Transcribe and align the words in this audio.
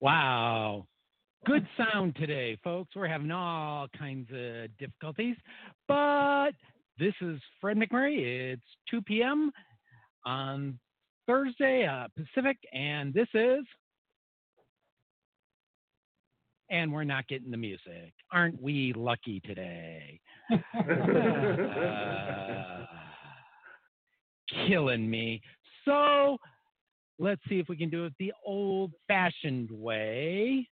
Wow. 0.00 0.86
Good 1.44 1.66
sound 1.76 2.16
today, 2.16 2.56
folks. 2.64 2.96
We're 2.96 3.06
having 3.06 3.30
all 3.30 3.86
kinds 3.98 4.28
of 4.30 4.76
difficulties, 4.78 5.36
but 5.88 6.52
this 6.98 7.12
is 7.20 7.38
Fred 7.60 7.76
McMurray. 7.76 8.54
It's 8.54 8.62
2 8.90 9.02
p.m. 9.02 9.50
on 10.24 10.78
Thursday 11.26 11.86
uh, 11.86 12.08
Pacific, 12.16 12.56
and 12.72 13.12
this 13.12 13.28
is. 13.34 13.64
And 16.70 16.92
we're 16.92 17.04
not 17.04 17.28
getting 17.28 17.50
the 17.50 17.56
music. 17.56 18.12
Aren't 18.32 18.62
we 18.62 18.94
lucky 18.96 19.40
today? 19.40 20.20
Uh, 20.52 20.56
killing 24.66 25.10
me. 25.10 25.40
So 25.84 26.38
let's 27.20 27.40
see 27.48 27.60
if 27.60 27.68
we 27.68 27.76
can 27.76 27.90
do 27.90 28.06
it 28.06 28.14
the 28.18 28.32
old 28.44 28.92
fashioned 29.06 29.70
way. 29.70 30.66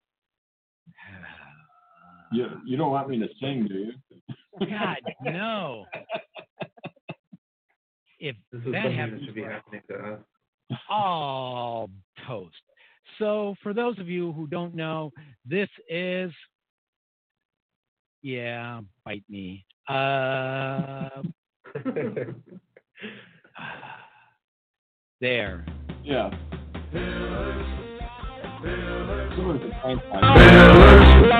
You, 2.32 2.46
you 2.66 2.76
don't 2.76 2.90
want 2.90 3.08
me 3.08 3.18
to 3.18 3.28
sing, 3.40 3.68
do 3.68 3.74
you? 3.74 3.92
God, 4.60 4.96
no. 5.22 5.84
If 8.18 8.34
that 8.52 8.92
happens, 8.92 9.20
that 9.20 9.26
should 9.26 9.34
be 9.34 9.42
happening 9.42 9.82
to 9.90 9.94
us. 9.96 10.20
all 10.90 11.90
toast. 12.26 12.56
So, 13.18 13.54
for 13.62 13.72
those 13.72 13.98
of 13.98 14.08
you 14.08 14.32
who 14.32 14.46
don't 14.46 14.74
know, 14.74 15.12
this 15.46 15.68
is, 15.88 16.32
yeah, 18.22 18.80
bite 19.04 19.24
me. 19.28 19.64
Uh, 19.88 21.08
there. 25.20 25.64
Yeah. 26.04 26.30
Someone 29.36 29.58
could 29.58 29.72
find 29.82 30.00
time. 30.10 31.38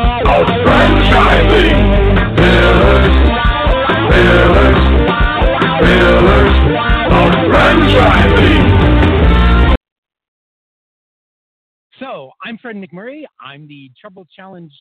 So, 11.99 12.31
I'm 12.45 12.59
Fred 12.59 12.77
McMurray. 12.77 13.25
I'm 13.41 13.67
the 13.67 13.91
Trouble 14.01 14.27
Challenge 14.37 14.73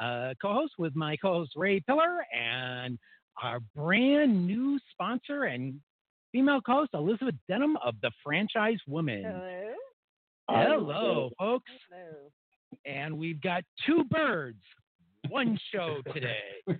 uh, 0.00 0.34
co 0.40 0.52
host 0.52 0.74
with 0.78 0.94
my 0.94 1.16
co 1.16 1.34
host 1.34 1.52
Ray 1.56 1.80
Pillar 1.80 2.24
and 2.32 2.98
our 3.42 3.60
brand 3.74 4.46
new 4.46 4.78
sponsor 4.92 5.44
and 5.44 5.80
female 6.38 6.60
co 6.60 6.72
host 6.74 6.90
Elizabeth 6.94 7.34
Denham 7.48 7.76
of 7.84 7.94
the 8.00 8.12
Franchise 8.22 8.78
Woman. 8.86 9.24
Hello. 9.24 9.74
Hello, 10.48 11.30
folks. 11.36 11.70
Hello. 11.90 12.30
And 12.86 13.18
we've 13.18 13.40
got 13.40 13.64
two 13.84 14.04
birds, 14.04 14.60
one 15.30 15.58
show 15.72 15.96
today. 16.14 16.36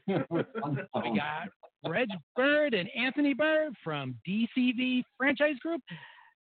We 0.07 1.17
got 1.17 1.49
Reg 1.85 2.09
Bird 2.37 2.75
and 2.75 2.89
Anthony 2.97 3.35
Bird 3.35 3.75
from 3.83 4.15
DCB 4.29 5.03
Franchise 5.17 5.57
Group. 5.61 5.81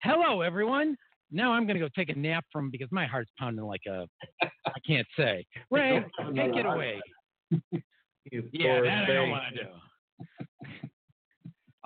Hello, 0.03 0.43
everyone. 0.43 0.95
Now 1.33 1.53
I'm 1.53 1.67
going 1.67 1.79
to 1.79 1.81
go 1.81 1.89
take 1.97 2.11
a 2.11 2.19
nap 2.19 2.45
from 2.53 2.71
because 2.71 2.89
my 2.93 3.07
heart's 3.07 3.31
pounding 3.39 3.65
like 3.65 3.81
a 3.89 4.07
I 4.43 4.79
can't 4.87 5.07
say. 5.19 5.47
Ray, 5.71 6.05
take 6.35 6.55
it 6.55 6.67
away. 6.67 7.01
Yeah, 8.53 8.81
that 8.81 9.05
I 9.09 9.15
don't 9.15 9.31
want 9.31 9.55
to 9.55 9.63
do. 9.63 9.69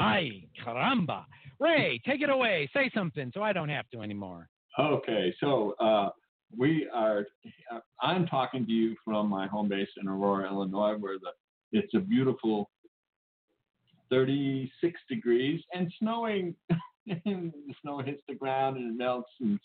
Ay, 0.01 0.45
caramba. 0.65 1.25
Ray, 1.59 2.01
take 2.07 2.23
it 2.23 2.31
away. 2.31 2.69
Say 2.75 2.91
something 2.95 3.31
so 3.35 3.43
I 3.43 3.53
don't 3.53 3.69
have 3.69 3.89
to 3.91 4.01
anymore. 4.01 4.49
Okay, 4.79 5.35
so 5.41 5.75
uh, 5.81 6.11
we 6.57 6.89
are. 6.93 7.27
Uh, 7.73 7.81
I'm 8.01 8.27
talking 8.27 8.65
to 8.67 8.73
you 8.73 8.97
from 9.05 9.29
my 9.29 9.47
home 9.47 9.69
base 9.69 9.89
in 10.01 10.09
Aurora, 10.09 10.49
Illinois, 10.49 10.97
where 10.99 11.19
the 11.19 11.31
it's 11.73 11.95
a 11.95 12.01
beautiful 12.01 12.71
36 14.11 15.01
degrees 15.09 15.61
and 15.73 15.93
snowing. 15.99 16.55
the 17.07 17.53
snow 17.83 18.01
hits 18.01 18.23
the 18.29 18.35
ground 18.35 18.77
and 18.77 18.91
it 18.91 18.99
melts 18.99 19.31
and 19.41 19.55
it's 19.55 19.65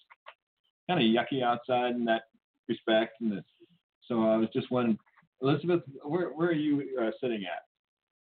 kind 0.90 1.00
of 1.00 1.06
yucky 1.06 1.44
outside 1.44 1.96
in 1.96 2.06
that 2.06 2.24
respect. 2.68 3.22
And 3.22 3.44
so 4.08 4.24
I 4.24 4.38
was 4.38 4.50
just 4.54 4.72
wondering, 4.72 4.98
Elizabeth, 5.42 5.82
where 6.04 6.30
where 6.30 6.50
are 6.50 6.54
you 6.54 6.84
uh, 7.02 7.12
sitting 7.22 7.44
at? 7.44 7.65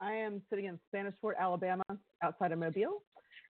I 0.05 0.13
am 0.13 0.43
sitting 0.51 0.67
in 0.67 0.79
Spanish 0.89 1.15
Fort, 1.21 1.37
Alabama, 1.41 1.83
outside 2.23 2.53
of 2.53 2.59
Mobile. 2.59 3.03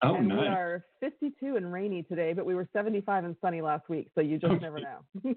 Oh, 0.03 0.16
and 0.16 0.28
we 0.31 0.46
are 0.46 0.85
52 1.02 1.58
and 1.58 1.74
rainy 1.74 2.03
today, 2.03 2.31
but 2.31 2.46
we 2.46 2.56
were 2.56 2.69
75 2.72 3.25
and 3.25 3.35
sunny 3.41 3.62
last 3.62 3.90
week, 3.90 4.09
so 4.16 4.22
you 4.22 4.38
just 4.38 4.53
Okay. 4.53 4.63
never 4.63 4.80
know. 4.80 5.34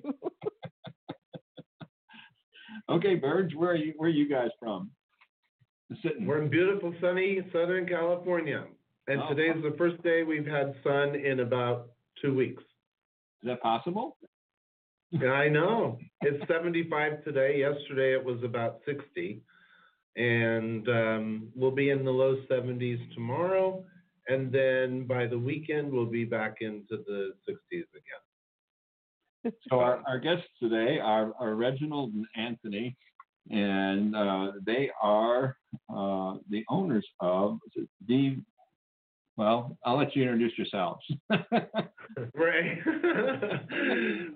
Okay, 2.88 3.14
Birds, 3.14 3.54
where 3.54 3.70
are 3.72 3.76
you? 3.76 3.92
Where 3.96 4.08
are 4.08 4.12
you 4.12 4.28
guys 4.28 4.48
from? 4.58 4.90
Sitting. 6.02 6.26
We're 6.26 6.42
in 6.42 6.48
beautiful 6.48 6.92
sunny 7.00 7.40
Southern 7.52 7.86
California. 7.86 8.64
And 9.06 9.20
Oh, 9.20 9.30
is 9.32 9.62
the 9.62 9.74
first 9.76 10.02
day 10.02 10.22
we've 10.24 10.46
had 10.46 10.74
sun 10.82 11.14
in 11.14 11.40
about 11.40 11.90
two 12.20 12.34
weeks. 12.34 12.62
Is 13.42 13.48
that 13.48 13.60
possible? 13.60 14.16
Yeah, 15.10 15.32
I 15.32 15.48
know. 15.48 15.98
It's 16.22 16.42
75 16.48 17.22
today. 17.24 17.58
Yesterday 17.58 18.12
it 18.14 18.24
was 18.24 18.42
about 18.44 18.80
60. 18.86 19.42
And 20.20 20.86
um, 20.88 21.48
we'll 21.54 21.70
be 21.70 21.88
in 21.88 22.04
the 22.04 22.10
low 22.10 22.36
70s 22.50 23.00
tomorrow. 23.14 23.82
And 24.28 24.52
then 24.52 25.06
by 25.06 25.26
the 25.26 25.38
weekend, 25.38 25.90
we'll 25.90 26.04
be 26.04 26.24
back 26.24 26.56
into 26.60 26.98
the 27.06 27.32
60s 27.48 27.56
again. 27.72 29.54
So 29.70 29.80
our, 29.80 30.02
our 30.06 30.18
guests 30.18 30.46
today 30.62 30.98
are, 30.98 31.32
are 31.40 31.54
Reginald 31.54 32.12
and 32.12 32.26
Anthony, 32.36 32.94
and 33.50 34.14
uh, 34.14 34.52
they 34.66 34.90
are 35.02 35.56
uh, 35.88 36.34
the 36.50 36.64
owners 36.68 37.06
of 37.20 37.58
the. 38.06 38.36
Well, 39.36 39.76
I'll 39.84 39.96
let 39.96 40.14
you 40.14 40.22
introduce 40.22 40.56
yourselves. 40.58 41.04
Right. 42.34 42.78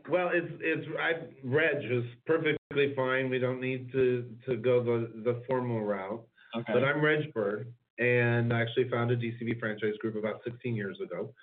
well, 0.08 0.30
it's 0.32 0.52
it's 0.60 0.86
I 0.98 1.12
Reg 1.42 1.84
is 1.90 2.04
perfectly 2.24 2.94
fine. 2.94 3.28
We 3.28 3.38
don't 3.38 3.60
need 3.60 3.90
to 3.92 4.30
to 4.46 4.56
go 4.56 4.82
the 4.82 5.10
the 5.22 5.42
formal 5.46 5.82
route. 5.82 6.24
okay. 6.56 6.72
But 6.72 6.84
I'm 6.84 7.02
Reg 7.04 7.32
Bird, 7.32 7.72
and 7.98 8.52
I 8.52 8.60
actually 8.60 8.88
founded 8.88 9.20
DCB 9.20 9.58
Franchise 9.58 9.94
Group 10.00 10.16
about 10.16 10.40
16 10.44 10.74
years 10.74 10.98
ago. 11.02 11.34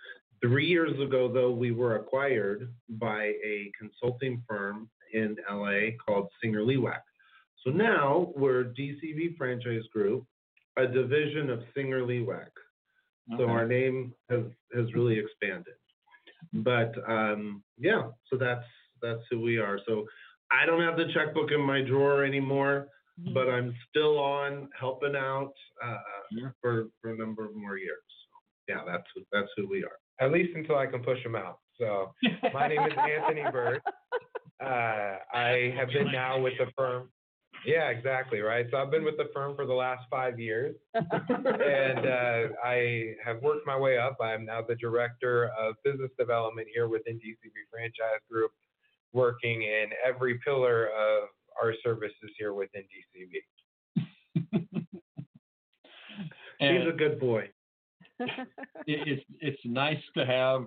Three 0.42 0.66
years 0.66 1.00
ago, 1.00 1.32
though, 1.32 1.52
we 1.52 1.72
were 1.72 1.98
acquired 1.98 2.74
by 2.90 3.34
a 3.44 3.72
consulting 3.78 4.42
firm 4.48 4.90
in 5.14 5.36
LA 5.50 5.92
called 6.04 6.30
SingerLewak. 6.44 7.02
So 7.64 7.70
now 7.70 8.34
we're 8.36 8.64
DCB 8.64 9.38
Franchise 9.38 9.84
Group, 9.94 10.26
a 10.78 10.88
division 10.88 11.50
of 11.50 11.60
SingerLewak. 11.78 12.50
So 13.38 13.48
our 13.48 13.66
name 13.68 14.14
has 14.30 14.44
has 14.76 14.94
really 14.94 15.18
expanded. 15.20 15.76
But 16.54 16.94
um, 17.08 17.64
yeah, 17.78 18.04
so 18.30 18.38
that's 18.38 18.66
that's 19.02 19.22
who 19.30 19.40
we 19.40 19.58
are. 19.58 19.80
So 19.88 20.06
I 20.52 20.66
don't 20.66 20.82
have 20.82 20.98
the 20.98 21.06
checkbook 21.14 21.52
in 21.52 21.62
my 21.62 21.82
drawer 21.82 22.24
anymore, 22.26 22.88
but 23.34 23.48
I'm 23.50 23.74
still 23.90 24.20
on 24.20 24.70
helping 24.80 25.16
out 25.16 25.54
uh, 25.84 25.98
Sure. 26.38 26.56
for 26.62 26.88
for 27.02 27.12
a 27.14 27.18
number 27.18 27.46
of 27.46 27.56
more 27.56 27.78
years. 27.78 28.00
Yeah, 28.68 28.82
that's 28.86 29.04
who- 29.16 29.26
that's 29.32 29.50
who 29.56 29.68
we 29.68 29.84
are. 29.84 29.98
at 30.20 30.32
least 30.32 30.56
until 30.56 30.78
I 30.78 30.86
can 30.88 31.02
push 31.04 31.22
them 31.24 31.36
out. 31.36 31.60
So 31.80 32.14
my 32.54 32.68
name 32.68 32.82
is 32.84 32.94
Anthony 32.98 33.44
Bird. 33.52 33.82
Uh, 34.64 35.18
I 35.34 35.74
have 35.76 35.88
been 35.90 36.12
now 36.12 36.40
with 36.40 36.54
the 36.60 36.68
firm. 36.78 37.10
Yeah, 37.66 37.90
exactly, 37.90 38.40
right. 38.40 38.66
So 38.72 38.78
I've 38.78 38.90
been 38.90 39.04
with 39.04 39.18
the 39.18 39.30
firm 39.34 39.56
for 39.56 39.66
the 39.66 39.74
last 39.74 40.06
five 40.10 40.40
years, 40.40 40.76
and 40.96 41.06
uh, 42.06 42.48
I 42.64 43.14
have 43.24 43.42
worked 43.44 43.68
my 43.68 43.78
way 43.78 44.00
up. 44.00 44.18
I'm 44.22 44.46
now 44.46 44.62
the 44.68 44.76
director 44.76 45.52
of 45.60 45.76
business 45.84 46.10
development 46.18 46.68
here 46.74 46.88
within 46.88 47.16
DCB 47.16 47.54
Franchise 47.70 48.22
Group, 48.30 48.52
working 49.14 49.62
in 49.62 49.90
every 50.04 50.40
pillar 50.40 50.88
of 50.88 51.30
our 51.62 51.74
services 51.84 52.32
here 52.38 52.54
within 52.54 52.84
DCB. 52.84 54.04
He's 56.60 56.88
a 56.88 56.96
good 56.98 57.20
boy. 57.20 57.50
it's 58.88 59.24
it's 59.40 59.62
nice 59.66 60.02
to 60.16 60.26
have 60.26 60.66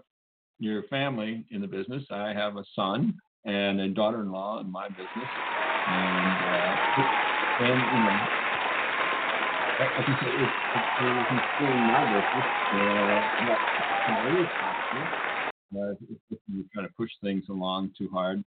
your 0.59 0.85
family 0.85 1.45
in 1.51 1.61
the 1.61 1.67
business. 1.67 2.05
I 2.11 2.33
have 2.33 2.57
a 2.57 2.65
son 2.75 3.15
and 3.45 3.81
a 3.81 3.89
daughter-in-law 3.89 4.61
in 4.61 4.71
my 4.71 4.89
business, 4.89 5.29
and 5.87 6.43
uh, 6.43 6.77
and 7.59 7.93
you 7.93 7.99
know, 7.99 8.21
I, 9.79 10.03
can 10.03 10.19
say 10.23 10.29
it, 10.29 10.55
it, 10.73 10.85
it 10.99 11.11
was 11.11 11.27
instilling 11.31 11.85
my 11.85 12.05
business. 12.05 12.47
Uh, 12.73 13.29
not 13.39 13.63
not 14.07 14.31
possible, 14.59 15.11
uh, 15.77 15.93
if, 16.31 16.39
you 16.49 16.65
try 16.73 16.83
to 16.83 16.93
push 16.97 17.11
things 17.23 17.45
along 17.49 17.91
too 17.97 18.09
hard, 18.13 18.45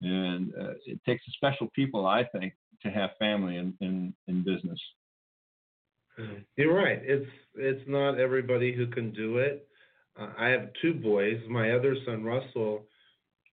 and 0.00 0.52
uh, 0.60 0.74
it 0.86 1.00
takes 1.06 1.22
special 1.34 1.68
people, 1.74 2.06
I 2.06 2.24
think, 2.24 2.54
to 2.82 2.90
have 2.90 3.10
family 3.18 3.56
in 3.56 3.74
in, 3.80 4.14
in 4.28 4.42
business. 4.42 4.80
You're 6.56 6.74
right. 6.74 7.00
It's 7.02 7.30
it's 7.54 7.82
not 7.88 8.18
everybody 8.18 8.74
who 8.74 8.86
can 8.86 9.12
do 9.12 9.38
it. 9.38 9.66
Uh, 10.18 10.28
I 10.38 10.48
have 10.48 10.68
two 10.82 10.94
boys. 10.94 11.40
My 11.48 11.72
other 11.72 11.96
son 12.04 12.22
Russell 12.22 12.86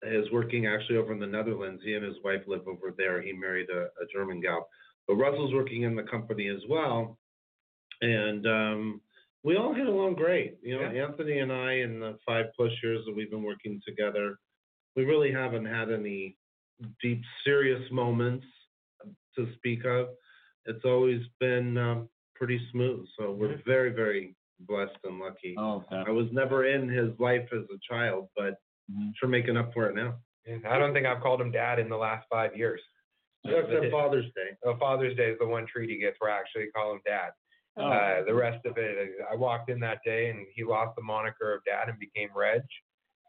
is 0.03 0.31
working 0.31 0.67
actually 0.67 0.97
over 0.97 1.13
in 1.13 1.19
the 1.19 1.27
Netherlands. 1.27 1.83
He 1.85 1.95
and 1.95 2.05
his 2.05 2.17
wife 2.25 2.43
live 2.47 2.67
over 2.69 2.95
there. 2.97 3.21
He 3.21 3.33
married 3.33 3.69
a, 3.71 3.83
a 3.83 4.07
German 4.13 4.41
gal. 4.41 4.69
But 5.07 5.17
Russell's 5.17 5.55
working 5.55 5.83
in 5.83 5.97
the 5.97 6.03
company 6.05 6.49
as 6.49 6.61
well. 6.69 7.19
And 8.01 8.47
um, 8.47 9.01
we 9.43 9.57
all 9.57 9.75
get 9.75 9.87
along 9.87 10.15
great. 10.15 10.59
You 10.63 10.79
know, 10.79 10.87
Anthony 10.87 11.39
and 11.39 11.53
I, 11.53 11.73
in 11.75 11.99
the 12.01 12.17
five 12.27 12.47
plus 12.57 12.71
years 12.83 13.01
that 13.07 13.17
we've 13.17 13.31
been 13.31 13.43
working 13.43 13.81
together, 13.87 14.39
we 14.95 15.05
really 15.05 15.33
haven't 15.33 15.65
had 15.65 15.91
any 15.91 16.37
deep, 17.03 17.23
serious 17.45 17.83
moments 17.91 18.47
to 19.37 19.49
speak 19.57 19.85
of. 19.85 20.09
It's 20.67 20.85
always 20.85 21.23
been 21.41 21.77
um, 21.79 22.09
pretty 22.35 22.61
smooth. 22.71 23.07
So 23.19 23.33
we're 23.33 23.57
Mhm. 23.57 23.65
very, 23.65 23.91
very 23.91 24.37
blessed 24.61 24.99
and 25.05 25.19
lucky. 25.19 25.55
Oh, 25.57 25.85
I 25.91 26.11
was 26.11 26.31
never 26.33 26.67
in 26.67 26.89
his 26.89 27.19
life 27.19 27.49
as 27.53 27.65
a 27.71 27.79
child, 27.89 28.29
but 28.37 28.59
Mhm. 28.91 29.13
sure 29.17 29.29
making 29.29 29.57
up 29.57 29.73
for 29.73 29.89
it 29.89 29.95
now. 29.95 30.19
Yeah, 30.47 30.59
I 30.67 30.79
don't 30.79 30.95
think 30.95 31.07
I've 31.07 31.23
called 31.23 31.41
him 31.41 31.51
dad 31.51 31.79
in 31.79 31.89
the 31.89 31.97
last 31.97 32.27
five 32.31 32.57
years. 32.57 32.81
Except 33.45 33.91
Father's 33.91 34.33
Day. 34.35 34.57
Uh, 34.67 34.77
Father's 34.79 35.17
Day 35.17 35.31
is 35.31 35.39
the 35.39 35.47
one 35.47 35.67
treat 35.67 35.91
he 35.91 35.99
gets 35.99 36.17
where 36.21 36.31
I 36.31 36.39
actually 36.39 36.71
call 36.71 36.93
him 36.93 37.01
dad. 37.07 37.31
Oh. 37.77 37.85
Uh, 37.85 38.25
the 38.25 38.35
rest 38.35 38.65
of 38.67 38.77
it, 38.77 39.11
I 39.31 39.37
walked 39.37 39.71
in 39.71 39.79
that 39.81 40.01
day 40.05 40.31
and 40.31 40.47
he 40.53 40.65
lost 40.65 40.97
the 40.97 41.03
moniker 41.03 41.55
of 41.55 41.65
dad 41.65 41.89
and 41.89 41.99
became 41.99 42.31
Reg. 42.35 42.63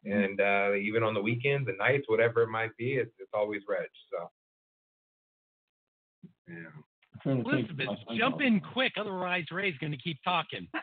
And 0.05 0.39
uh, 0.39 0.73
even 0.75 1.03
on 1.03 1.13
the 1.13 1.21
weekends 1.21 1.67
and 1.67 1.77
nights, 1.77 2.05
whatever 2.07 2.41
it 2.43 2.49
might 2.49 2.75
be, 2.77 2.95
it's, 2.95 3.11
it's 3.19 3.31
always 3.33 3.61
Reg. 3.67 3.89
So 4.11 4.31
Yeah. 6.47 6.81
I'm 7.25 7.43
trying 7.43 7.43
to 7.43 7.51
think 7.51 7.69
of 7.71 7.79
Elizabeth, 7.79 8.17
jump 8.17 8.41
in 8.41 8.59
quick, 8.59 8.93
otherwise 8.99 9.45
Ray's 9.51 9.75
going 9.79 9.91
to 9.91 9.97
keep 9.97 10.17
talking. 10.23 10.67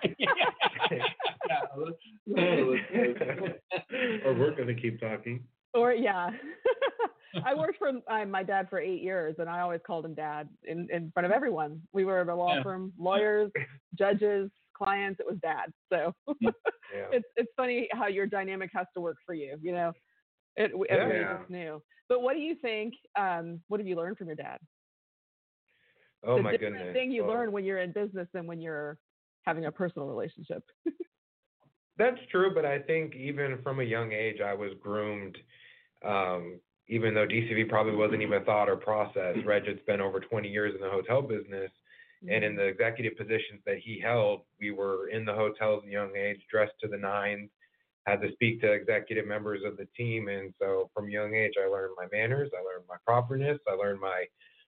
Or 4.24 4.34
we're 4.34 4.54
going 4.54 4.68
to 4.68 4.74
keep 4.74 5.00
talking. 5.00 5.44
Or 5.74 5.92
yeah, 5.92 6.30
I 7.44 7.54
worked 7.54 7.78
for 7.78 7.88
uh, 7.88 8.24
my 8.24 8.42
dad 8.42 8.68
for 8.70 8.80
eight 8.80 9.02
years, 9.02 9.36
and 9.38 9.48
I 9.48 9.60
always 9.60 9.80
called 9.86 10.04
him 10.04 10.14
dad 10.14 10.48
in 10.64 10.88
in 10.90 11.10
front 11.12 11.26
of 11.26 11.32
everyone. 11.32 11.82
We 11.92 12.04
were 12.04 12.20
at 12.20 12.28
a 12.28 12.34
law 12.34 12.56
Yeah. 12.56 12.62
firm, 12.62 12.92
lawyers, 12.98 13.50
judges, 13.98 14.50
clients. 14.76 15.20
It 15.20 15.26
was 15.26 15.36
dad. 15.42 15.72
So 15.92 16.14
yeah. 16.40 16.50
it's 17.12 17.26
it's 17.36 17.52
funny 17.56 17.88
how 17.92 18.06
your 18.06 18.26
dynamic 18.26 18.70
has 18.74 18.86
to 18.94 19.00
work 19.00 19.18
for 19.24 19.34
you. 19.34 19.56
You 19.60 19.72
know, 19.72 19.92
it 20.56 20.72
everybody 20.88 21.20
Yeah. 21.20 21.38
just 21.38 21.50
knew. 21.50 21.82
But 22.08 22.22
what 22.22 22.34
do 22.34 22.40
you 22.40 22.54
think? 22.54 22.94
Um, 23.18 23.60
what 23.68 23.80
have 23.80 23.86
you 23.86 23.96
learned 23.96 24.16
from 24.16 24.28
your 24.28 24.36
dad? 24.36 24.58
Oh 26.26 26.36
the 26.36 26.42
my 26.42 26.50
different 26.52 26.74
goodness. 26.76 26.92
thing 26.94 27.10
you 27.12 27.24
Oh. 27.24 27.28
learn 27.28 27.52
when 27.52 27.64
you're 27.64 27.78
in 27.78 27.92
business 27.92 28.28
than 28.32 28.46
when 28.46 28.60
you're 28.60 28.98
having 29.42 29.66
a 29.66 29.72
personal 29.72 30.08
relationship. 30.08 30.62
That's 31.98 32.18
true, 32.30 32.52
but 32.54 32.66
I 32.66 32.80
think 32.80 33.14
even 33.14 33.62
from 33.62 33.80
a 33.80 33.84
young 33.84 34.12
age, 34.12 34.40
I 34.40 34.52
was 34.52 34.72
groomed. 34.80 35.38
Um, 36.04 36.60
even 36.88 37.14
though 37.14 37.26
DCB 37.26 37.68
probably 37.68 37.96
wasn't 37.96 38.22
even 38.22 38.40
a 38.42 38.44
thought 38.44 38.68
or 38.68 38.76
process, 38.76 39.36
Reg 39.44 39.66
had 39.66 39.80
spent 39.80 40.00
over 40.02 40.20
20 40.20 40.48
years 40.48 40.74
in 40.74 40.80
the 40.80 40.90
hotel 40.90 41.22
business, 41.22 41.70
and 42.28 42.44
in 42.44 42.54
the 42.54 42.64
executive 42.64 43.16
positions 43.16 43.60
that 43.66 43.78
he 43.78 43.98
held, 43.98 44.42
we 44.60 44.70
were 44.72 45.08
in 45.08 45.24
the 45.24 45.32
hotels 45.32 45.82
at 45.84 45.88
a 45.88 45.92
young 45.92 46.14
age, 46.16 46.40
dressed 46.50 46.74
to 46.82 46.88
the 46.88 46.96
nines, 46.98 47.50
had 48.06 48.20
to 48.20 48.30
speak 48.32 48.60
to 48.60 48.70
executive 48.72 49.26
members 49.26 49.62
of 49.64 49.76
the 49.76 49.86
team, 49.96 50.28
and 50.28 50.52
so 50.60 50.90
from 50.94 51.08
young 51.08 51.34
age, 51.34 51.54
I 51.60 51.66
learned 51.66 51.94
my 51.96 52.06
manners, 52.12 52.50
I 52.56 52.62
learned 52.62 52.84
my 52.88 52.96
properness, 53.04 53.58
I 53.66 53.72
learned 53.72 54.00
my 54.00 54.26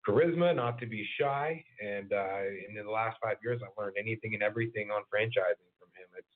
charisma, 0.08 0.56
not 0.56 0.80
to 0.80 0.86
be 0.86 1.06
shy, 1.20 1.64
and 1.82 2.12
uh, 2.12 2.40
in 2.70 2.84
the 2.84 2.90
last 2.92 3.18
five 3.24 3.38
years, 3.44 3.62
I've 3.64 3.72
learned 3.82 3.96
anything 4.00 4.34
and 4.34 4.44
everything 4.44 4.90
on 4.92 5.02
franchising 5.04 5.70
from 5.80 5.90
him. 5.96 6.08
It's 6.18 6.28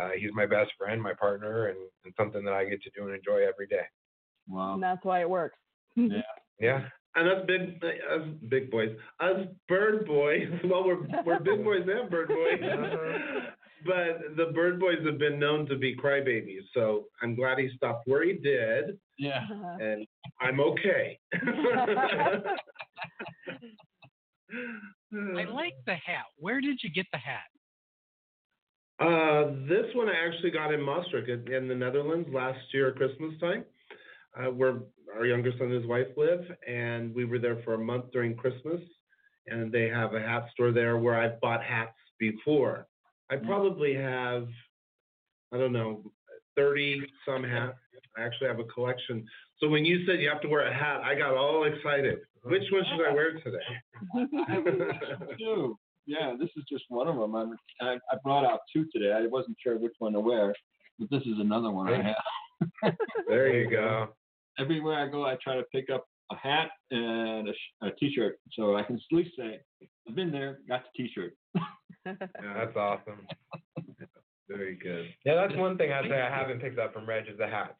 uh, 0.00 0.08
he's 0.18 0.30
my 0.32 0.46
best 0.46 0.72
friend, 0.78 1.00
my 1.02 1.12
partner, 1.14 1.66
and, 1.68 1.78
and 2.04 2.14
something 2.16 2.44
that 2.44 2.54
I 2.54 2.64
get 2.64 2.82
to 2.82 2.90
do 2.96 3.06
and 3.06 3.14
enjoy 3.14 3.46
every 3.46 3.66
day. 3.66 3.84
Wow. 4.48 4.74
and 4.74 4.82
that's 4.82 5.04
why 5.04 5.20
it 5.20 5.30
works. 5.30 5.58
Yeah. 5.96 6.22
Yeah. 6.60 6.82
And 7.16 7.28
us 7.28 7.44
big, 7.46 7.82
us 7.82 8.28
big 8.48 8.70
boys, 8.70 8.90
us 9.18 9.46
bird 9.68 10.06
boys. 10.06 10.48
Well, 10.64 10.84
we're 10.84 11.22
we're 11.26 11.40
big 11.40 11.64
boys 11.64 11.82
and 11.88 12.08
bird 12.08 12.28
boys. 12.28 12.60
but 13.84 14.36
the 14.36 14.52
bird 14.54 14.78
boys 14.78 14.98
have 15.04 15.18
been 15.18 15.40
known 15.40 15.66
to 15.66 15.76
be 15.76 15.96
crybabies. 15.96 16.62
So 16.72 17.06
I'm 17.20 17.34
glad 17.34 17.58
he 17.58 17.68
stopped 17.76 18.06
where 18.06 18.24
he 18.24 18.34
did, 18.34 18.96
Yeah. 19.18 19.40
and 19.80 20.06
I'm 20.40 20.60
okay. 20.60 21.18
I 25.12 25.44
like 25.44 25.74
the 25.86 25.94
hat. 25.94 26.26
Where 26.36 26.60
did 26.60 26.80
you 26.82 26.90
get 26.90 27.06
the 27.12 27.18
hat? 27.18 27.40
Uh, 29.00 29.52
this 29.68 29.86
one 29.94 30.08
I 30.08 30.26
actually 30.26 30.50
got 30.50 30.72
in 30.72 30.80
Maastricht 30.80 31.48
in, 31.48 31.68
the 31.68 31.74
Netherlands 31.74 32.28
last 32.32 32.60
year 32.72 32.88
at 32.88 32.96
Christmas 32.96 33.32
time, 33.40 33.64
uh, 34.38 34.50
where 34.50 34.80
our 35.16 35.26
younger 35.26 35.50
son 35.58 35.68
and 35.68 35.74
his 35.74 35.86
wife 35.86 36.06
live, 36.16 36.44
and 36.68 37.14
we 37.14 37.24
were 37.24 37.38
there 37.38 37.60
for 37.64 37.74
a 37.74 37.78
month 37.78 38.12
during 38.12 38.36
Christmas. 38.36 38.80
And 39.48 39.72
they 39.72 39.88
have 39.88 40.14
a 40.14 40.20
hat 40.20 40.46
store 40.52 40.70
there 40.70 40.98
where 40.98 41.20
I've 41.20 41.40
bought 41.40 41.64
hats 41.64 41.96
before. 42.20 42.86
I 43.28 43.36
probably 43.36 43.94
have, 43.94 44.46
I 45.52 45.58
don't 45.58 45.72
know, 45.72 46.12
thirty 46.56 47.02
some 47.26 47.42
hats. 47.44 47.76
I 48.16 48.22
actually 48.22 48.48
have 48.48 48.58
a 48.58 48.64
collection. 48.64 49.26
So 49.58 49.68
when 49.68 49.84
you 49.84 50.04
said 50.06 50.20
you 50.20 50.28
have 50.28 50.40
to 50.42 50.48
wear 50.48 50.66
a 50.66 50.74
hat, 50.74 51.00
I 51.02 51.14
got 51.14 51.34
all 51.36 51.64
excited. 51.64 52.18
Which 52.44 52.64
one 52.72 52.84
should 52.90 53.06
I 53.06 53.12
wear 53.12 53.40
today? 53.40 54.88
Two. 55.38 55.78
Yeah, 56.06 56.34
this 56.38 56.50
is 56.56 56.64
just 56.68 56.84
one 56.88 57.06
of 57.06 57.16
them. 57.16 57.34
I'm, 57.36 57.56
I, 57.80 57.94
I 57.94 58.16
brought 58.24 58.44
out 58.44 58.60
two 58.72 58.86
today. 58.92 59.12
I 59.12 59.26
wasn't 59.28 59.56
sure 59.62 59.78
which 59.78 59.94
one 60.00 60.14
to 60.14 60.20
wear, 60.20 60.52
but 60.98 61.08
this 61.10 61.22
is 61.22 61.38
another 61.38 61.70
one 61.70 61.88
I 61.88 62.02
have. 62.02 62.94
there 63.28 63.54
you 63.54 63.70
go. 63.70 63.76
go. 63.76 64.08
Everywhere 64.58 64.98
I 64.98 65.08
go, 65.08 65.24
I 65.24 65.36
try 65.42 65.56
to 65.56 65.64
pick 65.72 65.90
up 65.90 66.04
a 66.32 66.36
hat 66.36 66.70
and 66.90 67.48
a, 67.48 67.52
sh- 67.52 67.82
a 67.82 67.90
t-shirt, 67.92 68.38
so 68.52 68.76
I 68.76 68.82
can 68.82 68.96
at 68.96 69.16
least 69.16 69.30
say 69.38 69.60
I've 70.08 70.14
been 70.16 70.32
there, 70.32 70.58
got 70.68 70.82
the 70.82 71.04
t-shirt. 71.04 71.34
Yeah, 72.04 72.14
That's 72.34 72.76
awesome. 72.76 73.26
Very 74.48 74.76
good. 74.76 75.06
Yeah, 75.24 75.34
that's 75.34 75.56
one 75.58 75.76
thing 75.76 75.92
I'd 75.92 76.08
say 76.08 76.20
I 76.20 76.30
haven't 76.30 76.60
picked 76.60 76.78
up 76.78 76.92
from 76.92 77.06
Reg 77.06 77.24
is 77.28 77.38
the 77.38 77.46
hats. 77.46 77.78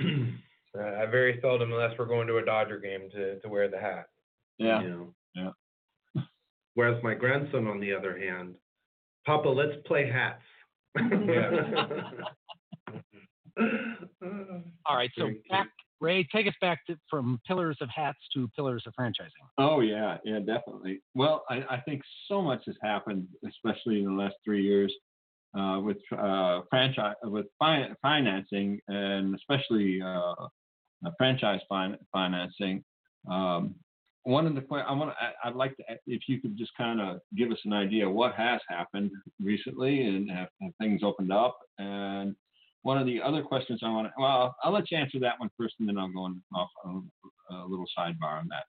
Uh, 0.78 1.02
I 1.02 1.06
very 1.06 1.36
seldom, 1.42 1.72
unless 1.72 1.98
we're 1.98 2.06
going 2.06 2.28
to 2.28 2.36
a 2.36 2.44
Dodger 2.44 2.78
game, 2.78 3.10
to, 3.10 3.40
to 3.40 3.48
wear 3.48 3.68
the 3.68 3.80
hat. 3.80 4.06
Yeah. 4.56 4.80
you 4.80 4.88
know. 4.88 5.14
Yeah. 5.34 6.22
Whereas 6.74 7.02
my 7.02 7.14
grandson, 7.14 7.66
on 7.66 7.80
the 7.80 7.92
other 7.92 8.16
hand, 8.16 8.54
Papa, 9.26 9.48
let's 9.48 9.72
play 9.86 10.08
hats. 10.08 10.42
All 14.86 14.96
right, 14.96 15.10
so 15.18 15.28
back, 15.48 15.68
Ray, 16.00 16.26
take 16.32 16.46
us 16.46 16.54
back 16.60 16.86
to, 16.86 16.96
from 17.08 17.40
pillars 17.46 17.76
of 17.80 17.88
hats 17.94 18.18
to 18.34 18.48
pillars 18.56 18.84
of 18.86 18.94
franchising. 18.98 19.30
Oh 19.58 19.80
yeah, 19.80 20.16
yeah, 20.24 20.38
definitely. 20.38 21.02
Well, 21.14 21.44
I, 21.50 21.62
I 21.68 21.80
think 21.84 22.02
so 22.28 22.40
much 22.40 22.62
has 22.66 22.76
happened, 22.82 23.26
especially 23.46 24.00
in 24.00 24.06
the 24.06 24.22
last 24.22 24.36
three 24.44 24.62
years, 24.62 24.92
uh, 25.58 25.80
with 25.82 25.98
uh, 26.16 26.60
franchise, 26.70 27.16
with 27.24 27.46
fi- 27.58 27.90
financing, 28.02 28.80
and 28.88 29.34
especially 29.34 30.00
uh, 30.02 30.34
uh, 31.06 31.10
franchise 31.18 31.60
fin- 31.68 31.98
financing. 32.12 32.84
Um, 33.30 33.74
one 34.24 34.46
of 34.46 34.54
the 34.54 34.62
I 34.74 34.92
want 34.92 35.14
I, 35.20 35.48
I'd 35.48 35.56
like 35.56 35.76
to 35.78 35.82
if 36.06 36.22
you 36.28 36.40
could 36.40 36.56
just 36.56 36.72
kind 36.76 37.00
of 37.00 37.20
give 37.36 37.50
us 37.50 37.58
an 37.64 37.72
idea 37.72 38.08
what 38.08 38.34
has 38.34 38.60
happened 38.68 39.10
recently 39.42 40.06
and 40.06 40.30
have, 40.30 40.48
have 40.60 40.72
things 40.80 41.02
opened 41.02 41.32
up. 41.32 41.58
And 41.78 42.36
one 42.82 42.98
of 42.98 43.06
the 43.06 43.20
other 43.20 43.42
questions 43.42 43.80
I 43.82 43.90
want 43.90 44.08
to 44.08 44.12
well, 44.18 44.54
I'll 44.62 44.72
let 44.72 44.90
you 44.90 44.98
answer 44.98 45.18
that 45.20 45.40
one 45.40 45.50
first, 45.56 45.74
and 45.80 45.88
then 45.88 45.98
I'll 45.98 46.12
go 46.12 46.20
on 46.24 46.42
off 46.54 46.68
on 46.84 47.10
a 47.50 47.66
little 47.66 47.86
sidebar 47.98 48.40
on 48.40 48.48
that. 48.48 48.64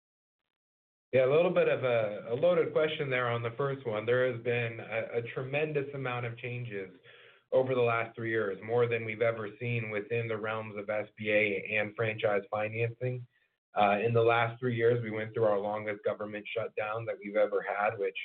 Yeah, 1.12 1.26
a 1.26 1.34
little 1.34 1.52
bit 1.52 1.68
of 1.68 1.84
a, 1.84 2.36
loaded 2.36 2.72
question 2.72 3.10
there 3.10 3.30
on 3.30 3.42
the 3.42 3.54
first 3.58 3.86
one. 3.86 4.06
There 4.06 4.32
has 4.32 4.40
been 4.44 4.80
a, 4.80 5.22
tremendous 5.34 5.88
amount 5.96 6.28
of 6.28 6.38
changes 6.38 6.90
over 7.52 7.74
the 7.74 7.82
last 7.82 8.16
three 8.16 8.30
years, 8.30 8.60
more 8.64 8.86
than 8.86 9.06
we've 9.06 9.24
ever 9.24 9.50
seen 9.60 9.90
within 9.90 10.28
the 10.28 10.38
realms 10.38 10.76
of 10.78 10.86
SBA 10.86 11.80
and 11.80 11.96
franchise 11.96 12.44
financing. 12.52 13.26
Uh, 13.80 13.98
in 14.06 14.14
the 14.14 14.22
last 14.22 14.60
three 14.60 14.76
years, 14.76 15.02
we 15.04 15.10
went 15.10 15.34
through 15.34 15.46
our 15.46 15.60
longest 15.60 16.04
government 16.04 16.46
shutdown 16.56 17.06
that 17.06 17.16
we've 17.24 17.36
ever 17.36 17.66
had, 17.68 17.98
which 17.98 18.18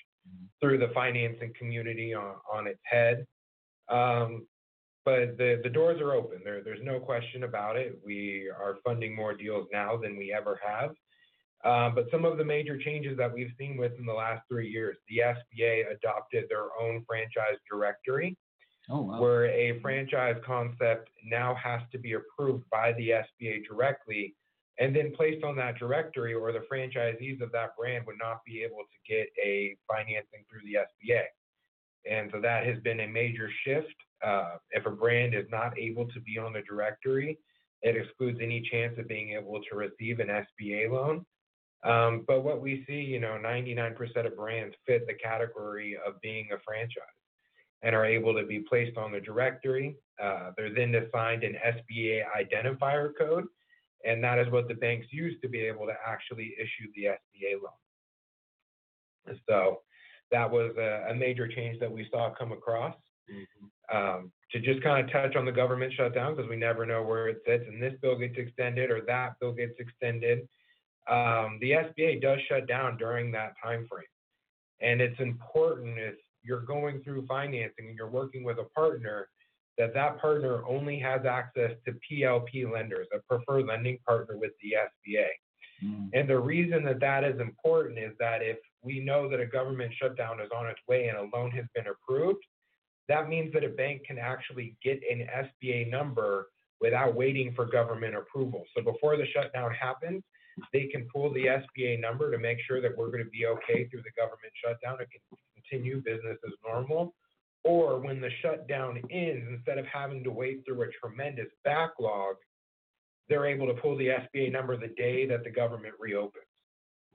threw 0.60 0.76
the 0.76 0.90
financing 0.92 1.54
community 1.58 2.14
on, 2.14 2.66
its 2.66 2.80
head. 2.84 3.26
Um, 3.88 4.46
but 5.06 5.38
the, 5.38 5.70
doors 5.72 6.00
are 6.02 6.12
open. 6.12 6.40
There, 6.44 6.62
there's 6.62 6.82
no 6.82 7.00
question 7.00 7.44
about 7.44 7.76
it. 7.76 7.98
We 8.04 8.50
are 8.50 8.76
funding 8.84 9.16
more 9.16 9.34
deals 9.34 9.68
now 9.72 9.96
than 9.96 10.18
we 10.18 10.34
ever 10.34 10.60
have. 10.66 10.90
Um, 11.64 11.94
but 11.94 12.10
some 12.10 12.24
of 12.26 12.36
the 12.36 12.44
major 12.44 12.76
changes 12.78 13.16
that 13.16 13.32
we've 13.32 13.52
seen 13.58 13.76
within 13.78 14.04
the 14.04 14.12
last 14.12 14.42
three 14.48 14.68
years, 14.68 14.96
the 15.08 15.18
SBA 15.18 15.90
adopted 15.90 16.44
their 16.48 16.66
own 16.80 17.04
franchise 17.06 17.58
directory, 17.70 18.36
Oh 18.90 19.00
wow. 19.00 19.18
where 19.20 19.46
a 19.46 19.80
franchise 19.80 20.36
concept 20.44 21.08
now 21.24 21.54
has 21.54 21.80
to 21.92 21.98
be 21.98 22.12
approved 22.12 22.64
by 22.70 22.92
the 22.94 23.10
SBA 23.10 23.64
directly 23.66 24.34
and 24.78 24.94
then 24.94 25.14
placed 25.14 25.42
on 25.44 25.56
that 25.56 25.78
directory, 25.78 26.34
or 26.34 26.52
the 26.52 26.64
franchisees 26.70 27.40
of 27.40 27.50
that 27.52 27.70
brand 27.78 28.04
would 28.06 28.18
not 28.18 28.40
be 28.44 28.62
able 28.62 28.78
to 28.92 28.98
get 29.14 29.28
a 29.42 29.76
financing 29.90 30.44
through 30.50 30.60
the 30.64 30.74
SBA. 30.74 31.22
And 32.10 32.28
so 32.34 32.40
that 32.40 32.66
has 32.66 32.78
been 32.82 33.00
a 33.00 33.06
major 33.06 33.48
shift. 33.64 33.94
Uh, 34.22 34.56
if 34.72 34.84
a 34.84 34.90
brand 34.90 35.32
is 35.34 35.46
not 35.50 35.78
able 35.78 36.06
to 36.08 36.20
be 36.20 36.38
on 36.38 36.52
the 36.52 36.62
directory, 36.62 37.38
It 37.82 37.96
excludes 37.96 38.38
any 38.42 38.60
chance 38.70 38.98
of 38.98 39.06
being 39.08 39.30
able 39.34 39.60
to 39.70 39.76
receive 39.76 40.18
an 40.18 40.28
SBA 40.28 40.90
loan. 40.90 41.24
Um, 41.84 42.24
but 42.26 42.42
what 42.42 42.62
we 42.62 42.84
see, 42.86 42.94
you 42.94 43.20
know, 43.20 43.38
99% 43.42 43.94
of 44.26 44.36
brands 44.36 44.74
fit 44.86 45.06
the 45.06 45.14
category 45.14 45.96
of 46.06 46.20
being 46.22 46.48
a 46.52 46.56
franchise 46.64 47.02
and 47.82 47.94
are 47.94 48.06
able 48.06 48.34
to 48.34 48.44
be 48.46 48.60
placed 48.60 48.96
on 48.96 49.12
the 49.12 49.20
directory. 49.20 49.96
Uh, 50.22 50.52
they're 50.56 50.74
then 50.74 50.94
assigned 50.94 51.44
an 51.44 51.56
SBA 51.64 52.22
identifier 52.34 53.10
code, 53.18 53.44
and 54.06 54.24
that 54.24 54.38
is 54.38 54.50
what 54.50 54.68
the 54.68 54.74
banks 54.74 55.06
use 55.10 55.38
to 55.42 55.48
be 55.48 55.60
able 55.60 55.84
to 55.86 55.94
actually 56.06 56.54
issue 56.58 56.90
the 56.96 57.04
SBA 57.04 57.60
loan. 57.62 59.38
So 59.46 59.80
that 60.30 60.50
was 60.50 60.72
a, 60.78 61.10
a 61.10 61.14
major 61.14 61.46
change 61.46 61.78
that 61.80 61.92
we 61.92 62.08
saw 62.10 62.32
come 62.36 62.52
across. 62.52 62.94
Mm-hmm. 63.30 63.96
Um, 63.96 64.32
to 64.52 64.60
just 64.60 64.82
kind 64.82 65.04
of 65.04 65.12
touch 65.12 65.36
on 65.36 65.44
the 65.44 65.52
government 65.52 65.92
shutdown, 65.96 66.34
because 66.34 66.48
we 66.48 66.56
never 66.56 66.86
know 66.86 67.02
where 67.02 67.28
it 67.28 67.42
sits, 67.46 67.64
and 67.66 67.82
this 67.82 67.94
bill 68.00 68.16
gets 68.16 68.36
extended 68.38 68.90
or 68.90 69.02
that 69.06 69.38
bill 69.40 69.52
gets 69.52 69.74
extended. 69.78 70.48
Um, 71.08 71.58
the 71.60 71.72
SBA 71.72 72.22
does 72.22 72.38
shut 72.48 72.66
down 72.66 72.96
during 72.96 73.30
that 73.32 73.54
time 73.62 73.86
frame, 73.90 74.04
and 74.80 75.00
it's 75.00 75.18
important 75.20 75.98
if 75.98 76.14
you're 76.42 76.60
going 76.60 77.02
through 77.02 77.26
financing 77.26 77.88
and 77.88 77.96
you're 77.96 78.10
working 78.10 78.44
with 78.44 78.58
a 78.58 78.64
partner 78.74 79.28
that 79.76 79.94
that 79.94 80.20
partner 80.20 80.64
only 80.66 80.98
has 81.00 81.24
access 81.26 81.72
to 81.84 81.94
PLP 82.08 82.70
lenders, 82.70 83.08
a 83.12 83.18
preferred 83.28 83.66
lending 83.66 83.98
partner 84.06 84.36
with 84.38 84.52
the 84.62 84.74
SBA. 84.78 85.26
Mm. 85.84 86.10
And 86.12 86.28
the 86.28 86.38
reason 86.38 86.84
that 86.84 87.00
that 87.00 87.24
is 87.24 87.40
important 87.40 87.98
is 87.98 88.12
that 88.20 88.42
if 88.42 88.58
we 88.82 89.00
know 89.00 89.28
that 89.28 89.40
a 89.40 89.46
government 89.46 89.92
shutdown 90.00 90.40
is 90.40 90.50
on 90.56 90.66
its 90.66 90.78
way 90.88 91.08
and 91.08 91.18
a 91.18 91.36
loan 91.36 91.50
has 91.52 91.64
been 91.74 91.86
approved, 91.88 92.44
that 93.08 93.28
means 93.28 93.52
that 93.52 93.64
a 93.64 93.68
bank 93.68 94.02
can 94.06 94.18
actually 94.18 94.76
get 94.82 95.00
an 95.10 95.26
SBA 95.62 95.90
number 95.90 96.46
without 96.80 97.14
waiting 97.14 97.52
for 97.54 97.66
government 97.66 98.14
approval. 98.14 98.64
So 98.76 98.82
before 98.82 99.16
the 99.16 99.26
shutdown 99.34 99.72
happens, 99.72 100.22
they 100.72 100.86
can 100.86 101.06
pull 101.12 101.32
the 101.32 101.46
SBA 101.46 102.00
number 102.00 102.30
to 102.30 102.38
make 102.38 102.58
sure 102.66 102.80
that 102.80 102.96
we're 102.96 103.10
going 103.10 103.24
to 103.24 103.30
be 103.30 103.46
okay 103.46 103.88
through 103.88 104.02
the 104.02 104.12
government 104.16 104.52
shutdown 104.62 104.98
and 105.00 105.08
can 105.10 105.38
continue 105.54 106.02
business 106.02 106.38
as 106.46 106.52
normal. 106.66 107.14
Or 107.64 107.98
when 107.98 108.20
the 108.20 108.30
shutdown 108.42 109.00
ends, 109.10 109.46
instead 109.50 109.78
of 109.78 109.86
having 109.86 110.22
to 110.24 110.30
wait 110.30 110.64
through 110.66 110.82
a 110.82 110.88
tremendous 111.00 111.48
backlog, 111.64 112.36
they're 113.28 113.46
able 113.46 113.66
to 113.66 113.74
pull 113.74 113.96
the 113.96 114.08
SBA 114.08 114.52
number 114.52 114.76
the 114.76 114.94
day 114.96 115.26
that 115.26 115.44
the 115.44 115.50
government 115.50 115.94
reopens. 115.98 116.44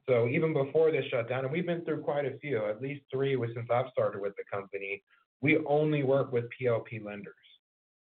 So 0.08 0.28
even 0.28 0.54
before 0.54 0.92
this 0.92 1.06
shutdown, 1.12 1.46
and 1.46 1.54
we've 1.54 1.68
been 1.68 1.86
through 1.86 2.02
quite 2.02 2.26
a 2.26 2.36
few, 2.40 2.66
at 2.66 2.82
least 2.82 3.02
three 3.12 3.38
since 3.54 3.68
I've 3.72 3.92
started 3.92 4.20
with 4.20 4.34
the 4.38 4.44
company, 4.52 5.04
we 5.42 5.60
only 5.68 6.02
work 6.02 6.32
with 6.32 6.46
PLP 6.60 7.06
lenders. 7.06 7.36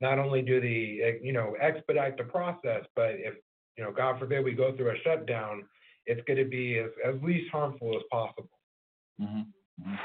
Not 0.01 0.17
only 0.17 0.41
do 0.41 0.59
the 0.59 1.01
eh, 1.03 1.11
you 1.21 1.31
know 1.31 1.55
expedite 1.61 2.17
the 2.17 2.23
process, 2.23 2.85
but 2.95 3.11
if 3.11 3.35
you 3.77 3.83
know 3.83 3.91
God 3.91 4.19
forbid 4.19 4.43
we 4.43 4.53
go 4.53 4.75
through 4.75 4.91
a 4.91 4.99
shutdown, 5.03 5.63
it's 6.05 6.21
going 6.25 6.37
to 6.37 6.45
be 6.45 6.79
as, 6.79 6.89
as 7.05 7.21
least 7.21 7.49
harmful 7.51 7.95
as 7.95 8.03
possible. 8.11 8.49
Mm-hmm. 9.21 9.41
Mm-hmm. 9.81 9.95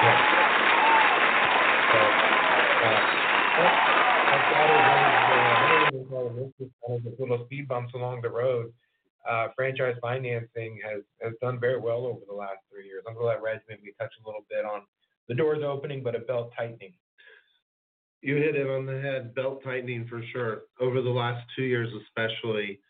Yeah. 0.00 0.22
So, 1.92 2.16
uh, 2.82 3.00
little 7.18 7.44
speed 7.46 7.68
bumps 7.68 7.94
along 7.94 8.22
the 8.22 8.30
road. 8.30 8.72
Uh, 9.28 9.48
franchise 9.54 9.94
financing 10.00 10.80
has, 10.84 11.02
has 11.20 11.32
done 11.40 11.60
very 11.60 11.78
well 11.78 12.06
over 12.06 12.20
the 12.26 12.34
last 12.34 12.58
three 12.70 12.86
years. 12.86 13.04
I'm 13.06 13.14
going 13.14 13.24
to 13.24 13.28
let 13.28 13.42
Reg 13.42 13.60
maybe 13.68 13.92
touch 14.00 14.12
a 14.22 14.26
little 14.26 14.44
bit 14.50 14.64
on 14.64 14.82
the 15.28 15.34
doors 15.34 15.62
opening, 15.62 16.02
but 16.02 16.16
a 16.16 16.20
belt 16.20 16.52
tightening. 16.56 16.94
You 18.22 18.36
hit 18.36 18.54
it 18.54 18.68
on 18.68 18.86
the 18.86 19.00
head, 19.00 19.34
belt 19.34 19.62
tightening 19.64 20.06
for 20.08 20.22
sure. 20.32 20.62
Over 20.80 21.02
the 21.02 21.10
last 21.10 21.44
two 21.56 21.64
years, 21.64 21.90
especially, 22.06 22.80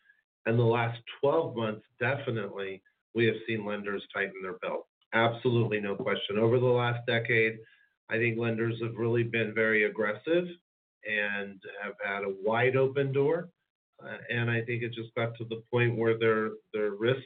and 0.45 0.59
the 0.59 0.63
last 0.63 1.01
12 1.23 1.57
months, 1.57 1.85
definitely, 1.99 2.83
we 3.15 3.25
have 3.27 3.37
seen 3.47 3.65
lenders 3.65 4.03
tighten 4.15 4.43
their 4.43 4.59
belt. 4.59 4.87
Absolutely 5.15 5.81
no 5.81 5.95
question. 5.97 6.39
Over 6.39 6.59
the 6.59 6.67
last 6.67 7.01
decade, 7.07 7.59
I 8.11 8.19
think 8.19 8.39
lenders 8.39 8.79
have 8.83 8.95
really 8.97 9.23
been 9.23 9.55
very 9.55 9.85
aggressive 9.85 10.49
and 11.09 11.61
have 11.83 11.95
had 12.05 12.25
a 12.25 12.35
wide 12.45 12.77
open 12.77 13.13
door. 13.13 13.49
Uh, 14.05 14.19
and 14.31 14.51
I 14.51 14.63
think 14.63 14.83
it 14.83 14.93
just 14.93 15.15
got 15.15 15.37
to 15.39 15.45
the 15.45 15.63
point 15.71 15.97
where 15.97 16.19
their 16.19 16.51
their 16.75 16.91
risk 16.93 17.23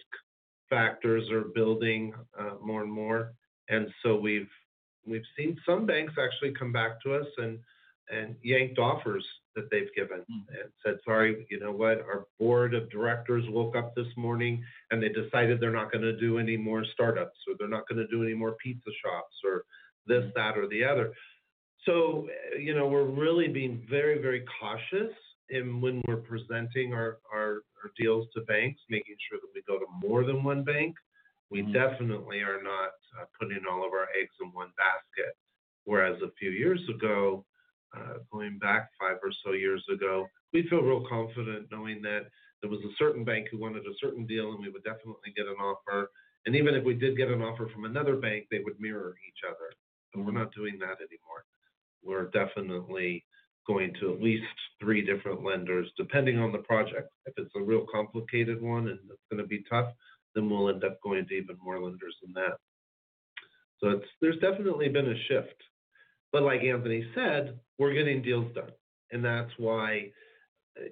factors 0.69 1.29
are 1.31 1.45
building 1.55 2.13
uh, 2.39 2.55
more 2.63 2.83
and 2.83 2.93
more. 2.93 3.33
And 3.69 3.89
so 4.03 4.17
we've 4.17 4.51
we've 5.07 5.25
seen 5.37 5.57
some 5.67 5.87
banks 5.87 6.15
actually 6.23 6.53
come 6.53 6.73
back 6.73 7.03
to 7.03 7.15
us 7.15 7.27
and 7.39 7.59
and 8.11 8.37
yanked 8.43 8.79
offers 8.79 9.25
that 9.55 9.69
they've 9.71 9.93
given 9.97 10.19
mm. 10.19 10.45
and 10.49 10.71
said, 10.85 10.99
sorry, 11.05 11.47
you 11.51 11.59
know 11.59 11.73
what, 11.73 11.99
our 12.01 12.27
board 12.39 12.75
of 12.75 12.91
directors 12.91 13.45
woke 13.49 13.75
up 13.75 13.95
this 13.95 14.07
morning 14.17 14.63
and 14.91 15.03
they 15.03 15.09
decided 15.09 15.61
they're 15.61 15.71
not 15.73 15.91
going 15.91 16.03
to 16.03 16.19
do 16.19 16.39
any 16.39 16.57
more 16.57 16.85
startups 16.93 17.39
or 17.49 17.55
they're 17.59 17.69
not 17.69 17.89
going 17.89 17.99
to 17.99 18.07
do 18.09 18.23
any 18.23 18.35
more 18.35 18.57
pizza 18.63 18.91
shops 19.05 19.35
or 19.45 19.65
this, 20.07 20.25
mm. 20.25 20.35
that, 20.35 20.57
or 20.57 20.69
the 20.69 20.85
other. 20.85 21.13
So, 21.85 22.27
you 22.59 22.75
know, 22.75 22.87
we're 22.89 23.05
really 23.05 23.49
being 23.49 23.87
very, 23.89 24.21
very 24.21 24.45
cautious 24.61 25.15
in 25.51 25.81
when 25.81 26.03
we're 26.09 26.17
presenting 26.17 26.93
our, 26.93 27.19
our, 27.33 27.63
our 27.83 27.91
deals 27.99 28.27
to 28.35 28.41
banks, 28.43 28.81
making 28.91 29.17
sure 29.29 29.39
that 29.41 29.49
we 29.55 29.63
go 29.67 29.79
to 29.79 29.87
more 30.07 30.25
than 30.25 30.43
one 30.43 30.65
bank. 30.65 30.97
We 31.51 31.63
mm-hmm. 31.63 31.73
definitely 31.73 32.41
are 32.41 32.63
not 32.63 32.91
uh, 33.21 33.25
putting 33.39 33.61
all 33.71 33.87
of 33.87 33.93
our 33.93 34.09
eggs 34.21 34.35
in 34.41 34.49
one 34.49 34.73
basket. 34.77 35.37
Whereas 35.85 36.21
a 36.23 36.33
few 36.39 36.51
years 36.51 36.81
ago, 36.93 37.45
Uh, 37.95 38.19
going 38.33 38.59
back 38.59 38.91
five 39.01 39.17
or 39.23 39.31
so 39.45 39.53
years 39.53 39.85
ago, 39.93 40.27
we 40.53 40.67
feel 40.69 40.83
real 40.83 41.07
confident 41.09 41.67
knowing 41.71 42.03
that 42.03 42.27
there 42.61 42.71
was 42.71 42.81
a 42.81 42.97
certain 42.99 43.25
bank 43.25 43.49
who 43.51 43.59
wanted 43.59 43.85
a 43.85 43.95
certain 44.01 44.27
deal 44.27 44.53
and 44.53 44.61
we 44.61 44.71
would 44.71 44.85
definitely 44.85 45.33
get 45.37 45.47
an 45.47 45.57
offer. 45.61 46.11
And 46.47 46.57
even 46.57 46.75
if 46.75 46.85
we 46.85 46.95
did 46.95 47.17
get 47.17 47.29
an 47.29 47.43
offer 47.43 47.69
from 47.73 47.85
another 47.85 48.17
bank, 48.17 48.47
they 48.51 48.61
would 48.61 48.81
mirror 48.81 49.15
each 49.27 49.41
other. 49.49 49.73
But 50.13 50.25
we're 50.25 50.33
not 50.33 50.55
doing 50.55 50.79
that 50.81 50.99
anymore. 51.01 51.45
We're 52.03 52.31
definitely 52.31 53.25
going 53.67 53.93
to 54.01 54.13
at 54.13 54.23
least 54.23 54.45
three 54.81 55.05
different 55.05 55.45
lenders, 55.45 55.91
depending 55.97 56.39
on 56.39 56.53
the 56.53 56.59
project. 56.59 57.11
If 57.27 57.35
it's 57.37 57.55
a 57.57 57.63
real 57.63 57.85
complicated 57.93 58.63
one 58.63 58.89
and 58.89 58.99
it's 59.11 59.23
going 59.31 59.43
to 59.43 59.49
be 59.49 59.65
tough, 59.69 59.89
then 60.35 60.49
we'll 60.49 60.69
end 60.69 60.85
up 60.85 61.01
going 61.03 61.27
to 61.27 61.35
even 61.35 61.57
more 61.63 61.81
lenders 61.83 62.17
than 62.23 62.33
that. 62.35 62.59
So 63.81 64.01
there's 64.21 64.39
definitely 64.39 64.89
been 64.89 65.11
a 65.11 65.23
shift. 65.29 65.63
But 66.37 66.43
like 66.43 66.65
Anthony 66.65 67.03
said, 67.15 67.59
we're 67.79 67.95
getting 67.95 68.21
deals 68.21 68.55
done. 68.55 68.71
And 69.11 69.25
that's 69.25 69.51
why 69.57 70.11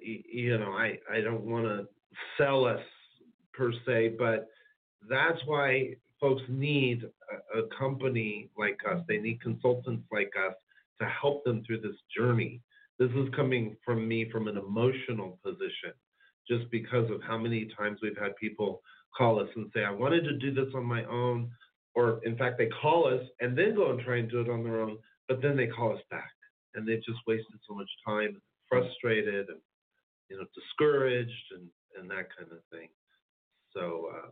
you 0.01 0.57
know, 0.57 0.71
I, 0.71 0.97
I 1.07 1.21
don't 1.21 1.43
want 1.43 1.65
to 1.65 1.87
sell 2.35 2.65
us 2.65 2.81
per 3.53 3.71
se, 3.85 4.15
but 4.17 4.47
that's 5.07 5.37
why 5.45 5.97
folks 6.19 6.41
need 6.49 7.03
a, 7.53 7.59
a 7.59 7.67
company 7.77 8.49
like 8.57 8.79
us. 8.89 9.03
They 9.07 9.19
need 9.19 9.39
consultants 9.39 10.07
like 10.11 10.31
us 10.35 10.55
to 10.99 11.07
help 11.07 11.43
them 11.43 11.63
through 11.63 11.81
this 11.81 11.95
journey. 12.17 12.63
This 12.97 13.11
is 13.11 13.29
coming 13.35 13.77
from 13.85 14.07
me 14.07 14.27
from 14.31 14.47
an 14.47 14.57
emotional 14.57 15.37
position, 15.45 15.93
just 16.49 16.71
because 16.71 17.11
of 17.11 17.21
how 17.21 17.37
many 17.37 17.69
times 17.77 17.99
we've 18.01 18.17
had 18.17 18.35
people 18.37 18.81
call 19.15 19.39
us 19.39 19.49
and 19.55 19.69
say, 19.75 19.83
I 19.83 19.91
wanted 19.91 20.23
to 20.23 20.39
do 20.39 20.55
this 20.55 20.73
on 20.73 20.85
my 20.85 21.05
own. 21.05 21.51
Or 21.93 22.19
in 22.23 22.35
fact, 22.35 22.57
they 22.57 22.69
call 22.81 23.07
us 23.07 23.21
and 23.41 23.55
then 23.55 23.75
go 23.75 23.91
and 23.91 23.99
try 23.99 24.17
and 24.17 24.31
do 24.31 24.41
it 24.41 24.49
on 24.49 24.63
their 24.63 24.81
own, 24.81 24.97
but 25.27 25.41
then 25.41 25.57
they 25.57 25.67
call 25.67 25.93
us 25.93 26.01
back 26.09 26.31
and 26.75 26.87
they've 26.87 27.03
just 27.03 27.19
wasted 27.25 27.59
so 27.67 27.73
much 27.73 27.89
time, 28.05 28.41
frustrated 28.69 29.49
and 29.49 29.59
you 30.29 30.37
know 30.37 30.45
discouraged 30.53 31.31
and 31.51 31.67
and 31.97 32.09
that 32.09 32.27
kind 32.37 32.51
of 32.51 32.59
thing. 32.71 32.89
So 33.73 34.09
um, 34.13 34.31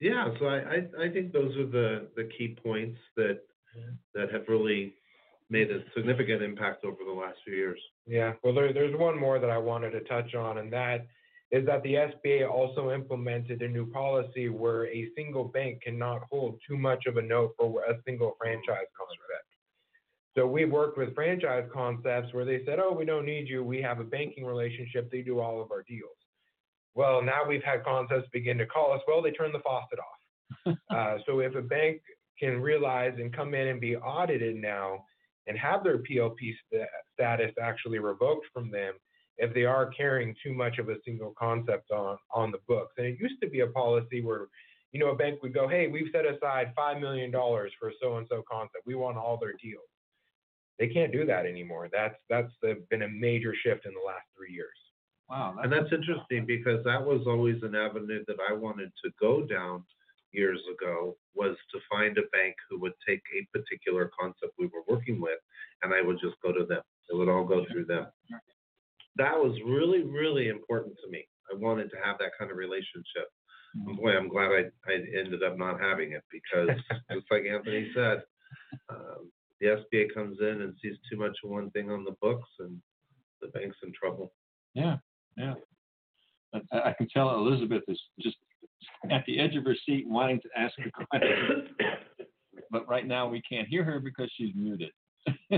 yeah, 0.00 0.28
so 0.38 0.46
I, 0.46 0.58
I, 0.58 1.04
I 1.06 1.08
think 1.10 1.32
those 1.32 1.56
are 1.56 1.66
the 1.66 2.08
the 2.16 2.28
key 2.36 2.56
points 2.62 2.98
that 3.16 3.40
that 4.14 4.30
have 4.30 4.44
really 4.48 4.94
made 5.50 5.70
a 5.70 5.80
significant 5.94 6.42
impact 6.42 6.84
over 6.84 6.98
the 7.04 7.12
last 7.12 7.38
few 7.44 7.54
years. 7.54 7.80
Yeah, 8.06 8.32
well, 8.42 8.54
there, 8.54 8.72
there's 8.72 8.96
one 8.98 9.18
more 9.18 9.38
that 9.38 9.50
I 9.50 9.58
wanted 9.58 9.90
to 9.90 10.00
touch 10.00 10.34
on, 10.34 10.58
and 10.58 10.72
that 10.72 11.06
is 11.50 11.66
that 11.66 11.82
the 11.82 11.94
SBA 11.94 12.50
also 12.50 12.90
implemented 12.90 13.62
a 13.62 13.68
new 13.68 13.88
policy 13.90 14.48
where 14.48 14.86
a 14.86 15.08
single 15.16 15.44
bank 15.44 15.82
cannot 15.82 16.22
hold 16.30 16.58
too 16.66 16.76
much 16.76 17.06
of 17.06 17.16
a 17.16 17.22
note 17.22 17.54
for 17.58 17.82
a 17.84 17.94
single 18.04 18.34
franchise 18.40 18.88
concept. 18.98 19.53
So 20.36 20.46
we've 20.46 20.70
worked 20.70 20.98
with 20.98 21.14
franchise 21.14 21.68
concepts 21.72 22.32
where 22.32 22.44
they 22.44 22.64
said, 22.66 22.78
oh, 22.80 22.92
we 22.92 23.04
don't 23.04 23.24
need 23.24 23.48
you. 23.48 23.62
We 23.62 23.80
have 23.82 24.00
a 24.00 24.04
banking 24.04 24.44
relationship. 24.44 25.10
They 25.10 25.22
do 25.22 25.38
all 25.38 25.62
of 25.62 25.70
our 25.70 25.82
deals. 25.82 26.16
Well, 26.94 27.22
now 27.22 27.42
we've 27.46 27.62
had 27.62 27.84
concepts 27.84 28.28
begin 28.32 28.58
to 28.58 28.66
call 28.66 28.92
us, 28.92 29.00
well, 29.06 29.22
they 29.22 29.30
turn 29.30 29.52
the 29.52 29.60
faucet 29.60 29.98
off. 29.98 30.76
uh, 30.90 31.18
so 31.26 31.40
if 31.40 31.54
a 31.54 31.62
bank 31.62 32.00
can 32.38 32.60
realize 32.60 33.14
and 33.18 33.34
come 33.34 33.54
in 33.54 33.68
and 33.68 33.80
be 33.80 33.96
audited 33.96 34.56
now 34.56 35.04
and 35.46 35.58
have 35.58 35.84
their 35.84 35.98
PLP 35.98 36.36
st- 36.38 36.88
status 37.12 37.52
actually 37.60 37.98
revoked 37.98 38.46
from 38.52 38.70
them, 38.70 38.94
if 39.38 39.52
they 39.54 39.64
are 39.64 39.86
carrying 39.86 40.34
too 40.42 40.52
much 40.52 40.78
of 40.78 40.88
a 40.88 40.96
single 41.04 41.34
concept 41.38 41.90
on 41.90 42.16
on 42.32 42.50
the 42.52 42.58
books. 42.68 42.94
And 42.98 43.06
it 43.06 43.18
used 43.20 43.40
to 43.42 43.48
be 43.48 43.60
a 43.60 43.66
policy 43.66 44.20
where, 44.20 44.46
you 44.92 45.00
know, 45.00 45.10
a 45.10 45.16
bank 45.16 45.42
would 45.42 45.54
go, 45.54 45.68
hey, 45.68 45.88
we've 45.88 46.10
set 46.12 46.24
aside 46.24 46.72
five 46.76 47.00
million 47.00 47.30
dollars 47.30 47.72
for 47.80 47.92
so 48.00 48.18
and 48.18 48.26
so 48.30 48.42
concept. 48.50 48.86
We 48.86 48.94
want 48.94 49.16
all 49.16 49.36
their 49.36 49.54
deals. 49.60 49.82
They 50.78 50.88
can't 50.88 51.12
do 51.12 51.24
that 51.26 51.46
anymore. 51.46 51.88
That's 51.92 52.16
that's 52.28 52.52
been 52.90 53.02
a 53.02 53.08
major 53.08 53.54
shift 53.62 53.86
in 53.86 53.92
the 53.92 54.06
last 54.06 54.26
three 54.36 54.52
years. 54.52 54.76
Wow. 55.28 55.56
And 55.62 55.72
that's 55.72 55.92
interesting 55.92 56.44
because 56.46 56.84
that 56.84 57.02
was 57.02 57.22
always 57.26 57.62
an 57.62 57.74
avenue 57.74 58.24
that 58.26 58.36
I 58.48 58.52
wanted 58.52 58.92
to 59.04 59.10
go 59.20 59.42
down 59.46 59.84
years 60.32 60.60
ago 60.72 61.16
was 61.34 61.56
to 61.72 61.78
find 61.90 62.18
a 62.18 62.28
bank 62.32 62.54
who 62.68 62.80
would 62.80 62.92
take 63.06 63.22
a 63.32 63.46
particular 63.56 64.10
concept 64.18 64.52
we 64.58 64.66
were 64.66 64.82
working 64.88 65.20
with 65.20 65.38
and 65.82 65.94
I 65.94 66.02
would 66.02 66.18
just 66.20 66.36
go 66.42 66.52
to 66.52 66.66
them. 66.66 66.82
It 67.08 67.16
would 67.16 67.28
all 67.28 67.44
go 67.44 67.64
through 67.70 67.86
them. 67.86 68.06
That 69.16 69.34
was 69.34 69.56
really, 69.64 70.02
really 70.02 70.48
important 70.48 70.96
to 71.04 71.10
me. 71.10 71.24
I 71.50 71.56
wanted 71.56 71.90
to 71.90 71.96
have 72.04 72.18
that 72.18 72.32
kind 72.38 72.50
of 72.50 72.56
relationship. 72.56 73.30
And 73.86 73.96
boy, 73.96 74.10
I'm 74.16 74.28
glad 74.28 74.50
I, 74.50 74.90
I 74.90 74.94
ended 75.18 75.42
up 75.42 75.58
not 75.58 75.80
having 75.80 76.12
it 76.12 76.22
because 76.30 76.68
just 77.12 77.26
like 77.30 77.44
Anthony 77.44 77.90
said, 77.94 78.22
um, 78.88 79.30
the 79.64 79.82
SBA 79.96 80.12
comes 80.12 80.38
in 80.40 80.62
and 80.62 80.74
sees 80.82 80.96
too 81.10 81.18
much 81.18 81.36
of 81.42 81.50
one 81.50 81.70
thing 81.70 81.90
on 81.90 82.04
the 82.04 82.14
books 82.20 82.48
and 82.58 82.78
the 83.40 83.48
bank's 83.48 83.76
in 83.82 83.92
trouble. 83.92 84.32
Yeah, 84.74 84.96
yeah. 85.36 85.54
I, 86.54 86.90
I 86.90 86.92
can 86.92 87.08
tell 87.08 87.34
Elizabeth 87.34 87.82
is 87.88 88.00
just 88.20 88.36
at 89.10 89.24
the 89.26 89.40
edge 89.40 89.56
of 89.56 89.64
her 89.64 89.76
seat 89.86 90.06
wanting 90.06 90.40
to 90.42 90.48
ask 90.56 90.74
a 90.78 90.90
question. 90.90 91.68
but 92.70 92.88
right 92.88 93.06
now 93.06 93.26
we 93.28 93.40
can't 93.40 93.66
hear 93.66 93.84
her 93.84 93.98
because 94.00 94.30
she's 94.36 94.54
muted. 94.54 94.90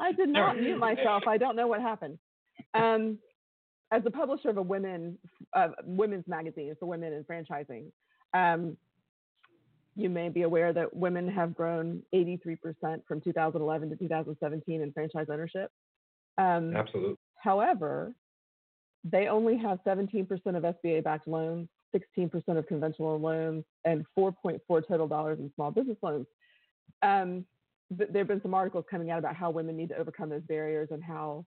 I 0.00 0.12
did 0.12 0.28
not 0.28 0.60
mute 0.60 0.78
myself. 0.78 1.22
I 1.26 1.38
don't 1.38 1.56
know 1.56 1.66
what 1.66 1.80
happened. 1.80 2.18
Um, 2.74 3.18
as 3.90 4.02
a 4.04 4.10
publisher 4.10 4.50
of 4.50 4.58
a 4.58 4.62
women 4.62 5.16
uh, 5.54 5.68
women's 5.84 6.28
magazine 6.28 6.74
for 6.78 6.84
women 6.86 7.14
in 7.14 7.24
franchising, 7.24 7.86
um, 8.34 8.76
you 9.98 10.08
may 10.08 10.28
be 10.28 10.42
aware 10.42 10.72
that 10.72 10.94
women 10.94 11.26
have 11.26 11.56
grown 11.56 12.00
83% 12.14 12.56
from 13.08 13.20
2011 13.20 13.90
to 13.90 13.96
2017 13.96 14.80
in 14.80 14.92
franchise 14.92 15.26
ownership. 15.28 15.72
Um, 16.38 16.76
absolutely. 16.76 17.16
However, 17.34 18.14
they 19.02 19.26
only 19.26 19.58
have 19.58 19.80
17% 19.84 20.28
of 20.30 20.62
SBA 20.62 21.02
backed 21.02 21.26
loans, 21.26 21.68
16% 21.92 22.30
of 22.56 22.66
conventional 22.68 23.18
loans, 23.18 23.64
and 23.84 24.06
4.4 24.16 24.60
total 24.86 25.08
dollars 25.08 25.40
in 25.40 25.50
small 25.56 25.72
business 25.72 25.98
loans. 26.00 26.26
Um, 27.02 27.44
th- 27.96 28.10
there 28.12 28.20
have 28.20 28.28
been 28.28 28.42
some 28.42 28.54
articles 28.54 28.84
coming 28.88 29.10
out 29.10 29.18
about 29.18 29.34
how 29.34 29.50
women 29.50 29.76
need 29.76 29.88
to 29.88 29.96
overcome 29.96 30.28
those 30.28 30.42
barriers 30.42 30.88
and 30.92 31.02
how 31.02 31.44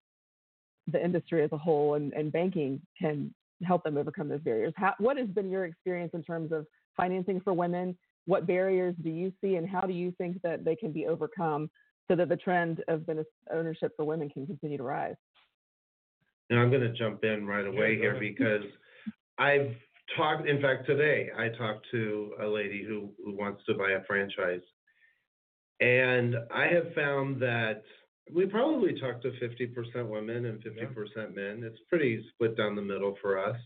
the 0.88 1.02
industry 1.02 1.42
as 1.42 1.52
a 1.52 1.58
whole 1.58 1.94
and, 1.94 2.12
and 2.12 2.30
banking 2.30 2.82
can 3.00 3.32
help 3.64 3.82
them 3.82 3.96
overcome 3.96 4.28
those 4.28 4.40
barriers. 4.42 4.74
How, 4.76 4.92
what 4.98 5.16
has 5.16 5.28
been 5.28 5.48
your 5.48 5.64
experience 5.64 6.10
in 6.12 6.22
terms 6.22 6.52
of 6.52 6.66
financing 6.98 7.40
for 7.40 7.54
women? 7.54 7.96
What 8.26 8.46
barriers 8.46 8.94
do 9.02 9.10
you 9.10 9.32
see, 9.40 9.56
and 9.56 9.68
how 9.68 9.82
do 9.82 9.92
you 9.92 10.12
think 10.18 10.40
that 10.42 10.64
they 10.64 10.76
can 10.76 10.92
be 10.92 11.06
overcome 11.06 11.70
so 12.08 12.16
that 12.16 12.28
the 12.28 12.36
trend 12.36 12.82
of 12.88 13.06
business 13.06 13.26
ownership 13.52 13.92
for 13.96 14.04
women 14.04 14.30
can 14.30 14.46
continue 14.46 14.76
to 14.76 14.84
rise? 14.84 15.16
Now, 16.50 16.60
I'm 16.60 16.70
going 16.70 16.82
to 16.82 16.92
jump 16.92 17.24
in 17.24 17.46
right 17.46 17.66
away 17.66 17.96
go 17.96 18.02
here 18.02 18.16
because 18.18 18.64
I've 19.38 19.74
talked, 20.16 20.46
in 20.46 20.60
fact, 20.60 20.86
today 20.86 21.30
I 21.36 21.48
talked 21.48 21.86
to 21.92 22.34
a 22.42 22.46
lady 22.46 22.84
who, 22.84 23.10
who 23.24 23.36
wants 23.36 23.62
to 23.66 23.74
buy 23.74 23.92
a 23.92 24.04
franchise. 24.04 24.60
And 25.80 26.36
I 26.54 26.66
have 26.66 26.94
found 26.94 27.40
that 27.42 27.82
we 28.32 28.46
probably 28.46 29.00
talk 29.00 29.20
to 29.22 29.32
50% 29.32 30.08
women 30.08 30.46
and 30.46 30.62
50% 30.62 31.34
men. 31.34 31.62
It's 31.64 31.80
pretty 31.88 32.24
split 32.34 32.56
down 32.56 32.76
the 32.76 32.82
middle 32.82 33.16
for 33.20 33.38
us 33.38 33.56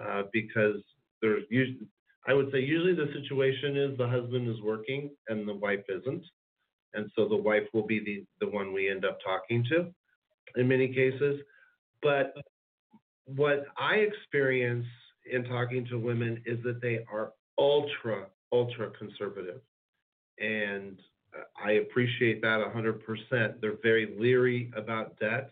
uh, 0.00 0.22
because 0.32 0.76
there's 1.20 1.44
usually, 1.50 1.86
I 2.26 2.34
would 2.34 2.50
say 2.52 2.60
usually 2.60 2.94
the 2.94 3.12
situation 3.12 3.76
is 3.76 3.98
the 3.98 4.08
husband 4.08 4.48
is 4.48 4.60
working 4.62 5.10
and 5.28 5.46
the 5.46 5.54
wife 5.54 5.84
isn't. 5.88 6.24
And 6.94 7.10
so 7.16 7.28
the 7.28 7.36
wife 7.36 7.64
will 7.72 7.86
be 7.86 8.00
the, 8.00 8.24
the 8.44 8.50
one 8.50 8.72
we 8.72 8.88
end 8.88 9.04
up 9.04 9.18
talking 9.24 9.64
to 9.70 9.92
in 10.56 10.68
many 10.68 10.88
cases. 10.88 11.40
But 12.02 12.34
what 13.26 13.66
I 13.76 13.96
experience 13.96 14.86
in 15.30 15.44
talking 15.44 15.86
to 15.86 15.98
women 15.98 16.42
is 16.46 16.62
that 16.64 16.80
they 16.80 17.00
are 17.12 17.32
ultra, 17.58 18.26
ultra 18.52 18.90
conservative. 18.90 19.60
And 20.38 20.98
I 21.62 21.72
appreciate 21.72 22.42
that 22.42 22.60
100%. 22.74 23.60
They're 23.60 23.78
very 23.82 24.14
leery 24.18 24.70
about 24.76 25.18
debt. 25.18 25.50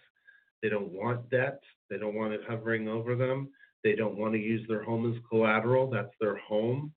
They 0.62 0.68
don't 0.68 0.92
want 0.92 1.28
debt, 1.28 1.60
they 1.90 1.98
don't 1.98 2.14
want 2.14 2.32
it 2.32 2.40
hovering 2.48 2.86
over 2.88 3.16
them. 3.16 3.48
They 3.84 3.94
don't 3.94 4.16
want 4.16 4.34
to 4.34 4.40
use 4.40 4.66
their 4.68 4.82
home 4.82 5.12
as 5.12 5.20
collateral, 5.28 5.90
that's 5.90 6.14
their 6.20 6.36
home. 6.36 6.92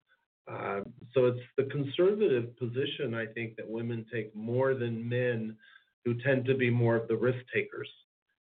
Uh, 0.48 0.82
so 1.14 1.26
it's 1.26 1.40
the 1.58 1.64
conservative 1.66 2.56
position, 2.58 3.16
I 3.16 3.26
think, 3.26 3.56
that 3.56 3.68
women 3.68 4.06
take 4.14 4.36
more 4.36 4.76
than 4.76 5.08
men 5.08 5.56
who 6.04 6.14
tend 6.22 6.46
to 6.46 6.56
be 6.56 6.70
more 6.70 6.96
of 6.96 7.08
the 7.08 7.16
risk 7.16 7.40
takers. 7.54 7.90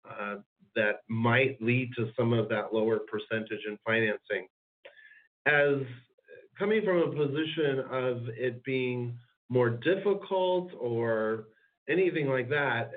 Uh, 0.09 0.37
that 0.75 1.01
might 1.09 1.61
lead 1.61 1.91
to 1.97 2.11
some 2.17 2.33
of 2.33 2.49
that 2.49 2.73
lower 2.73 2.99
percentage 2.99 3.59
in 3.67 3.77
financing. 3.85 4.47
As 5.45 5.85
coming 6.57 6.81
from 6.83 6.97
a 6.97 7.11
position 7.11 7.83
of 7.91 8.29
it 8.29 8.63
being 8.63 9.17
more 9.49 9.69
difficult 9.69 10.71
or 10.79 11.45
anything 11.89 12.27
like 12.27 12.49
that, 12.49 12.91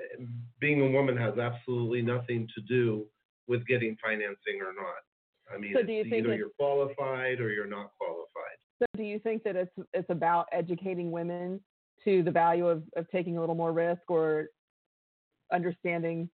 being 0.59 0.81
a 0.81 0.91
woman 0.91 1.17
has 1.17 1.37
absolutely 1.37 2.01
nothing 2.01 2.47
to 2.55 2.61
do 2.61 3.05
with 3.47 3.65
getting 3.67 3.97
financing 4.01 4.61
or 4.61 4.73
not. 4.73 5.03
I 5.53 5.57
mean, 5.57 5.73
So 5.75 5.83
do 5.83 5.91
you 5.91 6.03
think 6.03 6.25
either 6.25 6.35
you're 6.35 6.49
qualified 6.59 7.39
or 7.39 7.51
you're 7.51 7.67
not 7.67 7.91
qualified. 7.99 8.57
So 8.79 8.85
do 8.97 9.03
you 9.03 9.19
think 9.19 9.43
that 9.43 9.55
it's 9.55 9.71
it's 9.93 10.09
about 10.09 10.47
educating 10.51 11.11
women 11.11 11.61
to 12.03 12.23
the 12.23 12.31
value 12.31 12.67
of, 12.67 12.83
of 12.95 13.09
taking 13.09 13.37
a 13.37 13.39
little 13.39 13.55
more 13.55 13.71
risk 13.71 14.01
or 14.09 14.47
understanding 15.51 16.29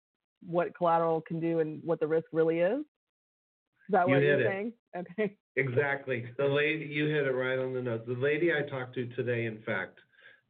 what 0.47 0.75
collateral 0.77 1.21
can 1.21 1.40
do 1.40 1.59
and 1.61 1.81
what 1.85 2.01
the 2.01 2.07
risk 2.07 2.27
really 2.33 2.61
is? 2.61 2.81
Is 2.81 3.92
that 3.92 4.07
You 4.07 4.14
what 4.14 4.23
you're 4.23 4.40
it. 4.40 4.47
saying? 4.47 4.73
Okay. 4.97 5.37
Exactly. 5.57 6.25
The 6.37 6.44
lady, 6.44 6.85
you 6.87 7.07
hit 7.07 7.27
it 7.27 7.33
right 7.33 7.59
on 7.59 7.75
the 7.75 7.83
nose. 7.83 8.01
The 8.07 8.14
lady 8.14 8.53
I 8.53 8.68
talked 8.68 8.94
to 8.94 9.07
today, 9.16 9.47
in 9.47 9.61
fact, 9.66 9.99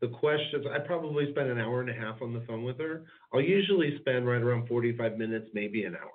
the 0.01 0.09
questions, 0.09 0.66
I 0.71 0.79
probably 0.81 1.31
spent 1.33 1.49
an 1.49 1.59
hour 1.59 1.81
and 1.81 1.88
a 1.90 1.94
half 1.94 2.21
on 2.21 2.33
the 2.33 2.42
phone 2.47 2.62
with 2.62 2.79
her. 2.79 3.05
I'll 3.33 3.40
usually 3.40 3.97
spend 4.01 4.27
right 4.27 4.42
around 4.42 4.68
45 4.68 5.16
minutes, 5.16 5.49
maybe 5.55 5.85
an 5.85 5.97
hour. 5.97 6.11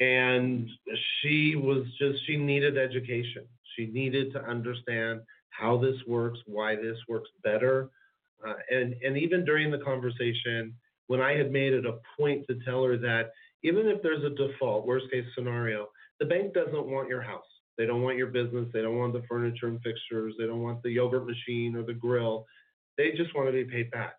And 0.00 0.68
she 1.20 1.56
was 1.56 1.86
just, 1.98 2.24
she 2.26 2.36
needed 2.36 2.76
education. 2.76 3.44
She 3.76 3.86
needed 3.86 4.32
to 4.32 4.44
understand 4.44 5.20
how 5.50 5.78
this 5.78 5.96
works, 6.06 6.38
why 6.46 6.76
this 6.76 6.98
works 7.08 7.30
better. 7.42 7.90
Uh, 8.46 8.54
and, 8.70 8.94
and 9.04 9.16
even 9.16 9.44
during 9.44 9.70
the 9.70 9.78
conversation, 9.78 10.74
when 11.06 11.20
I 11.20 11.36
had 11.36 11.50
made 11.50 11.72
it 11.72 11.86
a 11.86 11.98
point 12.18 12.46
to 12.48 12.58
tell 12.64 12.84
her 12.84 12.98
that 12.98 13.30
even 13.62 13.86
if 13.86 14.02
there's 14.02 14.24
a 14.24 14.30
default, 14.30 14.86
worst 14.86 15.10
case 15.10 15.24
scenario, 15.34 15.88
the 16.20 16.26
bank 16.26 16.52
doesn't 16.52 16.86
want 16.86 17.08
your 17.08 17.22
house. 17.22 17.44
They 17.78 17.86
don't 17.86 18.02
want 18.02 18.16
your 18.16 18.28
business. 18.28 18.68
They 18.72 18.82
don't 18.82 18.98
want 18.98 19.12
the 19.12 19.22
furniture 19.28 19.68
and 19.68 19.80
fixtures. 19.82 20.34
They 20.38 20.46
don't 20.46 20.62
want 20.62 20.82
the 20.82 20.90
yogurt 20.90 21.26
machine 21.26 21.76
or 21.76 21.82
the 21.82 21.94
grill. 21.94 22.46
They 22.96 23.12
just 23.12 23.34
want 23.34 23.48
to 23.48 23.52
be 23.52 23.64
paid 23.64 23.90
back. 23.90 24.14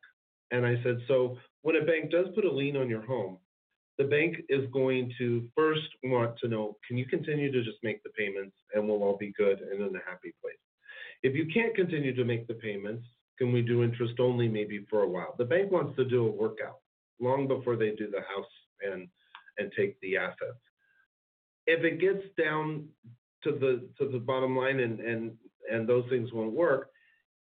And 0.51 0.65
I 0.65 0.81
said, 0.83 0.99
so 1.07 1.37
when 1.61 1.75
a 1.75 1.85
bank 1.85 2.11
does 2.11 2.27
put 2.35 2.45
a 2.45 2.51
lien 2.51 2.77
on 2.77 2.89
your 2.89 3.05
home, 3.05 3.37
the 3.97 4.03
bank 4.03 4.37
is 4.49 4.69
going 4.71 5.11
to 5.17 5.47
first 5.55 5.87
want 6.03 6.37
to 6.39 6.47
know, 6.47 6.77
can 6.87 6.97
you 6.97 7.05
continue 7.05 7.51
to 7.51 7.63
just 7.63 7.77
make 7.83 8.03
the 8.03 8.09
payments 8.11 8.55
and 8.73 8.87
we'll 8.87 9.03
all 9.03 9.17
be 9.17 9.33
good 9.37 9.59
and 9.59 9.81
in 9.81 9.95
a 9.95 10.09
happy 10.09 10.33
place? 10.41 10.55
If 11.23 11.35
you 11.35 11.47
can't 11.51 11.75
continue 11.75 12.15
to 12.15 12.23
make 12.23 12.47
the 12.47 12.53
payments, 12.53 13.05
can 13.37 13.51
we 13.51 13.61
do 13.61 13.83
interest 13.83 14.15
only 14.19 14.47
maybe 14.47 14.85
for 14.89 15.01
a 15.01 15.07
while? 15.07 15.35
The 15.37 15.45
bank 15.45 15.71
wants 15.71 15.95
to 15.97 16.05
do 16.05 16.27
a 16.27 16.31
workout 16.31 16.79
long 17.19 17.47
before 17.47 17.75
they 17.75 17.91
do 17.91 18.09
the 18.09 18.21
house 18.21 18.51
and 18.81 19.07
and 19.59 19.71
take 19.75 19.99
the 20.01 20.17
assets. 20.17 20.61
If 21.65 21.83
it 21.83 21.99
gets 21.99 22.23
down 22.37 22.87
to 23.43 23.51
the 23.51 23.89
to 23.99 24.11
the 24.11 24.19
bottom 24.19 24.55
line 24.55 24.79
and 24.79 24.99
and 24.99 25.31
and 25.71 25.89
those 25.89 26.05
things 26.09 26.31
won't 26.31 26.53
work, 26.53 26.89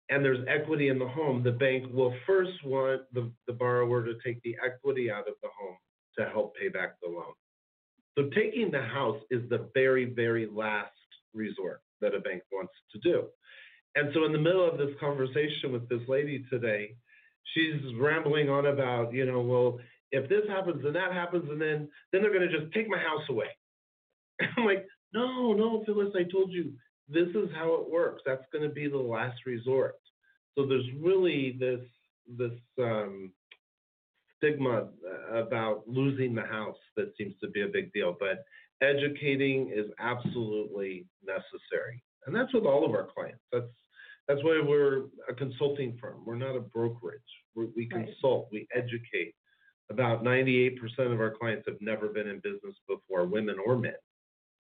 and 0.08 0.24
there's 0.24 0.46
equity 0.48 0.88
in 0.88 0.98
the 0.98 1.08
home, 1.08 1.42
the 1.42 1.52
bank 1.52 1.92
will 1.92 2.14
first 2.26 2.64
want 2.64 3.02
the, 3.12 3.30
the 3.46 3.52
borrower 3.52 4.04
to 4.04 4.14
take 4.24 4.40
the 4.42 4.56
equity 4.64 5.10
out 5.10 5.28
of 5.28 5.34
the 5.42 5.48
home 5.60 5.76
to 6.18 6.28
help 6.28 6.54
pay 6.56 6.68
back 6.68 6.96
the 7.02 7.08
loan. 7.08 7.32
So 8.16 8.30
taking 8.34 8.70
the 8.70 8.82
house 8.82 9.20
is 9.30 9.48
the 9.48 9.68
very, 9.74 10.04
very 10.04 10.46
last 10.46 10.92
resort 11.32 11.80
that 12.00 12.14
a 12.14 12.20
bank 12.20 12.42
wants 12.52 12.72
to 12.92 12.98
do. 13.00 13.24
And 13.96 14.10
so 14.14 14.24
in 14.24 14.32
the 14.32 14.38
middle 14.38 14.68
of 14.68 14.78
this 14.78 14.94
conversation 15.00 15.72
with 15.72 15.88
this 15.88 16.00
lady 16.08 16.44
today, 16.50 16.96
she's 17.52 17.80
rambling 17.98 18.48
on 18.48 18.66
about, 18.66 19.12
you 19.12 19.26
know, 19.26 19.40
well, 19.40 19.78
if 20.10 20.28
this 20.28 20.42
happens 20.48 20.84
and 20.84 20.94
that 20.94 21.12
happens, 21.12 21.48
and 21.50 21.60
then 21.60 21.88
then 22.12 22.22
they're 22.22 22.32
gonna 22.32 22.50
just 22.50 22.72
take 22.72 22.88
my 22.88 22.98
house 22.98 23.22
away. 23.28 23.48
I'm 24.56 24.64
like, 24.64 24.86
no, 25.12 25.52
no, 25.52 25.82
Phyllis, 25.84 26.14
I 26.16 26.24
told 26.24 26.52
you 26.52 26.72
this 27.08 27.28
is 27.28 27.48
how 27.54 27.74
it 27.74 27.90
works. 27.90 28.22
That's 28.24 28.44
gonna 28.52 28.68
be 28.68 28.88
the 28.88 28.96
last 28.96 29.38
resort. 29.46 29.96
So 30.56 30.66
there's 30.66 30.86
really 31.00 31.56
this 31.58 31.80
this 32.38 32.52
um, 32.78 33.32
stigma 34.44 34.88
uh, 35.32 35.34
about 35.36 35.82
losing 35.86 36.34
the 36.34 36.42
house 36.42 36.76
that 36.96 37.12
seems 37.16 37.34
to 37.40 37.48
be 37.48 37.62
a 37.62 37.68
big 37.68 37.92
deal. 37.92 38.16
But 38.18 38.44
educating 38.82 39.70
is 39.74 39.86
absolutely 39.98 41.06
necessary, 41.24 42.02
and 42.26 42.34
that's 42.34 42.52
with 42.52 42.64
all 42.64 42.84
of 42.84 42.92
our 42.92 43.08
clients. 43.14 43.42
That's 43.52 43.66
That's 44.26 44.42
why 44.42 44.58
we're 44.66 45.04
a 45.28 45.34
consulting 45.36 45.98
firm. 46.00 46.22
We're 46.24 46.36
not 46.36 46.56
a 46.56 46.60
brokerage. 46.60 47.20
We're, 47.54 47.66
we 47.76 47.86
Right. 47.92 48.06
consult, 48.06 48.48
we 48.50 48.66
educate. 48.74 49.34
About 49.90 50.24
98% 50.24 50.78
of 51.12 51.20
our 51.20 51.30
clients 51.30 51.68
have 51.68 51.78
never 51.82 52.08
been 52.08 52.26
in 52.28 52.40
business 52.40 52.74
before, 52.88 53.26
women 53.26 53.56
or 53.66 53.76
men, 53.76 53.92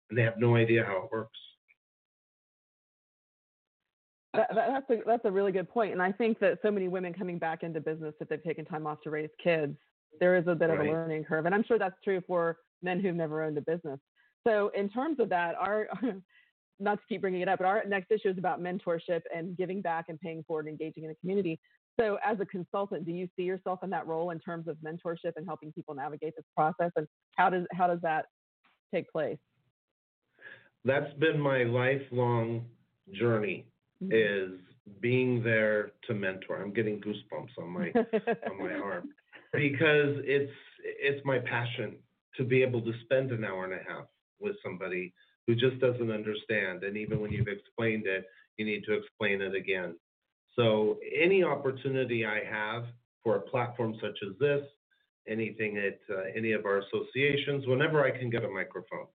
and 0.10 0.17
they 0.17 0.22
have 0.24 0.38
no 0.38 0.58
idea 0.58 0.84
how 0.84 1.04
it 1.06 1.12
works. 1.13 1.39
That, 4.34 4.50
that, 4.56 4.67
that's 4.69 4.89
a 4.89 5.04
that's 5.06 5.26
a 5.26 5.32
really 5.32 5.52
good 5.52 5.69
point, 5.69 5.93
and 5.93 6.02
I 6.02 6.12
think 6.12 6.39
that 6.39 6.58
so 6.63 6.72
many 6.72 6.88
women 6.88 7.13
coming 7.13 7.38
back 7.38 7.62
into 7.62 7.80
business 7.80 8.15
if 8.19 8.30
they've 8.30 8.43
taken 8.43 8.65
time 8.65 8.88
off 8.88 9.00
to 9.02 9.12
raise 9.12 9.30
kids, 9.43 9.78
there 10.19 10.36
is 10.36 10.48
a 10.48 10.56
bit 10.56 10.72
of 10.72 10.80
a 10.80 10.84
learning 10.84 11.24
curve, 11.26 11.46
and 11.46 11.54
I'm 11.54 11.63
sure 11.63 11.78
that's 11.78 11.96
true 12.04 12.22
for 12.26 12.58
men 12.82 13.00
who've 13.00 13.15
never 13.15 13.43
owned 13.43 13.58
a 13.60 13.62
business. 13.62 14.00
So 14.46 14.72
in 14.76 14.89
terms 14.89 15.19
of 15.19 15.30
that, 15.30 15.54
our 15.56 15.88
not 16.80 16.96
to 16.96 17.04
keep 17.08 17.22
bringing 17.22 17.41
it 17.41 17.48
up, 17.48 17.60
but 17.60 17.65
our 17.65 17.84
next 17.86 18.10
issue 18.10 18.30
is 18.30 18.38
about 18.39 18.60
mentorship 18.60 19.22
and 19.34 19.56
giving 19.56 19.82
back 19.82 20.06
and 20.10 20.19
paying 20.19 20.43
forward, 20.48 20.65
and 20.65 20.80
engaging 20.80 21.04
in 21.04 21.10
the 21.10 21.15
community. 21.15 21.60
So 22.00 22.17
as 22.26 22.39
a 22.39 22.46
consultant, 22.48 23.06
do 23.06 23.12
you 23.12 23.28
see 23.36 23.43
yourself 23.43 23.82
in 23.84 23.91
that 23.91 24.08
role 24.08 24.32
in 24.32 24.39
terms 24.39 24.67
of 24.67 24.78
mentorship 24.78 25.34
and 25.36 25.46
helping 25.46 25.72
people 25.72 25.93
navigate 25.93 26.34
this 26.36 26.46
process, 26.56 26.91
and 26.96 27.08
how 27.38 27.52
does 27.52 27.65
how 27.72 27.86
does 27.86 28.00
that 28.02 28.26
take 28.91 29.12
place? 29.12 29.38
That's 30.86 31.13
been 31.19 31.39
my 31.39 31.63
lifelong 31.63 32.65
journey 33.12 33.67
is 34.12 34.52
being 35.00 35.44
there 35.44 35.92
to 36.08 36.13
mentor. 36.13 36.62
I'm 36.62 36.74
getting 36.74 37.02
goosebumps 37.02 37.62
on 37.62 37.70
my 37.70 37.92
on 38.50 38.58
my 38.60 38.74
arm. 38.84 39.10
Because 39.54 40.18
it's 40.24 40.52
it's 40.84 41.24
my 41.26 41.39
passion 41.39 41.96
to 42.38 42.44
be 42.44 42.63
able 42.63 42.82
to 42.82 42.92
spend 43.04 43.32
an 43.32 43.44
hour 43.44 43.66
and 43.66 43.74
a 43.74 43.84
half 43.88 44.06
with 44.39 44.56
somebody 44.63 45.13
who 45.46 45.56
just 45.56 45.80
doesn't 45.80 46.12
understand. 46.12 46.84
And 46.84 46.98
even 46.98 47.20
when 47.20 47.32
you've 47.32 47.48
explained 47.48 48.06
it 48.08 48.26
you 48.58 48.66
need 48.66 48.84
to 48.86 48.94
explain 48.94 49.42
it 49.42 49.56
again. 49.56 49.96
So 50.56 50.98
any 51.16 51.44
opportunity 51.44 52.26
i 52.26 52.42
have 52.44 52.86
for 53.24 53.38
a 53.38 53.42
platform 53.42 53.96
such 54.02 54.18
as 54.24 54.38
this 54.39 54.62
anything 55.28 55.78
at 55.78 56.00
uh, 56.13 56.24
any 56.36 56.52
of 56.52 56.66
our 56.66 56.80
associations 56.80 57.66
whenever 57.66 58.04
i 58.04 58.12
can 58.12 58.30
get 58.30 58.44
a 58.44 58.50
microphone 58.50 59.08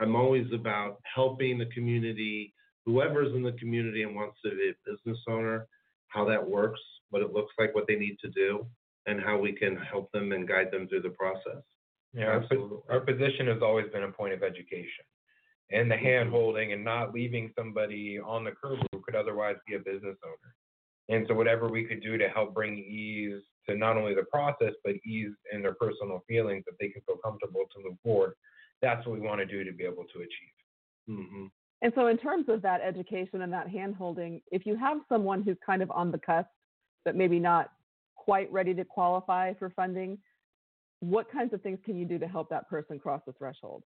i'm 0.00 0.16
always 0.16 0.46
about 0.52 0.98
helping 1.14 1.58
the 1.58 1.66
community 1.66 2.52
whoever's 2.86 3.34
in 3.34 3.42
the 3.42 3.52
community 3.52 4.02
and 4.02 4.14
wants 4.14 4.36
to 4.44 4.50
be 4.50 4.70
a 4.70 4.90
business 4.90 5.18
owner 5.28 5.66
how 6.08 6.24
that 6.24 6.48
works 6.48 6.80
what 7.10 7.22
it 7.22 7.32
looks 7.32 7.52
like 7.58 7.74
what 7.74 7.86
they 7.86 7.96
need 7.96 8.16
to 8.20 8.28
do 8.30 8.66
and 9.06 9.20
how 9.20 9.38
we 9.38 9.52
can 9.52 9.76
help 9.76 10.10
them 10.12 10.32
and 10.32 10.48
guide 10.48 10.70
them 10.70 10.88
through 10.88 11.02
the 11.02 11.10
process. 11.10 11.62
Yeah, 12.12 12.36
Absolutely. 12.36 12.78
our 12.88 13.00
position 13.00 13.48
has 13.48 13.60
always 13.60 13.90
been 13.92 14.04
a 14.04 14.12
point 14.12 14.32
of 14.32 14.42
education 14.42 15.04
and 15.70 15.90
the 15.90 15.96
hand 15.96 16.30
holding 16.30 16.72
and 16.72 16.84
not 16.84 17.12
leaving 17.12 17.52
somebody 17.56 18.18
on 18.18 18.44
the 18.44 18.52
curb 18.52 18.78
who 18.92 19.00
could 19.00 19.16
otherwise 19.16 19.56
be 19.66 19.74
a 19.74 19.78
business 19.78 20.16
owner. 20.24 20.54
And 21.08 21.26
so 21.28 21.34
whatever 21.34 21.68
we 21.68 21.84
could 21.84 22.02
do 22.02 22.16
to 22.16 22.28
help 22.28 22.54
bring 22.54 22.78
ease 22.78 23.42
to 23.68 23.76
not 23.76 23.96
only 23.96 24.14
the 24.14 24.24
process, 24.24 24.72
but 24.84 24.94
ease 25.04 25.32
in 25.52 25.62
their 25.62 25.74
personal 25.74 26.22
feelings 26.28 26.64
that 26.66 26.74
they 26.80 26.88
can 26.88 27.02
feel 27.02 27.16
comfortable 27.16 27.64
to 27.74 27.82
move 27.82 27.98
forward, 28.02 28.34
that's 28.80 29.06
what 29.06 29.18
we 29.18 29.26
want 29.26 29.40
to 29.40 29.46
do 29.46 29.64
to 29.64 29.72
be 29.72 29.84
able 29.84 30.04
to 30.04 30.20
achieve. 30.20 31.08
hmm 31.08 31.46
And 31.84 31.92
so, 31.94 32.06
in 32.06 32.16
terms 32.16 32.46
of 32.48 32.62
that 32.62 32.80
education 32.80 33.42
and 33.42 33.52
that 33.52 33.68
handholding, 33.68 34.40
if 34.50 34.64
you 34.64 34.74
have 34.74 35.00
someone 35.06 35.42
who's 35.42 35.58
kind 35.64 35.82
of 35.82 35.90
on 35.90 36.10
the 36.10 36.16
cusp, 36.16 36.48
but 37.04 37.14
maybe 37.14 37.38
not 37.38 37.72
quite 38.14 38.50
ready 38.50 38.72
to 38.72 38.86
qualify 38.86 39.52
for 39.58 39.68
funding, 39.76 40.16
what 41.00 41.30
kinds 41.30 41.52
of 41.52 41.60
things 41.60 41.78
can 41.84 41.94
you 41.98 42.06
do 42.06 42.18
to 42.18 42.26
help 42.26 42.48
that 42.48 42.70
person 42.70 42.98
cross 42.98 43.20
the 43.26 43.34
threshold? 43.34 43.82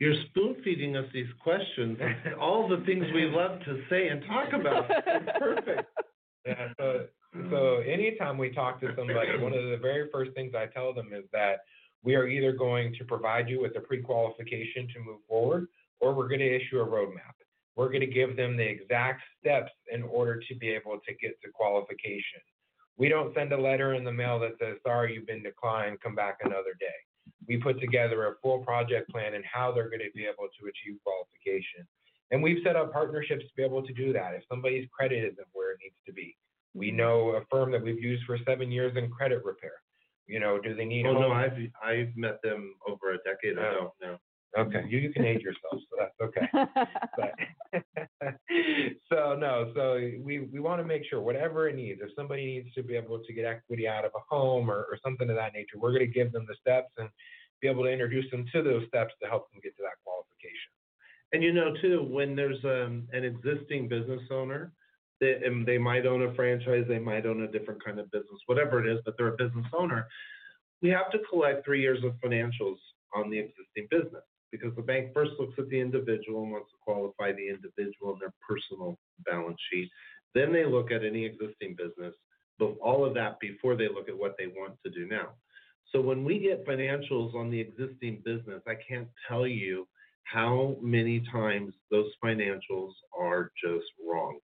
You're 0.00 0.16
spoon 0.28 0.56
feeding 0.62 0.94
us 0.98 1.06
these 1.14 1.32
questions, 1.42 1.98
all 2.40 2.68
the 2.68 2.84
things 2.84 3.06
we 3.14 3.24
love 3.24 3.60
to 3.60 3.82
say 3.88 4.08
and 4.08 4.22
talk 4.26 4.52
about. 4.52 4.84
It's 4.90 5.30
perfect. 5.38 5.88
Yeah, 6.44 6.68
so 6.78 7.06
so 7.48 7.76
anytime 7.86 8.36
we 8.36 8.50
talk 8.50 8.80
to 8.80 8.88
somebody, 8.94 9.38
one 9.38 9.54
of 9.54 9.64
the 9.70 9.78
very 9.80 10.10
first 10.12 10.32
things 10.32 10.52
I 10.54 10.66
tell 10.66 10.92
them 10.92 11.08
is 11.14 11.24
that 11.32 11.60
we 12.04 12.16
are 12.16 12.26
either 12.26 12.52
going 12.52 12.94
to 12.98 13.04
provide 13.06 13.48
you 13.48 13.62
with 13.62 13.74
a 13.76 13.80
pre-qualification 13.80 14.88
to 14.92 15.00
move 15.00 15.20
forward, 15.26 15.68
or 16.02 16.12
we're 16.12 16.28
going 16.28 16.40
to 16.40 16.56
issue 16.56 16.80
a 16.80 16.86
roadmap. 16.86 17.32
We're 17.76 17.88
going 17.88 18.00
to 18.00 18.06
give 18.06 18.36
them 18.36 18.56
the 18.56 18.68
exact 18.68 19.22
steps 19.40 19.72
in 19.90 20.02
order 20.02 20.38
to 20.46 20.54
be 20.56 20.68
able 20.68 20.98
to 21.06 21.14
get 21.14 21.40
to 21.42 21.50
qualification. 21.50 22.42
We 22.98 23.08
don't 23.08 23.34
send 23.34 23.52
a 23.52 23.60
letter 23.60 23.94
in 23.94 24.04
the 24.04 24.12
mail 24.12 24.38
that 24.40 24.58
says, 24.60 24.76
sorry, 24.84 25.14
you've 25.14 25.26
been 25.26 25.42
declined, 25.42 25.98
come 26.02 26.14
back 26.14 26.38
another 26.42 26.76
day. 26.78 26.98
We 27.48 27.56
put 27.56 27.80
together 27.80 28.26
a 28.26 28.34
full 28.42 28.58
project 28.58 29.08
plan 29.08 29.34
and 29.34 29.44
how 29.50 29.72
they're 29.72 29.88
going 29.88 30.00
to 30.00 30.12
be 30.14 30.24
able 30.24 30.48
to 30.60 30.68
achieve 30.68 31.00
qualification. 31.02 31.86
And 32.30 32.42
we've 32.42 32.62
set 32.64 32.76
up 32.76 32.92
partnerships 32.92 33.44
to 33.44 33.50
be 33.56 33.62
able 33.62 33.82
to 33.82 33.92
do 33.92 34.12
that. 34.12 34.34
If 34.34 34.42
somebody's 34.50 34.88
credit 34.92 35.24
isn't 35.24 35.48
where 35.52 35.72
it 35.72 35.78
needs 35.82 35.96
to 36.06 36.12
be, 36.12 36.36
we 36.74 36.90
know 36.90 37.30
a 37.30 37.44
firm 37.50 37.70
that 37.72 37.82
we've 37.82 38.02
used 38.02 38.24
for 38.24 38.38
seven 38.46 38.70
years 38.70 38.96
in 38.96 39.10
credit 39.10 39.44
repair. 39.44 39.72
You 40.26 40.40
know, 40.40 40.58
do 40.58 40.74
they 40.74 40.84
need 40.84 41.06
Oh, 41.06 41.12
no, 41.12 41.32
I've, 41.32 41.56
I've 41.82 42.16
met 42.16 42.40
them 42.42 42.74
over 42.88 43.12
a 43.14 43.18
decade 43.18 43.52
ago 43.52 43.92
oh. 43.92 44.06
now. 44.06 44.18
Okay, 44.58 44.84
you, 44.86 44.98
you 44.98 45.10
can 45.12 45.24
age 45.24 45.40
yourself, 45.40 45.82
so 45.88 45.96
that's 45.98 46.20
okay. 46.20 46.46
But 47.16 47.32
so 49.10 49.34
no, 49.38 49.72
so 49.74 49.94
we 50.22 50.40
we 50.40 50.60
want 50.60 50.80
to 50.80 50.86
make 50.86 51.04
sure 51.08 51.22
whatever 51.22 51.68
it 51.68 51.76
needs. 51.76 52.00
If 52.02 52.10
somebody 52.14 52.44
needs 52.44 52.74
to 52.74 52.82
be 52.82 52.94
able 52.94 53.18
to 53.18 53.32
get 53.32 53.46
equity 53.46 53.88
out 53.88 54.04
of 54.04 54.10
a 54.14 54.20
home 54.28 54.70
or, 54.70 54.86
or 54.90 54.98
something 55.02 55.30
of 55.30 55.36
that 55.36 55.54
nature, 55.54 55.78
we're 55.78 55.92
going 55.92 56.06
to 56.06 56.12
give 56.12 56.32
them 56.32 56.44
the 56.46 56.54
steps 56.60 56.90
and 56.98 57.08
be 57.62 57.68
able 57.68 57.84
to 57.84 57.90
introduce 57.90 58.30
them 58.30 58.44
to 58.52 58.62
those 58.62 58.86
steps 58.88 59.14
to 59.22 59.28
help 59.28 59.50
them 59.50 59.60
get 59.62 59.74
to 59.76 59.82
that 59.82 59.96
qualification. 60.04 60.72
And 61.32 61.42
you 61.42 61.52
know, 61.54 61.72
too, 61.80 62.06
when 62.10 62.36
there's 62.36 62.62
um, 62.64 63.08
an 63.12 63.24
existing 63.24 63.88
business 63.88 64.20
owner, 64.30 64.72
they, 65.18 65.40
and 65.46 65.64
they 65.64 65.78
might 65.78 66.04
own 66.04 66.22
a 66.24 66.34
franchise, 66.34 66.84
they 66.88 66.98
might 66.98 67.24
own 67.24 67.42
a 67.42 67.48
different 67.48 67.82
kind 67.82 67.98
of 67.98 68.10
business, 68.10 68.40
whatever 68.46 68.86
it 68.86 68.92
is, 68.92 69.00
but 69.06 69.14
they're 69.16 69.32
a 69.32 69.36
business 69.36 69.66
owner. 69.72 70.06
We 70.82 70.90
have 70.90 71.10
to 71.12 71.20
collect 71.30 71.64
three 71.64 71.80
years 71.80 72.04
of 72.04 72.12
financials 72.22 72.76
on 73.14 73.30
the 73.30 73.38
existing 73.38 73.86
business 73.90 74.24
because 74.52 74.74
the 74.76 74.82
bank 74.82 75.10
first 75.12 75.32
looks 75.38 75.54
at 75.58 75.68
the 75.70 75.80
individual 75.80 76.42
and 76.42 76.52
wants 76.52 76.70
to 76.70 76.76
qualify 76.84 77.32
the 77.32 77.48
individual 77.48 78.12
in 78.12 78.20
their 78.20 78.34
personal 78.46 78.96
balance 79.24 79.58
sheet. 79.72 79.88
Then 80.34 80.52
they 80.52 80.64
look 80.64 80.92
at 80.92 81.04
any 81.04 81.24
existing 81.24 81.76
business, 81.76 82.14
but 82.58 82.76
all 82.82 83.04
of 83.04 83.14
that 83.14 83.40
before 83.40 83.74
they 83.74 83.88
look 83.88 84.08
at 84.08 84.18
what 84.18 84.36
they 84.38 84.46
want 84.46 84.74
to 84.84 84.90
do 84.90 85.08
now. 85.08 85.30
So 85.90 86.00
when 86.00 86.24
we 86.24 86.38
get 86.38 86.66
financials 86.66 87.34
on 87.34 87.50
the 87.50 87.60
existing 87.60 88.22
business, 88.24 88.62
I 88.66 88.74
can't 88.88 89.08
tell 89.28 89.46
you 89.46 89.88
how 90.24 90.76
many 90.80 91.20
times 91.32 91.74
those 91.90 92.10
financials 92.24 92.92
are 93.18 93.50
just 93.62 93.86
wrong. 94.06 94.38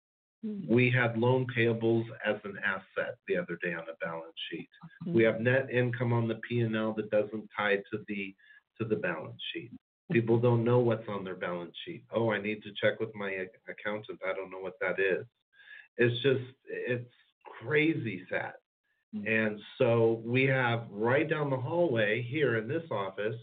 Mm-hmm. 0.46 0.74
We 0.74 0.91
had 0.91 1.18
loan 1.18 1.48
payables 1.56 2.06
as 2.26 2.36
an 2.44 2.58
asset 2.63 3.15
the 3.28 3.38
other 3.38 3.58
day 3.63 3.74
on 3.74 3.84
the 3.88 3.96
balance 4.02 4.36
sheet. 4.52 4.70
Mm-hmm. 5.04 5.13
We 5.13 5.24
have 5.24 5.39
net 5.41 5.70
income 5.72 6.13
on 6.13 6.28
the 6.28 6.39
P 6.48 6.62
and 6.62 6.76
L 6.76 6.94
that 6.94 7.10
doesn't 7.12 7.50
tie 7.58 7.78
to 7.78 8.00
the 8.08 8.34
to 8.80 8.86
the 8.86 8.96
balance 8.96 9.41
sheet. 9.54 9.72
People 10.12 10.38
don't 10.38 10.63
know 10.63 10.80
what's 10.80 11.08
on 11.10 11.24
their 11.24 11.36
balance 11.36 11.74
sheet. 11.86 12.04
Oh, 12.13 12.32
I 12.32 12.39
need 12.39 12.62
to 12.63 12.70
check 12.80 13.00
with 13.00 13.13
my 13.15 13.46
accountant. 13.68 14.20
I 14.28 14.34
don't 14.34 14.52
know 14.52 14.60
what 14.60 14.80
that 14.80 15.00
is. 15.00 15.26
It's 15.98 16.22
just 16.22 16.44
it's 16.65 17.10
crazy 17.62 18.24
sad. 18.30 18.54
Mm. 19.15 19.28
And 19.28 19.60
so 19.78 20.22
we 20.24 20.44
have 20.44 20.84
right 20.91 21.28
down 21.28 21.50
the 21.50 21.58
hallway 21.58 22.22
here 22.22 22.58
in 22.58 22.68
this 22.68 22.84
office 22.91 23.36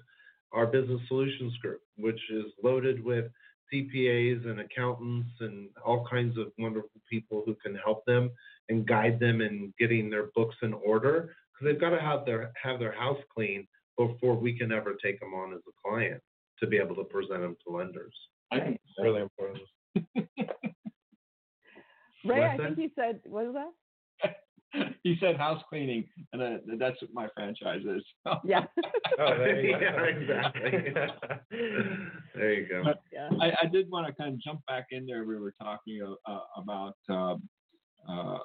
our 0.52 0.66
business 0.66 1.00
solutions 1.08 1.56
group, 1.58 1.80
which 1.96 2.20
is 2.30 2.44
loaded 2.62 3.02
with 3.02 3.26
CPAs 3.72 4.46
and 4.46 4.60
accountants 4.60 5.30
and 5.40 5.70
all 5.84 6.06
kinds 6.08 6.36
of 6.36 6.48
wonderful 6.58 7.00
people 7.08 7.42
who 7.46 7.56
can 7.64 7.74
help 7.74 8.04
them 8.04 8.30
and 8.68 8.86
guide 8.86 9.18
them 9.18 9.40
in 9.40 9.72
getting 9.78 10.10
their 10.10 10.26
books 10.34 10.56
in 10.62 10.74
order 10.74 11.34
because 11.52 11.72
they've 11.72 11.80
got 11.80 11.90
to 11.90 12.00
have 12.00 12.26
their 12.26 12.52
have 12.62 12.78
their 12.78 12.92
house 12.92 13.20
clean 13.34 13.66
before 13.96 14.34
we 14.34 14.56
can 14.56 14.72
ever 14.72 14.94
take 15.02 15.18
them 15.20 15.32
on 15.32 15.52
as 15.52 15.60
a 15.66 15.88
client 15.88 16.22
to 16.62 16.68
be 16.68 16.78
able 16.78 16.94
to 16.94 17.04
present 17.04 17.42
them 17.42 17.56
to 17.66 17.74
lenders. 17.76 18.16
I 18.50 18.60
think 18.60 18.80
It's 18.84 18.94
really 19.02 19.20
important. 19.20 19.64
Ray, 22.24 22.44
I 22.44 22.56
think 22.56 22.78
you 22.78 22.90
said 22.94 23.20
what 23.24 23.46
was 23.46 23.54
that? 23.54 23.72
he 25.02 25.16
said 25.20 25.36
house 25.36 25.62
cleaning, 25.68 26.04
and 26.32 26.40
uh, 26.40 26.56
that's 26.78 27.02
what 27.02 27.12
my 27.12 27.28
franchise 27.34 27.82
is. 27.84 28.04
Yeah. 28.44 28.64
Oh, 29.18 29.36
there 29.36 29.60
you 29.60 29.72
go. 29.72 29.80
Yeah, 29.80 30.02
exactly. 30.04 30.94
there 32.34 32.52
you 32.54 32.66
go. 32.68 32.82
yeah. 33.12 33.28
I, 33.40 33.52
I 33.62 33.66
did 33.66 33.90
want 33.90 34.06
to 34.06 34.12
kind 34.14 34.34
of 34.34 34.40
jump 34.40 34.60
back 34.66 34.86
in 34.90 35.04
there. 35.04 35.24
We 35.24 35.38
were 35.38 35.54
talking 35.60 36.16
uh, 36.26 36.38
about 36.56 36.96
uh, 37.10 37.34
uh, 38.08 38.38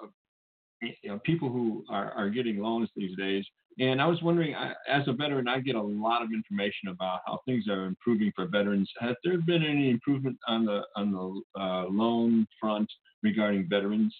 you 0.82 1.10
know 1.10 1.19
people 1.23 1.49
who 1.49 1.86
are, 1.89 2.12
are 2.12 2.30
getting 2.30 2.60
loans 2.60 2.89
these 2.95 3.15
days, 3.15 3.45
and 3.79 4.01
I 4.01 4.07
was 4.07 4.21
wondering, 4.23 4.55
I, 4.55 4.73
as 4.89 5.07
a 5.07 5.13
veteran, 5.13 5.47
I 5.47 5.59
get 5.59 5.75
a 5.75 5.81
lot 5.81 6.23
of 6.23 6.29
information 6.31 6.89
about 6.89 7.19
how 7.25 7.41
things 7.45 7.67
are 7.67 7.85
improving 7.85 8.31
for 8.35 8.47
veterans. 8.47 8.89
Has 8.99 9.15
there 9.23 9.37
been 9.37 9.63
any 9.63 9.89
improvement 9.89 10.37
on 10.47 10.65
the 10.65 10.81
on 10.95 11.11
the 11.11 11.59
uh, 11.59 11.85
loan 11.89 12.47
front 12.59 12.91
regarding 13.21 13.67
veterans? 13.69 14.13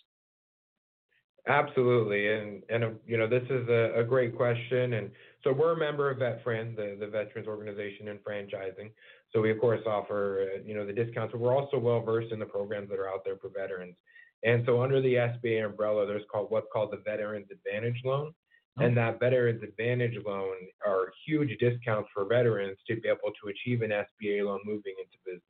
Absolutely, 1.48 2.28
and 2.28 2.62
and 2.70 2.84
uh, 2.84 2.90
you 3.06 3.18
know 3.18 3.28
this 3.28 3.44
is 3.50 3.68
a, 3.70 3.94
a 4.00 4.04
great 4.04 4.36
question, 4.36 4.94
and 4.94 5.10
so 5.44 5.54
we're 5.54 5.74
a 5.74 5.78
member 5.78 6.12
of 6.12 6.18
VetFran, 6.18 6.76
the 6.76 6.98
the 7.00 7.08
Veterans 7.08 7.48
Organization 7.48 8.10
in 8.10 8.18
franchising. 8.18 8.92
So 9.34 9.42
we 9.42 9.52
of 9.52 9.60
course 9.60 9.82
offer 9.88 10.50
uh, 10.56 10.62
you 10.66 10.76
know 10.76 10.86
the 10.86 10.94
discounts, 10.94 11.32
but 11.32 11.42
we're 11.42 11.56
also 11.56 11.80
well 11.80 12.02
versed 12.02 12.32
in 12.32 12.40
the 12.40 12.46
programs 12.46 12.90
that 12.90 13.00
are 13.00 13.10
out 13.10 13.22
there 13.26 13.38
for 13.38 13.50
veterans. 13.50 13.96
And 14.44 14.64
so 14.68 14.84
under 14.84 15.02
the 15.02 15.16
SBA 15.16 15.66
umbrella, 15.66 16.06
there's 16.06 16.24
called 16.32 16.52
what's 16.52 16.68
called 16.72 16.92
the 16.92 17.02
Veterans 17.04 17.48
Advantage 17.50 18.02
Loan. 18.06 18.34
And 18.80 18.96
that 18.98 19.20
Veterans 19.20 19.64
Advantage 19.64 20.18
loan 20.26 20.56
are 20.86 21.12
huge 21.26 21.58
discounts 21.60 22.10
for 22.14 22.26
veterans 22.26 22.78
to 22.88 22.96
be 22.96 23.08
able 23.08 23.34
to 23.42 23.50
achieve 23.50 23.82
an 23.82 23.90
SBA 23.90 24.46
loan 24.46 24.60
moving 24.66 24.94
into 25.00 25.18
business. 25.26 25.42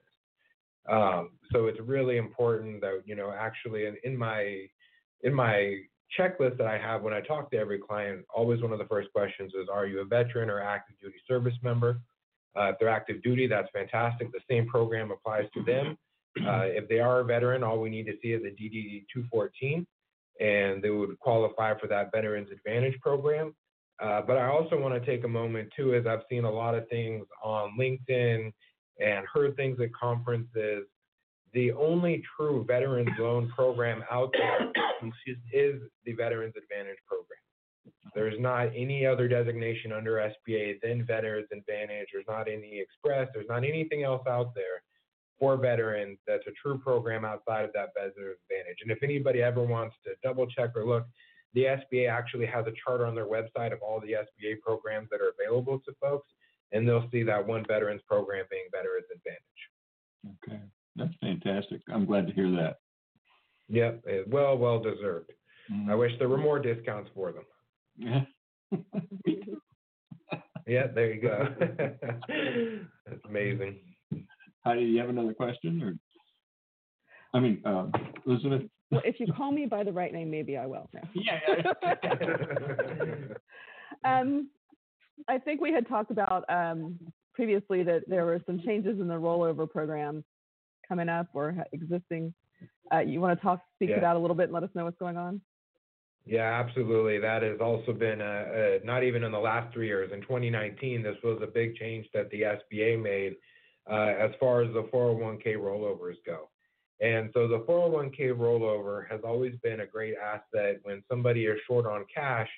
Um, 0.89 1.31
so 1.51 1.65
it's 1.65 1.79
really 1.81 2.17
important 2.17 2.79
that 2.81 3.01
you 3.05 3.15
know 3.15 3.33
actually 3.37 3.85
in, 3.85 3.97
in 4.03 4.15
my 4.15 4.65
in 5.23 5.33
my 5.33 5.79
checklist 6.17 6.57
that 6.57 6.67
I 6.67 6.77
have 6.77 7.01
when 7.01 7.13
I 7.13 7.21
talk 7.21 7.51
to 7.51 7.57
every 7.57 7.79
client, 7.79 8.25
always 8.33 8.61
one 8.61 8.71
of 8.71 8.79
the 8.79 8.85
first 8.85 9.11
questions 9.11 9.51
is, 9.53 9.67
are 9.71 9.85
you 9.85 9.99
a 9.99 10.05
veteran 10.05 10.49
or 10.49 10.61
active 10.61 10.95
duty 11.01 11.17
service 11.27 11.55
member? 11.61 11.99
Uh, 12.57 12.69
if 12.69 12.75
they're 12.79 12.89
active 12.89 13.21
duty, 13.23 13.45
that's 13.47 13.69
fantastic. 13.71 14.31
The 14.31 14.39
same 14.49 14.67
program 14.67 15.11
applies 15.11 15.45
to 15.53 15.63
them. 15.63 15.97
Uh, 16.37 16.65
if 16.65 16.87
they 16.87 16.99
are 16.99 17.21
a 17.21 17.23
veteran, 17.23 17.63
all 17.63 17.79
we 17.79 17.89
need 17.89 18.05
to 18.05 18.13
see 18.21 18.29
is 18.29 18.43
a 18.43 18.49
DD 18.49 19.05
214 19.11 19.85
and 20.39 20.82
they 20.82 20.89
would 20.89 21.17
qualify 21.19 21.78
for 21.80 21.88
that 21.88 22.12
Veterans 22.12 22.50
Advantage 22.52 23.00
program. 23.02 23.56
Uh, 24.02 24.21
but 24.21 24.38
I 24.38 24.47
also 24.47 24.80
want 24.80 24.93
to 24.93 25.06
take 25.10 25.23
a 25.23 25.28
moment 25.28 25.69
too, 25.76 25.95
as 25.95 26.06
I've 26.06 26.21
seen 26.30 26.43
a 26.43 26.52
lot 26.52 26.76
of 26.76 26.88
things 26.89 27.26
on 27.43 27.76
LinkedIn 27.80 28.52
and 29.00 29.26
heard 29.32 29.56
things 29.56 29.80
at 29.82 29.93
conferences. 29.93 30.86
The 31.54 31.71
only 31.71 32.23
true 32.36 32.63
veterans 32.67 33.10
loan 33.17 33.52
program 33.56 34.04
out 34.12 34.34
there 34.34 34.71
is 35.54 35.82
the 36.06 36.13
Veterans 36.13 36.54
Advantage 36.62 36.97
program. 37.08 37.39
There's 38.13 38.39
not 38.39 38.67
any 38.76 39.06
other 39.06 39.28
designation 39.28 39.91
under 39.91 40.32
SBA 40.47 40.82
than 40.82 41.06
Veterans 41.06 41.47
Advantage. 41.52 42.08
There's 42.13 42.26
not 42.28 42.47
any 42.47 42.80
Express. 42.80 43.30
There's 43.34 43.47
not 43.50 43.63
anything 43.63 44.04
else 44.04 44.26
out 44.28 44.54
there 44.54 44.84
for 45.39 45.58
veterans 45.58 46.17
that's 46.26 46.45
a 46.47 46.52
true 46.52 46.78
program 46.78 47.26
outside 47.26 47.65
of 47.65 47.71
that 47.73 47.89
Veterans 47.95 48.38
Advantage. 48.50 48.80
And 48.82 48.91
if 48.91 49.04
anybody 49.04 49.41
ever 49.41 49.63
wants 49.63 49.95
to 50.06 50.12
double 50.23 50.47
check 50.47 50.71
or 50.76 50.86
look, 50.86 51.06
the 51.54 51.63
SBA 51.63 52.10
actually 52.10 52.45
has 52.47 52.65
a 52.67 52.73
chart 52.84 53.02
on 53.02 53.15
their 53.15 53.26
website 53.26 53.73
of 53.73 53.80
all 53.82 54.00
the 54.00 54.13
SBA 54.13 54.62
programs 54.62 55.08
that 55.12 55.21
are 55.21 55.32
available 55.39 55.80
to 55.80 55.93
folks, 56.02 56.28
and 56.71 56.88
they'll 56.88 57.10
see 57.12 57.23
that 57.23 57.45
one 57.45 57.65
veterans 57.67 58.02
program 58.08 58.45
being 58.50 58.65
Veterans 58.71 59.08
Advantage. 59.15 59.41
Okay, 60.43 60.62
that's 60.95 61.13
fantastic. 61.21 61.82
I'm 61.91 62.06
glad 62.06 62.28
to 62.28 62.34
hear 62.34 62.52
that. 62.52 62.78
Yep, 63.69 64.04
well, 64.28 64.58
well 64.58 64.80
deserved. 64.80 65.32
Mm. 65.71 65.89
I 65.89 65.95
wish 65.95 66.12
there 66.19 66.30
were 66.30 66.38
more 66.38 66.60
discounts 66.60 67.10
for 67.13 67.32
them. 67.32 67.43
Yeah. 67.97 68.21
Yeah, 70.67 70.88
there 70.93 71.13
you 71.13 71.21
go. 71.21 71.47
That's 73.06 73.21
amazing. 73.28 73.78
Heidi, 74.67 74.84
you 74.84 74.99
have 74.99 75.10
another 75.10 75.34
question, 75.34 75.82
or 75.82 75.95
I 77.34 77.39
mean, 77.39 77.62
uh, 77.65 77.86
Elizabeth? 78.25 78.63
Well, 78.91 79.01
if 79.06 79.19
you 79.19 79.27
call 79.32 79.51
me 79.51 79.65
by 79.65 79.84
the 79.84 79.93
right 79.93 80.12
name, 80.12 80.30
maybe 80.30 80.58
I 80.58 80.65
will. 80.65 80.89
No. 80.93 81.01
Yeah. 81.13 81.39
um, 84.03 84.49
I 85.30 85.38
think 85.38 85.62
we 85.62 85.71
had 85.71 85.88
talked 85.88 86.12
about 86.12 86.43
um, 86.49 86.97
previously 87.34 87.84
that 87.84 88.03
there 88.08 88.25
were 88.25 88.41
some 88.45 88.62
changes 88.65 88.99
in 88.99 89.08
the 89.08 89.13
rollover 89.13 89.69
program 89.69 90.23
coming 90.88 91.10
up 91.10 91.27
or 91.34 91.56
existing. 91.71 92.34
Uh, 92.93 92.99
you 92.99 93.21
want 93.21 93.38
to 93.38 93.43
talk, 93.43 93.62
speak 93.75 93.89
Yeah. 93.89 93.95
to 93.95 94.01
that 94.01 94.15
a 94.15 94.19
little 94.19 94.36
bit 94.36 94.45
and 94.45 94.53
let 94.53 94.63
us 94.63 94.69
know 94.73 94.86
what's 94.86 94.97
going 94.97 95.17
on? 95.17 95.41
Yeah, 96.25 96.62
absolutely. 96.65 97.19
That 97.19 97.41
has 97.43 97.60
also 97.62 97.93
been 97.93 98.19
a, 98.19 98.80
a, 98.82 98.86
not 98.86 99.03
even 99.03 99.23
in 99.23 99.32
the 99.32 99.39
last 99.39 99.73
three 99.73 99.88
years. 99.88 100.12
In 100.13 100.21
2019, 100.21 101.03
this 101.03 101.15
was 101.23 101.39
a 101.41 101.47
big 101.47 101.75
change 101.75 102.06
that 102.13 102.30
the 102.32 102.41
SBA 102.41 103.01
made 103.01 103.36
uh, 103.89 104.13
as 104.19 104.32
far 104.39 104.62
as 104.62 104.73
the 104.73 104.84
401k 104.84 105.56
rollovers 105.56 106.15
go. 106.26 106.50
And 107.00 107.30
so 107.34 107.47
the 107.47 107.60
401k 107.60 108.32
rollover 108.32 109.10
has 109.10 109.21
always 109.23 109.54
been 109.63 109.82
a 109.82 109.86
great 109.86 110.15
asset 110.15 110.80
when 110.84 111.04
somebody 111.10 111.45
is 111.45 111.60
short 111.67 111.86
on 111.86 112.06
cash 112.13 112.50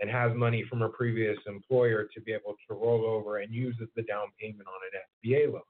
and 0.00 0.10
has 0.10 0.32
money 0.34 0.64
from 0.68 0.82
a 0.82 0.88
previous 0.88 1.38
employer 1.46 2.08
to 2.14 2.20
be 2.22 2.32
able 2.32 2.56
to 2.68 2.74
roll 2.74 3.04
over 3.04 3.38
and 3.38 3.52
use 3.52 3.76
as 3.82 3.88
the 3.94 4.02
down 4.02 4.28
payment 4.40 4.66
on 4.66 4.80
an 4.92 5.30
SBA 5.30 5.52
loan. 5.52 5.62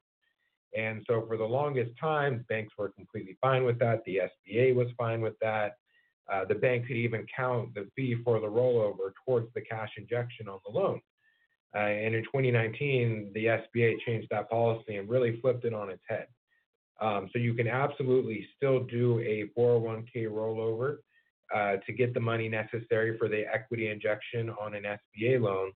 And 0.75 1.05
so 1.07 1.25
for 1.27 1.37
the 1.37 1.45
longest 1.45 1.91
time, 2.01 2.45
banks 2.49 2.73
were 2.79 2.89
completely 2.91 3.37
fine 3.41 3.65
with 3.65 3.79
that. 3.81 4.03
The 4.07 4.21
SBA 4.49 4.75
was 4.75 4.89
fine 4.97 5.21
with 5.21 5.39
that. 5.41 5.77
Uh, 6.33 6.45
the 6.45 6.55
bank 6.55 6.87
could 6.87 6.97
even 6.97 7.27
count 7.35 7.75
the 7.75 7.89
fee 7.95 8.17
for 8.25 8.41
the 8.41 8.47
rollover 8.47 9.13
towards 9.27 9.53
the 9.55 9.61
cash 9.61 9.91
injection 9.99 10.49
on 10.49 10.61
the 10.65 10.73
loan. 10.73 11.01
Uh, 11.75 11.79
and 11.79 12.15
in 12.15 12.23
2019, 12.25 13.33
the 13.35 13.47
SBA 13.47 14.01
changed 14.07 14.29
that 14.31 14.51
policy 14.51 14.97
and 14.97 15.09
really 15.09 15.41
flipped 15.41 15.65
it 15.65 15.73
on 15.73 15.91
its 15.91 16.03
head. 16.09 16.27
Um, 17.01 17.29
so 17.33 17.39
you 17.39 17.55
can 17.55 17.67
absolutely 17.67 18.47
still 18.57 18.85
do 18.85 19.19
a 19.21 19.51
401k 19.59 20.27
rollover 20.29 20.99
uh, 21.55 21.77
to 21.85 21.93
get 21.93 22.15
the 22.15 22.21
money 22.21 22.49
necessary 22.49 23.19
for 23.19 23.29
the 23.29 23.45
equity 23.53 23.89
injection 23.89 24.51
on 24.51 24.75
an 24.75 24.85
SBA 24.85 25.41
loan. 25.41 25.73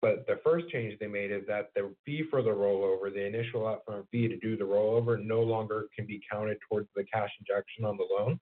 But 0.00 0.26
the 0.26 0.40
first 0.42 0.68
change 0.68 0.98
they 0.98 1.06
made 1.06 1.30
is 1.30 1.42
that 1.46 1.68
the 1.76 1.94
fee 2.04 2.24
for 2.28 2.42
the 2.42 2.50
rollover, 2.50 3.12
the 3.12 3.24
initial 3.24 3.60
upfront 3.62 4.04
fee 4.10 4.26
to 4.26 4.36
do 4.38 4.56
the 4.56 4.64
rollover, 4.64 5.22
no 5.22 5.42
longer 5.42 5.86
can 5.94 6.06
be 6.06 6.20
counted 6.30 6.58
towards 6.68 6.88
the 6.96 7.04
cash 7.04 7.30
injection 7.38 7.84
on 7.84 7.96
the 7.96 8.06
loan. 8.10 8.40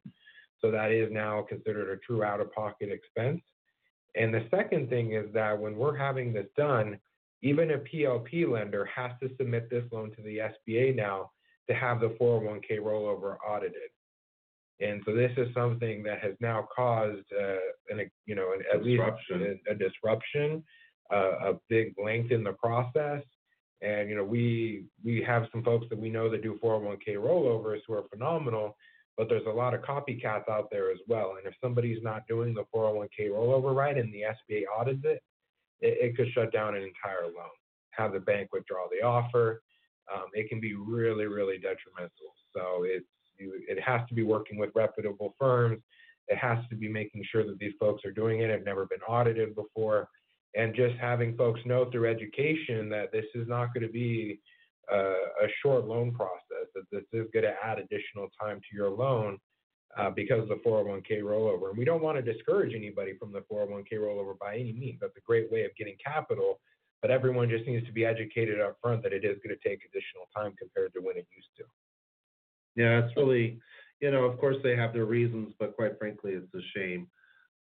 So 0.62 0.70
that 0.70 0.90
is 0.90 1.12
now 1.12 1.42
considered 1.42 1.90
a 1.90 1.98
true 1.98 2.24
out 2.24 2.40
of 2.40 2.52
pocket 2.52 2.90
expense. 2.90 3.42
And 4.16 4.35
the 4.35 4.46
second 4.51 4.88
thing 4.88 5.12
is 5.12 5.27
that 5.35 5.59
when 5.59 5.77
we're 5.77 5.96
having 5.96 6.33
this 6.33 6.46
done, 6.57 6.99
even 7.42 7.70
a 7.70 7.79
PLP 7.79 8.51
lender 8.51 8.85
has 8.85 9.12
to 9.23 9.31
submit 9.37 9.70
this 9.70 9.85
loan 9.92 10.11
to 10.16 10.23
the 10.23 10.38
SBA 10.38 10.94
now 10.96 11.31
to 11.68 11.75
have 11.75 12.01
the 12.01 12.16
401k 12.20 12.79
rollover 12.81 13.37
audited. 13.46 13.90
And 14.81 15.03
so 15.05 15.14
this 15.14 15.33
is 15.37 15.49
something 15.55 16.03
that 16.05 16.20
has 16.20 16.35
now 16.40 16.66
caused, 16.75 17.27
uh, 17.38 17.57
an, 17.90 18.11
you 18.27 18.35
know, 18.35 18.53
an, 18.53 18.62
at 18.73 18.83
Disruption. 18.83 19.42
least 19.42 19.61
a, 19.68 19.73
a 19.73 19.75
disruption, 19.75 20.64
uh, 21.12 21.51
a 21.51 21.61
big 21.68 21.94
length 22.03 22.33
in 22.33 22.42
the 22.42 22.53
process. 22.53 23.23
And 23.83 24.11
you 24.11 24.16
know, 24.16 24.25
we 24.25 24.85
we 25.03 25.23
have 25.23 25.46
some 25.53 25.62
folks 25.62 25.87
that 25.90 25.99
we 25.99 26.11
know 26.11 26.29
that 26.31 26.42
do 26.42 26.59
401k 26.62 27.16
rollovers 27.16 27.81
who 27.87 27.94
are 27.94 28.05
phenomenal, 28.11 28.77
but 29.20 29.28
there's 29.28 29.44
a 29.46 29.50
lot 29.50 29.74
of 29.74 29.83
copycats 29.83 30.48
out 30.48 30.70
there 30.70 30.90
as 30.90 30.96
well. 31.06 31.35
And 31.37 31.46
if 31.46 31.52
somebody's 31.62 32.02
not 32.02 32.26
doing 32.26 32.54
the 32.54 32.64
401k 32.74 33.28
rollover 33.28 33.74
right 33.74 33.98
and 33.98 34.11
the 34.14 34.22
SBA 34.22 34.62
audits 34.74 35.02
it, 35.04 35.22
it, 35.83 35.98
it 36.00 36.16
could 36.16 36.28
shut 36.33 36.50
down 36.54 36.74
an 36.74 36.83
entire 36.83 37.26
loan, 37.26 37.52
have 37.90 38.14
the 38.14 38.20
bank 38.20 38.48
withdraw 38.50 38.87
the 38.90 39.06
offer. 39.06 39.61
Um, 40.11 40.28
it 40.33 40.48
can 40.48 40.59
be 40.59 40.74
really, 40.74 41.26
really 41.26 41.56
detrimental. 41.56 42.33
So 42.56 42.85
it's 42.85 43.04
it 43.38 43.78
has 43.83 44.00
to 44.09 44.14
be 44.14 44.22
working 44.22 44.59
with 44.59 44.70
reputable 44.74 45.35
firms. 45.38 45.83
It 46.28 46.38
has 46.38 46.56
to 46.70 46.74
be 46.76 46.88
making 46.88 47.22
sure 47.30 47.44
that 47.44 47.59
these 47.59 47.74
folks 47.78 48.06
are 48.06 48.12
doing 48.12 48.40
it, 48.40 48.48
have 48.48 48.64
never 48.64 48.87
been 48.87 49.02
audited 49.02 49.54
before, 49.54 50.09
and 50.54 50.74
just 50.74 50.96
having 50.98 51.37
folks 51.37 51.61
know 51.66 51.90
through 51.90 52.09
education 52.09 52.88
that 52.88 53.12
this 53.12 53.26
is 53.35 53.46
not 53.46 53.74
going 53.74 53.87
to 53.87 53.92
be 53.92 54.40
a, 54.92 54.98
a 55.44 55.48
short 55.62 55.87
loan 55.87 56.12
process, 56.12 56.68
that 56.74 56.85
this 56.90 57.05
is 57.12 57.26
going 57.33 57.44
to 57.44 57.55
add 57.62 57.79
additional 57.79 58.29
time 58.40 58.61
to 58.61 58.76
your 58.76 58.90
loan 58.90 59.38
uh, 59.96 60.11
because 60.11 60.42
of 60.42 60.48
the 60.48 60.61
401k 60.66 61.22
rollover. 61.22 61.70
And 61.70 61.79
we 61.79 61.85
don't 61.85 62.03
want 62.03 62.22
to 62.22 62.33
discourage 62.33 62.74
anybody 62.74 63.16
from 63.18 63.33
the 63.33 63.40
401k 63.53 63.94
rollover 63.94 64.38
by 64.38 64.55
any 64.55 64.72
means. 64.72 64.98
That's 65.00 65.16
a 65.16 65.26
great 65.26 65.50
way 65.50 65.64
of 65.64 65.74
getting 65.76 65.96
capital, 66.05 66.61
but 67.03 67.11
everyone 67.11 67.48
just 67.48 67.66
needs 67.66 67.87
to 67.87 67.92
be 67.92 68.05
educated 68.05 68.61
up 68.61 68.76
front 68.83 69.03
that 69.03 69.12
it 69.12 69.24
is 69.24 69.38
going 69.44 69.57
to 69.57 69.68
take 69.68 69.81
additional 69.85 70.29
time 70.35 70.55
compared 70.59 70.92
to 70.94 71.00
when 71.00 71.16
it 71.16 71.26
used 71.35 71.48
to. 71.59 71.64
Yeah, 72.76 73.05
it's 73.05 73.16
really, 73.16 73.59
you 74.00 74.11
know, 74.11 74.24
of 74.24 74.38
course 74.38 74.57
they 74.62 74.76
have 74.76 74.92
their 74.92 75.07
reasons, 75.07 75.53
but 75.59 75.74
quite 75.74 75.98
frankly, 75.98 76.33
it's 76.33 76.55
a 76.55 76.79
shame. 76.79 77.09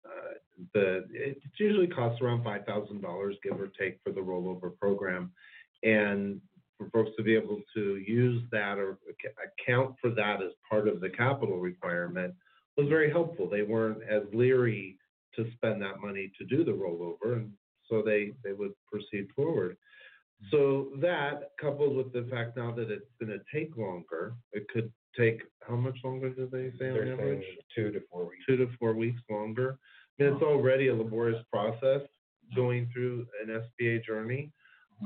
Uh, 0.04 0.34
the 0.74 1.04
it 1.12 1.40
usually 1.58 1.86
costs 1.86 2.20
around 2.20 2.44
five 2.44 2.64
thousand 2.66 3.00
dollars, 3.00 3.36
give 3.42 3.60
or 3.60 3.68
take, 3.68 3.98
for 4.04 4.12
the 4.12 4.20
rollover 4.20 4.76
program, 4.78 5.32
and 5.82 6.40
for 6.78 6.88
folks 6.90 7.10
to 7.16 7.22
be 7.22 7.34
able 7.34 7.60
to 7.74 7.96
use 7.96 8.42
that 8.52 8.78
or 8.78 8.98
account 9.44 9.96
for 10.00 10.10
that 10.10 10.40
as 10.40 10.52
part 10.68 10.88
of 10.88 11.00
the 11.00 11.10
capital 11.10 11.58
requirement 11.58 12.34
was 12.76 12.88
very 12.88 13.10
helpful. 13.10 13.48
They 13.50 13.62
weren't 13.62 14.02
as 14.08 14.22
leery 14.32 14.96
to 15.36 15.50
spend 15.52 15.82
that 15.82 16.00
money 16.00 16.32
to 16.38 16.44
do 16.44 16.64
the 16.64 16.70
rollover, 16.70 17.36
and 17.36 17.52
so 17.90 18.02
they 18.02 18.32
they 18.44 18.52
would 18.52 18.72
proceed 18.90 19.28
forward. 19.34 19.76
So 20.52 20.90
that 21.00 21.50
coupled 21.60 21.96
with 21.96 22.12
the 22.12 22.28
fact 22.30 22.56
now 22.56 22.72
that 22.72 22.90
it's 22.90 23.10
going 23.20 23.36
to 23.36 23.44
take 23.52 23.76
longer, 23.76 24.34
it 24.52 24.66
could 24.72 24.92
take 25.18 25.42
how 25.66 25.74
much 25.74 25.96
longer 26.04 26.30
do 26.30 26.48
they 26.50 26.70
say 26.78 26.90
on 26.90 27.08
average? 27.08 27.44
two 27.74 27.90
to 27.90 28.00
four 28.10 28.28
weeks. 28.28 28.44
Two 28.46 28.56
to 28.56 28.68
four 28.78 28.94
weeks 28.94 29.20
longer. 29.28 29.78
I 30.18 30.22
mean, 30.22 30.34
it's 30.34 30.42
already 30.42 30.88
a 30.88 30.94
laborious 30.94 31.42
process 31.52 32.02
going 32.54 32.88
through 32.92 33.26
an 33.42 33.60
SBA 33.80 34.04
journey, 34.04 34.52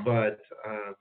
but 0.05 0.41
um, 0.67 0.95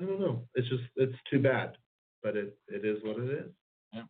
I 0.00 0.04
don't 0.04 0.20
know. 0.20 0.42
It's 0.54 0.68
just 0.68 0.82
it's 0.96 1.16
too 1.30 1.40
bad, 1.40 1.76
but 2.22 2.36
it 2.36 2.56
it 2.68 2.84
is 2.84 3.02
what 3.02 3.18
it 3.18 3.30
is. 3.30 3.50
Yeah. 3.92 4.02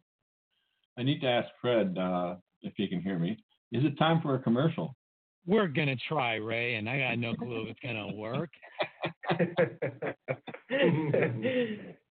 I 0.99 1.03
need 1.03 1.21
to 1.21 1.29
ask 1.29 1.49
Fred 1.61 1.97
uh, 1.99 2.37
if 2.63 2.73
he 2.77 2.89
can 2.89 3.01
hear 3.01 3.19
me. 3.19 3.39
Is 3.73 3.85
it 3.85 3.99
time 3.99 4.21
for 4.23 4.35
a 4.35 4.39
commercial? 4.39 4.95
We're 5.47 5.69
gonna 5.69 5.97
try, 6.09 6.37
Ray, 6.37 6.75
and 6.75 6.89
I 6.89 6.99
got 6.99 7.19
no 7.19 7.35
clue 7.35 7.63
if 7.63 7.69
it's 7.71 7.81
gonna 7.81 8.13
work. 8.15 8.51
So 9.31 9.37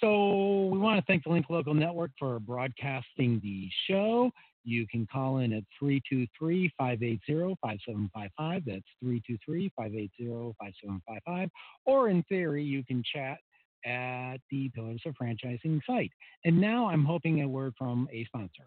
So 0.00 0.66
we 0.66 0.78
want 0.78 0.98
to 0.98 1.04
thank 1.06 1.24
the 1.24 1.30
Link 1.30 1.46
Local 1.48 1.74
Network 1.74 2.10
for 2.18 2.38
broadcasting 2.38 3.40
the 3.42 3.68
show. 3.88 4.30
You 4.66 4.86
can 4.88 5.06
call 5.10 5.38
in 5.38 5.52
at 5.52 5.62
323-580-5755. 5.80 8.64
That's 8.66 8.82
323-580-5755. 9.02 11.48
Or 11.86 12.08
in 12.08 12.24
theory, 12.24 12.64
you 12.64 12.84
can 12.84 13.02
chat 13.14 13.38
at 13.84 14.38
the 14.50 14.68
Pillars 14.74 15.02
of 15.06 15.14
Franchising 15.14 15.80
site. 15.86 16.10
And 16.44 16.60
now 16.60 16.88
I'm 16.88 17.04
hoping 17.04 17.42
a 17.42 17.48
word 17.48 17.74
from 17.78 18.08
a 18.12 18.24
sponsor. 18.24 18.64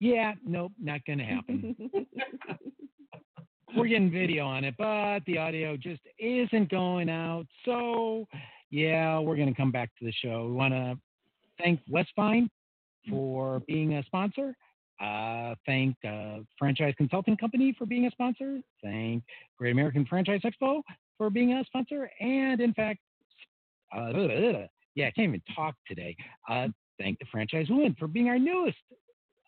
Yeah, 0.00 0.32
nope, 0.44 0.72
not 0.82 1.04
going 1.06 1.20
to 1.20 1.24
happen. 1.24 1.76
We're 3.76 3.86
getting 3.86 4.10
video 4.10 4.44
on 4.46 4.64
it, 4.64 4.74
but 4.76 5.20
the 5.26 5.38
audio 5.38 5.76
just 5.76 6.02
isn't 6.18 6.68
going 6.68 7.08
out. 7.08 7.46
So, 7.64 8.26
yeah, 8.70 9.18
we're 9.18 9.34
going 9.34 9.48
to 9.48 9.54
come 9.54 9.72
back 9.72 9.90
to 9.98 10.04
the 10.04 10.12
show. 10.12 10.46
We 10.46 10.52
want 10.52 10.74
to 10.74 10.96
thank 11.58 11.80
Westfine 11.88 12.48
for 13.08 13.60
being 13.66 13.94
a 13.94 14.02
sponsor. 14.04 14.56
Uh, 15.00 15.54
thank 15.66 15.96
uh, 16.06 16.38
Franchise 16.58 16.94
Consulting 16.96 17.36
Company 17.36 17.74
for 17.76 17.86
being 17.86 18.06
a 18.06 18.10
sponsor. 18.10 18.60
Thank 18.82 19.24
Great 19.58 19.72
American 19.72 20.06
Franchise 20.06 20.40
Expo 20.44 20.82
for 21.18 21.30
being 21.30 21.52
a 21.52 21.64
sponsor. 21.64 22.10
And 22.20 22.60
in 22.60 22.72
fact, 22.74 23.00
uh, 23.94 24.12
yeah, 24.94 25.06
I 25.06 25.10
can't 25.10 25.28
even 25.28 25.42
talk 25.54 25.74
today. 25.86 26.16
Uh, 26.48 26.68
thank 26.98 27.18
the 27.18 27.26
Franchise 27.30 27.66
Woman 27.68 27.96
for 27.98 28.06
being 28.06 28.28
our 28.28 28.38
newest 28.38 28.78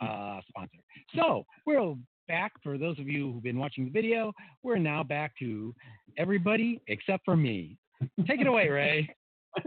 uh, 0.01 0.41
sponsor. 0.49 0.79
So 1.15 1.45
we're 1.65 1.95
back 2.29 2.53
for 2.63 2.77
those 2.77 2.99
of 2.99 3.07
you 3.07 3.33
who've 3.33 3.43
been 3.43 3.59
watching 3.59 3.85
the 3.85 3.91
video. 3.91 4.33
We're 4.63 4.79
now 4.79 5.03
back 5.03 5.33
to 5.39 5.75
everybody 6.19 6.81
except 6.89 7.25
for 7.25 7.37
me. 7.37 7.79
Take 8.27 8.41
it 8.41 8.47
away, 8.47 8.69
Ray. 8.69 9.15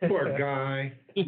Poor 0.00 0.36
guy. 0.38 0.92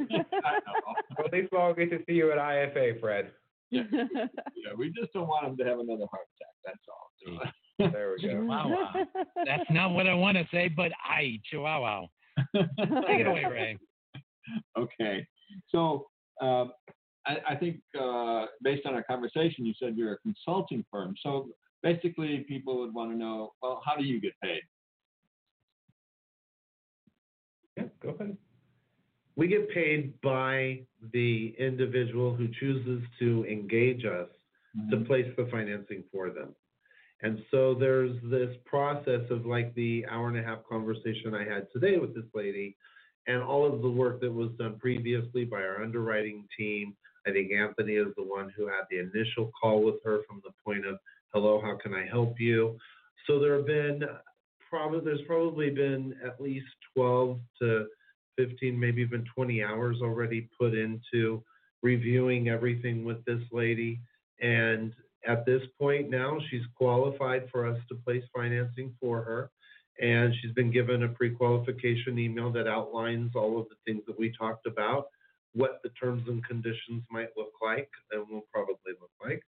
Well, 1.17 1.27
at 1.27 1.33
least 1.33 1.49
we'll 1.51 1.75
get 1.75 1.91
to 1.91 1.99
see 2.07 2.13
you 2.13 2.31
at 2.31 2.39
IFA, 2.39 3.01
Fred. 3.01 3.33
Yeah, 3.71 3.83
yeah, 3.91 4.73
we 4.77 4.91
just 4.91 5.13
don't 5.13 5.27
want 5.27 5.47
him 5.47 5.57
to 5.57 5.65
have 5.65 5.81
another 5.81 6.07
heart 6.11 6.27
attack. 6.37 6.55
That's 6.65 6.79
all. 6.89 7.91
There 7.93 8.15
we 8.17 8.23
go. 8.23 8.35
Chihuahua. 8.35 8.93
That's 9.45 9.69
not 9.71 9.93
what 9.93 10.07
I 10.07 10.15
want 10.15 10.37
to 10.37 10.47
say, 10.53 10.69
but 10.69 10.93
I 11.05 11.41
Chihuahua. 11.51 12.07
Take 12.55 13.21
it 13.21 13.27
away, 13.27 13.45
Ray. 13.51 13.79
Okay. 14.79 15.27
So 15.71 16.07
um, 16.41 16.73
I, 17.27 17.37
I 17.51 17.55
think 17.57 17.81
uh, 18.01 18.47
based 18.63 18.87
on 18.87 18.95
our 18.95 19.03
conversation, 19.03 19.67
you 19.67 19.75
said 19.81 19.97
you're 19.97 20.15
a 20.15 20.19
consulting 20.19 20.85
firm. 20.91 21.15
So 21.23 21.49
basically, 21.83 22.45
people 22.49 22.79
would 22.81 22.95
want 22.95 23.11
to 23.11 23.17
know, 23.17 23.53
well, 23.63 23.83
how 23.85 23.97
do 23.97 24.05
you 24.05 24.21
get 24.21 24.33
paid? 24.43 24.63
Yeah, 27.77 27.85
go 28.03 28.11
ahead. 28.11 28.37
We 29.39 29.47
get 29.47 29.71
paid 29.71 30.21
by 30.21 30.81
the 31.13 31.55
individual 31.61 32.35
who 32.35 32.49
chooses 32.59 33.05
to 33.21 33.47
engage 33.47 34.05
us 34.05 34.27
to 34.91 34.97
mm-hmm. 34.97 35.05
place 35.07 35.33
the 35.37 35.47
financing 35.49 36.03
for 36.13 36.31
them. 36.31 36.57
And 37.23 37.39
so 37.53 37.73
there's 37.73 38.17
this 38.25 38.57
process 38.67 39.23
of 39.31 39.47
like 39.47 39.73
the 39.77 40.05
hour 40.11 40.27
and 40.27 40.37
a 40.37 40.43
half 40.43 40.59
conversation 40.69 41.37
I 41.37 41.45
had 41.45 41.69
today 41.73 41.99
with 41.99 42.17
this 42.17 42.25
lady 42.35 42.77
and 43.29 43.41
all 43.41 43.65
of 43.65 43.81
the 43.81 43.89
work 43.89 44.21
that 44.23 44.33
was 44.33 44.51
done 44.59 44.77
previously 44.81 45.45
by 45.45 45.59
our 45.59 45.85
underwriting 45.85 46.45
team. 46.59 46.97
I 47.25 47.31
think 47.31 47.53
Anthony 47.53 47.93
is 47.93 48.09
the 48.17 48.25
one 48.25 48.53
who 48.57 48.67
had 48.67 48.87
the 48.91 48.99
initial 48.99 49.53
call 49.61 49.85
with 49.85 50.03
her 50.05 50.21
from 50.27 50.43
the 50.45 50.51
point 50.65 50.85
of, 50.85 50.99
hello, 51.33 51.61
how 51.61 51.77
can 51.81 51.95
I 51.95 52.07
help 52.07 52.41
you? 52.41 52.77
So 53.29 53.39
there 53.39 53.55
have 53.57 53.67
been 53.67 54.03
probably, 54.69 55.01
there's 55.05 55.27
probably 55.29 55.71
been 55.71 56.17
at 56.27 56.41
least 56.41 56.67
12 56.97 57.39
to 57.63 57.87
15, 58.39 58.79
maybe 58.79 59.03
even 59.03 59.27
20 59.35 59.63
hours 59.63 59.99
already 60.01 60.49
put 60.59 60.75
into 60.75 61.43
reviewing 61.83 62.49
everything 62.49 63.05
with 63.05 63.23
this 63.25 63.43
lady. 63.53 64.01
And 64.41 64.95
at 65.27 65.45
this 65.45 65.63
point 65.79 66.09
now, 66.09 66.39
she's 66.51 66.63
qualified 66.77 67.49
for 67.51 67.67
us 67.67 67.79
to 67.89 67.97
place 67.97 68.25
financing 68.35 68.95
for 69.01 69.23
her. 69.23 69.51
And 70.01 70.33
she's 70.41 70.53
been 70.53 70.71
given 70.71 71.03
a 71.03 71.09
pre 71.09 71.31
qualification 71.31 72.19
email 72.19 72.53
that 72.53 72.69
outlines 72.69 73.33
all 73.35 73.59
of 73.59 73.67
the 73.69 73.75
things 73.85 74.05
that 74.07 74.19
we 74.19 74.33
talked 74.39 74.67
about, 74.67 75.09
what 75.55 75.81
the 75.83 75.91
terms 76.01 76.23
and 76.29 76.45
conditions 76.47 77.03
might 77.11 77.31
look 77.37 77.53
like, 77.61 77.91
and 78.13 78.25
will 78.31 78.47
probably 78.53 78.93
look 79.01 79.11
like. 79.23 79.43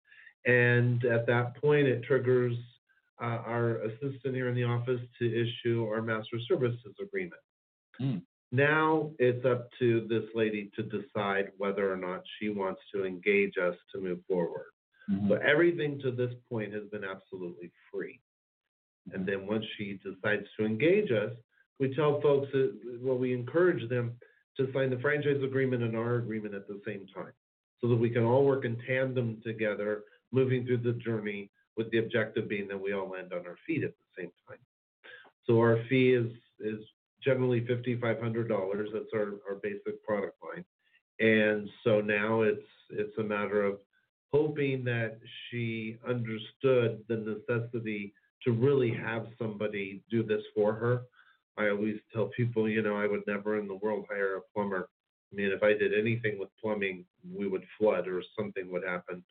And 0.45 1.03
at 1.03 1.27
that 1.27 1.61
point, 1.61 1.87
it 1.87 2.03
triggers 2.03 2.55
uh, 3.21 3.41
our 3.45 3.81
assistant 3.81 4.35
here 4.35 4.47
in 4.47 4.55
the 4.55 4.63
office 4.63 5.01
to 5.19 5.25
issue 5.25 5.85
our 5.91 6.01
master 6.01 6.37
services 6.47 6.95
agreement. 7.01 7.41
Hmm. 7.97 8.17
Now 8.51 9.11
it's 9.19 9.45
up 9.45 9.69
to 9.79 10.07
this 10.07 10.23
lady 10.33 10.71
to 10.75 10.83
decide 10.83 11.51
whether 11.57 11.91
or 11.91 11.97
not 11.97 12.23
she 12.39 12.49
wants 12.49 12.81
to 12.93 13.05
engage 13.05 13.57
us 13.57 13.75
to 13.93 13.99
move 13.99 14.19
forward. 14.27 14.71
Mhm. 15.09 15.27
So 15.27 15.35
everything 15.35 15.99
to 15.99 16.11
this 16.11 16.33
point 16.49 16.73
has 16.73 16.87
been 16.89 17.03
absolutely 17.03 17.71
free. 17.91 18.19
And 19.13 19.25
then 19.25 19.47
once 19.47 19.65
she 19.77 19.99
decides 20.03 20.47
to 20.57 20.65
engage 20.65 21.11
us, 21.11 21.33
we 21.79 21.93
tell 21.93 22.19
folks 22.21 22.51
that, 22.51 22.99
well, 23.01 23.17
we 23.17 23.33
encourage 23.33 23.87
them 23.89 24.17
to 24.57 24.71
sign 24.73 24.89
the 24.89 24.99
franchise 24.99 25.41
agreement 25.43 25.83
and 25.83 25.95
our 25.95 26.15
agreement 26.15 26.55
at 26.55 26.67
the 26.67 26.81
same 26.85 27.05
time 27.07 27.33
so 27.79 27.87
that 27.87 27.95
we 27.95 28.09
can 28.09 28.23
all 28.23 28.45
work 28.45 28.65
in 28.65 28.75
tandem 28.87 29.39
together, 29.41 30.03
moving 30.31 30.65
through 30.65 30.77
the 30.77 30.93
journey 30.93 31.49
with 31.77 31.89
the 31.91 31.99
objective 31.99 32.47
being 32.47 32.67
that 32.67 32.81
we 32.81 32.93
all 32.93 33.07
land 33.09 33.31
on 33.33 33.45
our 33.45 33.57
feet 33.65 33.83
at 33.83 33.91
the 33.91 34.21
same 34.21 34.31
time. 34.47 34.57
So 35.45 35.59
our 35.59 35.83
fee 35.87 36.13
is, 36.13 36.31
is 36.59 36.83
generally 37.23 37.61
$5,500. 37.61 38.85
That's 38.93 39.05
our, 39.13 39.33
our 39.49 39.55
basic 39.61 40.03
product 40.03 40.37
line. 40.43 40.65
And 41.19 41.67
so 41.83 42.01
now 42.01 42.41
it's, 42.41 42.61
it's 42.89 43.17
a 43.17 43.23
matter 43.23 43.63
of 43.63 43.79
hoping 44.31 44.83
that 44.83 45.19
she 45.49 45.97
understood 46.07 47.03
the 47.07 47.15
necessity 47.17 48.13
to 48.43 48.51
really 48.51 48.93
have 48.93 49.27
somebody 49.39 50.01
do 50.09 50.23
this 50.23 50.41
for 50.53 50.73
her. 50.73 51.01
I 51.57 51.69
always 51.69 51.97
tell 52.13 52.29
people, 52.37 52.69
you 52.69 52.81
know, 52.81 52.95
I 52.95 53.07
would 53.07 53.23
never 53.25 53.59
in 53.59 53.67
the 53.67 53.75
world 53.75 54.05
hire 54.09 54.37
a 54.37 54.41
plumber. 54.53 54.89
I 55.31 55.35
mean, 55.35 55.51
if 55.51 55.63
I 55.63 55.73
did 55.73 55.97
anything 55.97 56.37
with 56.37 56.49
plumbing, 56.61 57.03
we 57.35 57.47
would 57.47 57.63
flood 57.79 58.07
or 58.07 58.21
something 58.37 58.71
would 58.71 58.83
happen, 58.83 59.23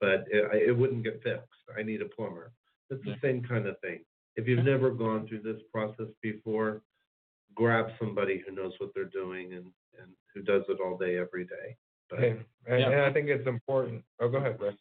but 0.00 0.24
it, 0.30 0.68
it 0.68 0.76
wouldn't 0.76 1.04
get 1.04 1.22
fixed. 1.22 1.48
I 1.76 1.82
need 1.82 2.00
a 2.00 2.06
plumber. 2.06 2.52
It's 2.90 3.04
the 3.04 3.16
same 3.22 3.42
kind 3.42 3.66
of 3.66 3.78
thing. 3.80 4.00
If 4.36 4.46
you've 4.46 4.64
never 4.64 4.90
gone 4.90 5.26
through 5.26 5.42
this 5.42 5.60
process 5.72 6.06
before, 6.22 6.82
grab 7.54 7.86
somebody 7.98 8.42
who 8.46 8.54
knows 8.54 8.72
what 8.78 8.90
they're 8.94 9.04
doing 9.04 9.52
and, 9.54 9.66
and 10.00 10.10
who 10.34 10.42
does 10.42 10.62
it 10.68 10.78
all 10.84 10.96
day, 10.96 11.18
every 11.18 11.44
day. 11.44 11.76
But 12.10 12.20
And, 12.20 12.44
and, 12.66 12.80
Yeah. 12.80 12.90
and 12.90 13.00
I 13.02 13.12
think 13.12 13.28
it's 13.28 13.46
important. 13.46 14.04
Oh, 14.20 14.28
go 14.28 14.38
ahead, 14.38 14.58
Fred. 14.58 14.76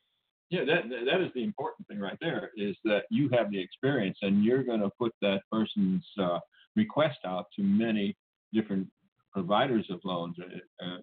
Yeah, 0.50 0.66
that 0.66 0.90
that- 0.90 1.06
that 1.06 1.22
is 1.22 1.32
the 1.34 1.44
important 1.44 1.88
thing 1.88 2.00
right 2.00 2.18
there 2.20 2.52
is 2.58 2.76
that 2.84 3.06
you 3.10 3.30
have 3.30 3.52
the 3.52 3.60
experience 3.60 4.18
and 4.22 4.44
you're 4.44 4.64
going 4.64 4.82
to 4.82 4.90
put 5.00 5.14
that 5.22 5.42
person's 5.52 6.06
uh, 6.20 6.40
request 6.76 7.20
out 7.26 7.46
to 7.56 7.64
many 7.64 8.18
different 8.54 8.88
providers 9.32 9.86
of 9.90 10.02
loans, 10.04 10.36
uh, 10.40 10.86
uh, 10.86 10.98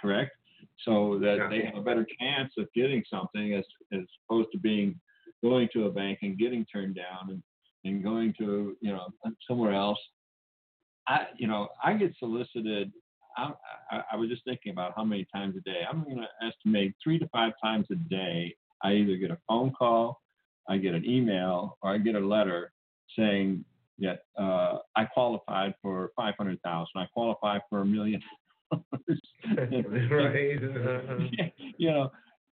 correct? 0.00 0.30
So 0.84 1.18
that 1.18 1.36
Yeah. 1.38 1.48
they 1.48 1.62
have 1.64 1.74
a 1.76 1.82
better 1.82 2.06
chance 2.20 2.52
of 2.56 2.72
getting 2.72 3.02
something 3.10 3.54
as 3.54 3.64
as 3.92 4.04
opposed 4.28 4.50
to 4.52 4.58
being 4.58 5.00
going 5.42 5.68
to 5.72 5.86
a 5.86 5.90
bank 5.90 6.20
and 6.22 6.38
getting 6.38 6.64
turned 6.66 6.94
down 6.94 7.30
and, 7.30 7.42
and 7.84 8.02
going 8.02 8.32
to 8.34 8.76
you 8.80 8.92
know 8.92 9.08
somewhere 9.48 9.72
else. 9.72 9.98
I 11.08 11.26
you 11.36 11.46
know 11.46 11.68
I 11.82 11.94
get 11.94 12.14
solicited. 12.18 12.92
I, 13.36 13.52
I, 13.90 14.02
I 14.12 14.16
was 14.16 14.28
just 14.28 14.44
thinking 14.44 14.70
about 14.70 14.92
how 14.94 15.02
many 15.02 15.26
times 15.34 15.56
a 15.56 15.60
day. 15.62 15.80
I'm 15.90 16.04
going 16.04 16.18
to 16.18 16.46
estimate 16.46 16.94
three 17.02 17.18
to 17.18 17.26
five 17.30 17.52
times 17.60 17.84
a 17.90 17.96
day 17.96 18.54
I 18.84 18.92
either 18.92 19.16
get 19.16 19.30
a 19.30 19.38
phone 19.48 19.72
call, 19.72 20.20
I 20.68 20.76
get 20.76 20.94
an 20.94 21.04
email, 21.04 21.78
or 21.82 21.90
I 21.90 21.98
get 21.98 22.14
a 22.14 22.20
letter 22.20 22.72
saying 23.18 23.64
that 23.98 24.20
uh, 24.38 24.78
I 24.94 25.06
qualified 25.06 25.74
for 25.80 26.10
five 26.16 26.34
hundred 26.38 26.60
thousand. 26.62 26.92
I 26.96 27.06
qualify 27.12 27.58
for 27.70 27.80
a 27.80 27.86
million 27.86 28.20
right. 28.72 30.58
Uh-huh. 30.62 31.24
you 31.78 31.90
know, 31.90 32.10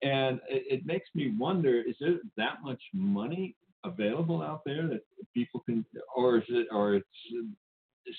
and 0.02 0.40
it, 0.48 0.80
it 0.80 0.86
makes 0.86 1.08
me 1.14 1.34
wonder: 1.38 1.80
is 1.80 1.96
there 2.00 2.16
that 2.36 2.62
much 2.62 2.82
money 2.94 3.56
available 3.84 4.42
out 4.42 4.62
there 4.64 4.86
that 4.88 5.00
people 5.34 5.60
can, 5.60 5.84
or 6.16 6.38
is 6.38 6.44
it, 6.48 6.68
or 6.70 6.94
it's 6.94 7.06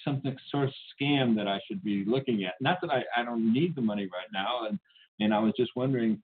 something 0.03 0.35
sort 0.51 0.65
of 0.65 0.73
scam 0.93 1.35
that 1.35 1.47
I 1.47 1.59
should 1.67 1.83
be 1.83 2.03
looking 2.05 2.43
at? 2.43 2.53
Not 2.61 2.77
that 2.81 2.91
I, 2.91 3.03
I 3.19 3.23
don't 3.23 3.53
need 3.53 3.75
the 3.75 3.81
money 3.81 4.03
right 4.03 4.29
now, 4.33 4.67
and 4.67 4.79
and 5.19 5.33
I 5.33 5.39
was 5.39 5.53
just 5.57 5.71
wondering. 5.75 6.21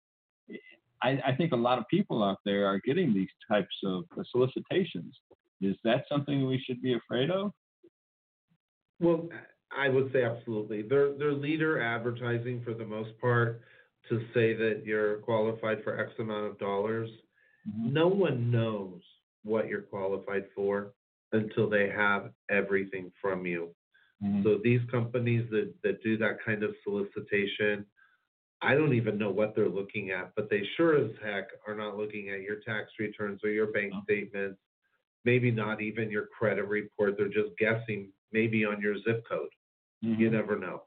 I, 1.03 1.20
I 1.26 1.36
think 1.36 1.51
a 1.51 1.55
lot 1.55 1.80
of 1.80 1.86
people 1.89 2.24
out 2.24 2.38
there 2.45 2.68
are 2.68 2.80
getting 2.86 3.12
these 3.12 3.30
types 3.49 3.74
of 3.84 4.03
solicitations. 4.30 5.16
Is 5.59 5.76
that 5.84 6.05
something 6.07 6.45
we 6.45 6.64
should 6.64 6.80
be 6.80 6.93
afraid 6.93 7.32
of? 7.32 7.51
Well, 8.99 9.28
I 9.76 9.89
would 9.89 10.12
say 10.14 10.24
absolutely. 10.24 10.84
They're 10.84 11.14
they're 11.18 11.34
leader 11.34 11.82
advertising 11.82 12.62
for 12.64 12.74
the 12.74 12.86
most 12.86 13.18
part 13.20 13.62
to 14.09 14.20
say 14.34 14.53
that 14.53 14.84
you're 14.86 15.18
qualified 15.18 15.84
for 15.84 15.99
X 15.99 16.12
amount 16.20 16.45
of 16.45 16.59
dollars. 16.59 17.09
Mhm. 17.68 17.93
No 17.93 18.07
one 18.07 18.51
knows 18.51 19.01
what 19.43 19.68
you're 19.68 19.82
qualified 19.82 20.45
for. 20.55 20.93
Until 21.34 21.69
they 21.69 21.89
have 21.89 22.32
everything 22.49 23.11
from 23.21 23.45
you. 23.45 23.73
Mhm. 24.23 24.43
So 24.43 24.57
these 24.57 24.82
companies 24.89 25.49
that, 25.51 25.73
that 25.84 26.01
do 26.03 26.17
that 26.17 26.41
kind 26.43 26.63
of 26.63 26.75
solicitation, 26.84 27.86
I 28.61 28.75
don't 28.75 28.93
even 28.93 29.17
know 29.17 29.32
what 29.32 29.55
they're 29.55 29.69
looking 29.69 30.11
at, 30.11 30.36
but 30.36 30.49
they 30.49 30.63
sure 30.77 30.95
as 30.97 31.11
heck 31.23 31.49
are 31.67 31.75
not 31.75 31.97
looking 31.97 32.29
at 32.29 32.41
your 32.41 32.57
tax 32.57 32.91
returns 32.99 33.43
or 33.43 33.49
your 33.49 33.67
bank 33.71 33.93
No. 33.93 34.01
statements, 34.03 34.59
maybe 35.25 35.49
not 35.51 35.82
even 35.82 36.11
your 36.11 36.27
credit 36.27 36.65
report. 36.65 37.17
They're 37.17 37.27
just 37.29 37.57
guessing 37.57 38.11
maybe 38.32 38.63
on 38.65 38.79
your 38.82 38.97
zip 38.99 39.25
code. 39.27 39.49
You 40.01 40.29
Mhm. 40.29 40.32
never 40.32 40.57
know. 40.57 40.84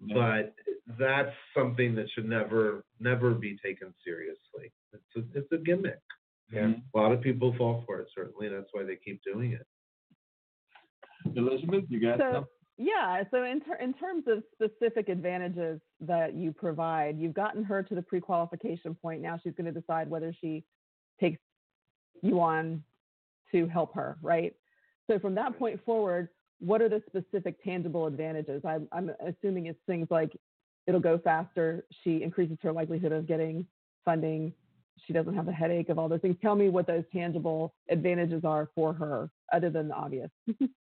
Yeah. 0.00 0.14
But 0.14 0.54
that's 0.98 1.34
something 1.54 1.94
that 1.94 2.10
should 2.10 2.24
never, 2.28 2.84
never 2.98 3.34
be 3.34 3.56
taken 3.58 3.94
seriously. 4.04 4.72
It's 4.92 5.16
a, 5.16 5.38
it's 5.38 5.52
a 5.52 5.58
gimmick. 5.58 6.00
Yeah. 6.50 6.66
Mhm. 6.68 6.82
A 6.94 6.98
lot 6.98 7.12
of 7.12 7.20
people 7.20 7.52
fall 7.54 7.82
for 7.86 8.00
it, 8.00 8.08
certainly. 8.14 8.48
That's 8.48 8.72
why 8.72 8.82
they 8.82 8.96
keep 8.96 9.22
doing 9.22 9.52
it. 9.52 9.66
Elizabeth, 11.36 11.84
you 11.88 12.00
got 12.00 12.18
So, 12.18 12.46
yeah, 12.78 13.22
so 13.30 13.44
in, 13.44 13.60
ter- 13.60 13.76
in 13.76 13.94
terms 13.94 14.24
of 14.26 14.42
specific 14.52 15.08
advantages 15.08 15.80
that 16.00 16.34
you 16.34 16.52
provide, 16.52 17.18
you've 17.18 17.34
gotten 17.34 17.62
her 17.64 17.82
to 17.82 17.94
the 17.94 18.02
pre-qualification 18.02 18.94
point. 18.94 19.20
Now 19.20 19.38
she's 19.42 19.54
going 19.54 19.72
to 19.72 19.80
decide 19.80 20.08
whether 20.08 20.34
she 20.40 20.64
takes 21.20 21.38
you 22.22 22.40
on 22.40 22.82
to 23.52 23.66
help 23.66 23.94
her, 23.94 24.16
right? 24.22 24.54
So 25.10 25.18
from 25.18 25.34
that 25.34 25.58
point 25.58 25.84
forward, 25.84 26.28
what 26.60 26.80
are 26.80 26.88
the 26.88 27.02
specific 27.06 27.62
tangible 27.62 28.06
advantages? 28.06 28.62
I'm, 28.64 28.88
I'm 28.92 29.10
assuming 29.26 29.66
it's 29.66 29.78
things 29.86 30.06
like 30.10 30.32
it'll 30.86 31.00
go 31.00 31.18
faster. 31.18 31.84
She 32.02 32.22
increases 32.22 32.58
her 32.62 32.72
likelihood 32.72 33.12
of 33.12 33.26
getting 33.26 33.66
funding. 34.04 34.52
She 35.06 35.12
doesn't 35.12 35.34
have 35.34 35.46
the 35.46 35.52
headache 35.52 35.88
of 35.88 35.98
all 35.98 36.08
those 36.08 36.20
things. 36.20 36.36
Tell 36.40 36.54
me 36.54 36.68
what 36.68 36.86
those 36.86 37.04
tangible 37.12 37.74
advantages 37.90 38.44
are 38.44 38.68
for 38.74 38.92
her, 38.92 39.30
other 39.52 39.70
than 39.70 39.88
the 39.88 39.94
obvious. 39.94 40.30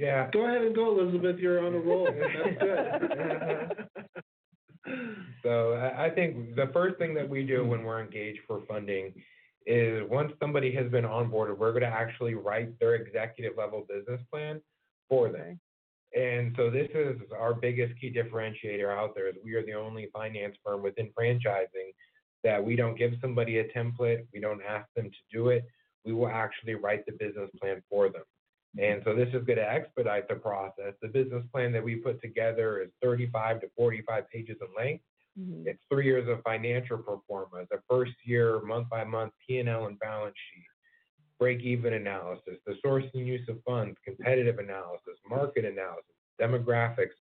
Yeah. 0.00 0.30
Go 0.32 0.46
ahead 0.46 0.62
and 0.62 0.74
go, 0.74 0.98
Elizabeth. 0.98 1.38
You're 1.38 1.64
on 1.64 1.74
a 1.74 1.78
roll. 1.78 2.08
That's 2.34 2.58
good. 2.58 3.76
So 5.42 5.74
I 5.96 6.10
think 6.10 6.56
the 6.56 6.68
first 6.72 6.98
thing 6.98 7.14
that 7.14 7.26
we 7.26 7.46
do 7.46 7.60
mm-hmm. 7.60 7.70
when 7.70 7.84
we're 7.84 8.02
engaged 8.02 8.40
for 8.46 8.60
funding 8.68 9.14
is 9.66 10.02
once 10.10 10.32
somebody 10.40 10.70
has 10.74 10.90
been 10.90 11.04
onboarded, 11.04 11.56
we're 11.56 11.70
going 11.70 11.82
to 11.82 11.88
actually 11.88 12.34
write 12.34 12.78
their 12.78 12.96
executive 12.96 13.56
level 13.56 13.86
business 13.88 14.20
plan 14.30 14.60
for 15.08 15.30
them. 15.30 15.58
And 16.14 16.54
so 16.56 16.70
this 16.70 16.88
is 16.94 17.16
our 17.38 17.54
biggest 17.54 17.98
key 18.00 18.12
differentiator 18.12 18.94
out 18.94 19.14
there 19.14 19.28
is 19.28 19.34
we 19.42 19.54
are 19.54 19.64
the 19.64 19.74
only 19.74 20.08
finance 20.12 20.56
firm 20.64 20.82
within 20.82 21.10
franchising 21.18 21.94
that 22.42 22.62
we 22.62 22.76
don't 22.76 22.98
give 22.98 23.12
somebody 23.20 23.58
a 23.58 23.64
template, 23.64 24.26
we 24.34 24.40
don't 24.40 24.62
ask 24.62 24.88
them 24.94 25.10
to 25.10 25.18
do 25.32 25.48
it. 25.48 25.64
We 26.04 26.12
will 26.12 26.28
actually 26.28 26.74
write 26.74 27.06
the 27.06 27.12
business 27.12 27.50
plan 27.60 27.82
for 27.88 28.10
them. 28.10 28.24
And 28.78 29.02
so 29.04 29.14
this 29.14 29.28
is 29.28 29.44
going 29.44 29.58
to 29.58 29.68
expedite 29.68 30.28
the 30.28 30.36
process. 30.36 30.94
The 31.02 31.08
business 31.08 31.44
plan 31.52 31.72
that 31.72 31.82
we 31.82 31.96
put 31.96 32.20
together 32.22 32.80
is 32.80 32.90
35 33.02 33.62
to 33.62 33.68
45 33.76 34.30
pages 34.30 34.56
in 34.60 34.68
length. 34.76 35.04
Mhm. 35.38 35.66
It's 35.66 35.82
three 35.88 36.04
years 36.06 36.28
of 36.28 36.42
financial 36.42 36.98
performance, 36.98 37.68
the 37.70 37.82
first 37.88 38.14
year 38.24 38.60
month 38.60 38.88
by 38.88 39.04
month 39.04 39.32
P&L 39.46 39.86
and 39.86 39.98
balance 39.98 40.36
sheet, 40.50 40.66
break 41.38 41.60
even 41.60 41.94
analysis, 41.94 42.58
the 42.66 42.76
source 42.82 43.04
and 43.14 43.26
use 43.26 43.48
of 43.48 43.62
funds, 43.64 43.98
competitive 44.04 44.58
analysis, 44.58 45.18
market 45.28 45.64
analysis, 45.64 46.14
demographics. 46.40 47.14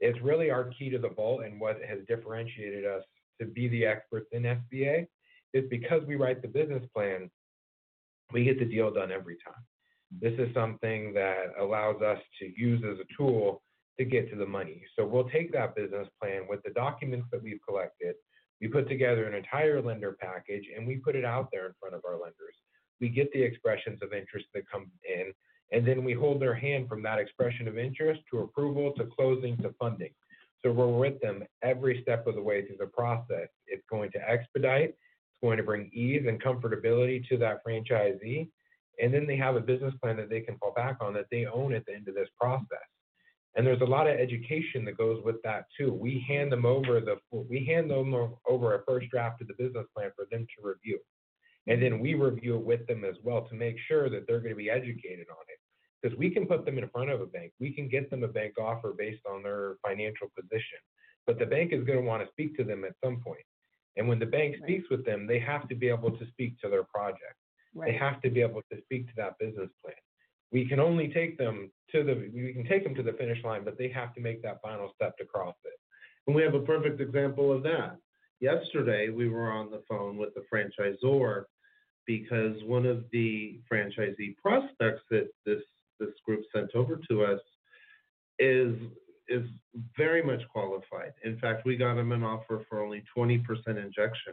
It's 0.00 0.20
really 0.20 0.50
our 0.50 0.64
key 0.64 0.90
to 0.90 0.98
the 0.98 1.08
vault 1.08 1.42
and 1.42 1.60
what 1.60 1.82
has 1.82 2.04
differentiated 2.06 2.86
us 2.86 3.04
to 3.40 3.46
be 3.46 3.68
the 3.68 3.84
experts 3.84 4.28
in 4.32 4.42
SBA 4.46 5.06
is 5.52 5.68
because 5.68 6.04
we 6.06 6.16
write 6.16 6.42
the 6.42 6.48
business 6.48 6.86
plan, 6.94 7.30
we 8.32 8.44
get 8.44 8.58
the 8.58 8.64
deal 8.64 8.90
done 8.90 9.10
every 9.10 9.36
time. 9.36 9.64
This 10.10 10.32
is 10.38 10.52
something 10.54 11.12
that 11.14 11.52
allows 11.60 12.00
us 12.02 12.18
to 12.40 12.60
use 12.60 12.82
as 12.84 12.98
a 12.98 13.16
tool 13.16 13.62
to 13.98 14.04
get 14.04 14.30
to 14.30 14.36
the 14.36 14.46
money. 14.46 14.82
So 14.96 15.04
we'll 15.04 15.28
take 15.28 15.52
that 15.52 15.74
business 15.74 16.08
plan 16.20 16.42
with 16.48 16.62
the 16.62 16.70
documents 16.70 17.26
that 17.32 17.42
we've 17.42 17.60
collected, 17.66 18.14
we 18.60 18.68
put 18.68 18.88
together 18.88 19.24
an 19.26 19.34
entire 19.34 19.80
lender 19.80 20.16
package, 20.20 20.64
and 20.76 20.86
we 20.86 20.96
put 20.96 21.14
it 21.14 21.24
out 21.24 21.48
there 21.52 21.66
in 21.66 21.72
front 21.78 21.94
of 21.94 22.02
our 22.04 22.14
lenders. 22.14 22.54
We 23.00 23.08
get 23.08 23.32
the 23.32 23.42
expressions 23.42 24.00
of 24.02 24.12
interest 24.12 24.46
that 24.54 24.68
come 24.70 24.90
in, 25.08 25.32
and 25.70 25.86
then 25.86 26.02
we 26.02 26.12
hold 26.12 26.40
their 26.40 26.54
hand 26.54 26.88
from 26.88 27.02
that 27.02 27.18
expression 27.18 27.68
of 27.68 27.78
interest 27.78 28.20
to 28.30 28.40
approval 28.40 28.92
to 28.94 29.06
closing 29.06 29.56
to 29.58 29.74
funding. 29.78 30.10
So 30.64 30.72
we're 30.72 30.88
with 30.88 31.20
them 31.20 31.44
every 31.62 32.02
step 32.02 32.26
of 32.26 32.34
the 32.34 32.42
way 32.42 32.66
through 32.66 32.78
the 32.80 32.86
process. 32.86 33.48
It's 33.68 33.84
going 33.88 34.10
to 34.12 34.28
expedite, 34.28 34.90
it's 34.90 35.40
going 35.40 35.58
to 35.58 35.62
bring 35.62 35.88
ease 35.92 36.24
and 36.26 36.42
comfortability 36.42 37.28
to 37.28 37.36
that 37.36 37.64
franchisee. 37.64 38.48
And 39.00 39.14
then 39.14 39.26
they 39.26 39.36
have 39.36 39.56
a 39.56 39.60
business 39.60 39.94
plan 40.02 40.16
that 40.16 40.28
they 40.28 40.40
can 40.40 40.58
fall 40.58 40.72
back 40.74 40.98
on 41.00 41.14
that 41.14 41.26
they 41.30 41.46
own 41.46 41.72
at 41.72 41.86
the 41.86 41.94
end 41.94 42.08
of 42.08 42.14
this 42.14 42.28
process. 42.40 42.88
And 43.54 43.66
there's 43.66 43.80
a 43.80 43.84
lot 43.84 44.08
of 44.08 44.18
education 44.18 44.84
that 44.84 44.96
goes 44.96 45.22
with 45.24 45.42
that 45.42 45.66
too. 45.76 45.92
We 45.92 46.24
hand 46.26 46.52
them 46.52 46.66
over 46.66 47.00
the 47.00 47.16
we 47.32 47.64
hand 47.64 47.90
them 47.90 48.14
over 48.48 48.74
a 48.74 48.84
first 48.84 49.08
draft 49.10 49.40
of 49.40 49.48
the 49.48 49.54
business 49.54 49.86
plan 49.94 50.10
for 50.14 50.26
them 50.30 50.46
to 50.56 50.66
review. 50.68 51.00
And 51.66 51.82
then 51.82 51.98
we 51.98 52.14
review 52.14 52.56
it 52.56 52.64
with 52.64 52.86
them 52.86 53.04
as 53.04 53.16
well 53.22 53.42
to 53.42 53.54
make 53.54 53.76
sure 53.86 54.08
that 54.10 54.26
they're 54.26 54.40
going 54.40 54.52
to 54.52 54.56
be 54.56 54.70
educated 54.70 55.26
on 55.30 55.44
it. 55.48 55.58
Because 56.00 56.16
we 56.16 56.30
can 56.30 56.46
put 56.46 56.64
them 56.64 56.78
in 56.78 56.88
front 56.90 57.10
of 57.10 57.20
a 57.20 57.26
bank. 57.26 57.52
We 57.58 57.72
can 57.72 57.88
get 57.88 58.10
them 58.10 58.22
a 58.22 58.28
bank 58.28 58.54
offer 58.58 58.94
based 58.96 59.22
on 59.28 59.42
their 59.42 59.76
financial 59.86 60.28
position. 60.36 60.78
But 61.26 61.38
the 61.38 61.46
bank 61.46 61.72
is 61.72 61.84
going 61.84 61.98
to 61.98 62.04
want 62.04 62.24
to 62.24 62.30
speak 62.30 62.56
to 62.56 62.64
them 62.64 62.84
at 62.84 62.94
some 63.04 63.20
point. 63.20 63.44
And 63.96 64.08
when 64.08 64.20
the 64.20 64.26
bank 64.26 64.54
Right. 64.54 64.62
speaks 64.62 64.88
with 64.88 65.04
them, 65.04 65.26
they 65.26 65.40
have 65.40 65.68
to 65.68 65.74
be 65.74 65.88
able 65.88 66.16
to 66.16 66.26
speak 66.28 66.58
to 66.60 66.68
their 66.68 66.84
project. 66.84 67.34
They 67.74 67.92
have 67.94 68.20
to 68.22 68.30
be 68.30 68.40
able 68.40 68.62
to 68.72 68.80
speak 68.82 69.06
to 69.08 69.12
that 69.16 69.38
business 69.38 69.70
plan. 69.82 69.94
We 70.50 70.66
can 70.66 70.80
only 70.80 71.08
take 71.08 71.36
them 71.38 71.70
to 71.92 72.02
the, 72.02 72.30
we 72.34 72.52
can 72.52 72.66
take 72.66 72.82
them 72.84 72.94
to 72.94 73.02
the 73.02 73.12
finish 73.12 73.42
line, 73.44 73.64
but 73.64 73.76
they 73.78 73.88
have 73.88 74.14
to 74.14 74.20
make 74.20 74.42
that 74.42 74.60
final 74.62 74.90
step 74.94 75.16
to 75.18 75.24
cross 75.24 75.54
it. 75.64 75.78
And 76.26 76.34
we 76.34 76.42
have 76.42 76.54
a 76.54 76.60
perfect 76.60 77.00
example 77.00 77.52
of 77.52 77.62
that. 77.64 77.96
Yesterday, 78.40 79.10
we 79.10 79.28
were 79.28 79.50
on 79.50 79.70
the 79.70 79.82
phone 79.88 80.16
with 80.16 80.30
the 80.34 80.44
franchisor 80.52 81.44
because 82.06 82.56
one 82.64 82.86
of 82.86 83.04
the 83.12 83.60
franchisee 83.70 84.36
prospects 84.36 85.02
that 85.10 85.28
this, 85.44 85.62
this 86.00 86.10
group 86.24 86.44
sent 86.54 86.74
over 86.74 87.00
to 87.10 87.24
us 87.24 87.40
is, 88.38 88.74
is 89.28 89.46
very 89.96 90.22
much 90.22 90.40
qualified. 90.48 91.12
In 91.24 91.38
fact, 91.38 91.66
we 91.66 91.76
got 91.76 91.98
him 91.98 92.12
an 92.12 92.22
offer 92.22 92.64
for 92.68 92.82
only 92.82 93.04
twenty 93.14 93.38
percent 93.38 93.76
injection. 93.76 94.32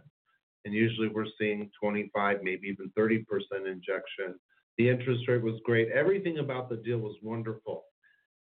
And 0.65 0.73
usually 0.73 1.07
we're 1.07 1.27
seeing 1.39 1.69
twenty-five, 1.81 2.39
maybe 2.43 2.67
even 2.67 2.91
thirty 2.95 3.19
percent 3.19 3.67
injection. 3.67 4.39
The 4.77 4.89
interest 4.89 5.27
rate 5.27 5.41
was 5.43 5.61
great. 5.63 5.89
Everything 5.91 6.39
about 6.39 6.69
the 6.69 6.77
deal 6.77 6.97
was 6.97 7.15
wonderful 7.21 7.85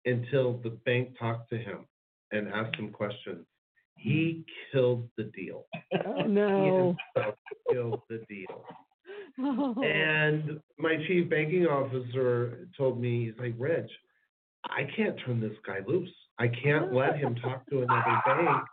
until 0.04 0.58
the 0.64 0.70
bank 0.84 1.16
talked 1.18 1.50
to 1.50 1.58
him 1.58 1.86
and 2.32 2.48
asked 2.48 2.76
him 2.76 2.90
questions. 2.90 3.46
He 3.96 4.44
killed 4.72 5.08
the 5.16 5.24
deal. 5.24 5.66
Oh 6.04 6.22
He 6.22 6.28
no. 6.28 6.96
himself 7.14 7.36
killed 7.70 8.00
the 8.08 8.24
deal. 8.28 8.64
Oh. 9.38 9.82
And 9.82 10.60
my 10.78 10.96
chief 11.06 11.28
banking 11.30 11.66
officer 11.66 12.68
told 12.76 13.00
me, 13.00 13.26
he's 13.26 13.38
like, 13.38 13.54
Reg, 13.58 13.86
I 14.64 14.88
can't 14.96 15.18
turn 15.24 15.40
this 15.40 15.56
guy 15.66 15.78
loose. 15.86 16.12
I 16.38 16.48
can't 16.48 16.92
let 16.92 17.16
him 17.16 17.36
talk 17.36 17.68
to 17.70 17.82
another 17.82 18.20
bank. 18.26 18.64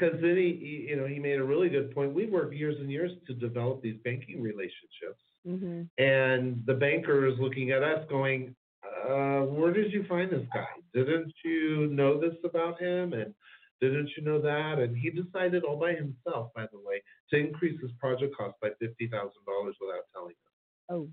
Because 0.00 0.20
then 0.20 0.36
he, 0.36 0.56
he- 0.60 0.86
you 0.90 0.96
know, 0.96 1.06
he 1.06 1.18
made 1.18 1.38
a 1.38 1.44
really 1.44 1.68
good 1.68 1.94
point. 1.94 2.14
We 2.14 2.26
worked 2.26 2.54
years 2.54 2.76
and 2.80 2.90
years 2.90 3.12
to 3.26 3.34
develop 3.34 3.82
these 3.82 3.98
banking 4.02 4.40
relationships. 4.40 5.22
Mhm. 5.46 5.88
And 5.98 6.64
the 6.66 6.74
banker 6.74 7.26
is 7.26 7.38
looking 7.38 7.70
at 7.70 7.82
us 7.82 8.06
going, 8.08 8.54
uh, 8.82 9.42
where 9.42 9.72
did 9.72 9.92
you 9.92 10.04
find 10.04 10.30
this 10.30 10.46
guy? 10.52 10.68
Didn't 10.94 11.32
you 11.44 11.88
know 11.88 12.18
this 12.18 12.34
about 12.44 12.80
him? 12.80 13.12
And 13.12 13.34
didn't 13.80 14.10
you 14.16 14.22
know 14.22 14.40
that? 14.40 14.78
And 14.78 14.96
he 14.96 15.10
decided 15.10 15.64
all 15.64 15.76
by 15.78 15.94
himself, 15.94 16.52
by 16.54 16.66
the 16.72 16.78
way, 16.78 17.02
to 17.30 17.38
increase 17.38 17.80
his 17.80 17.92
project 17.92 18.34
cost 18.36 18.58
by 18.60 18.70
fifty 18.78 19.06
thousand 19.08 19.44
dollars 19.46 19.76
without 19.80 20.04
telling 20.14 20.34
us. 20.34 20.52
Oh. 20.90 21.10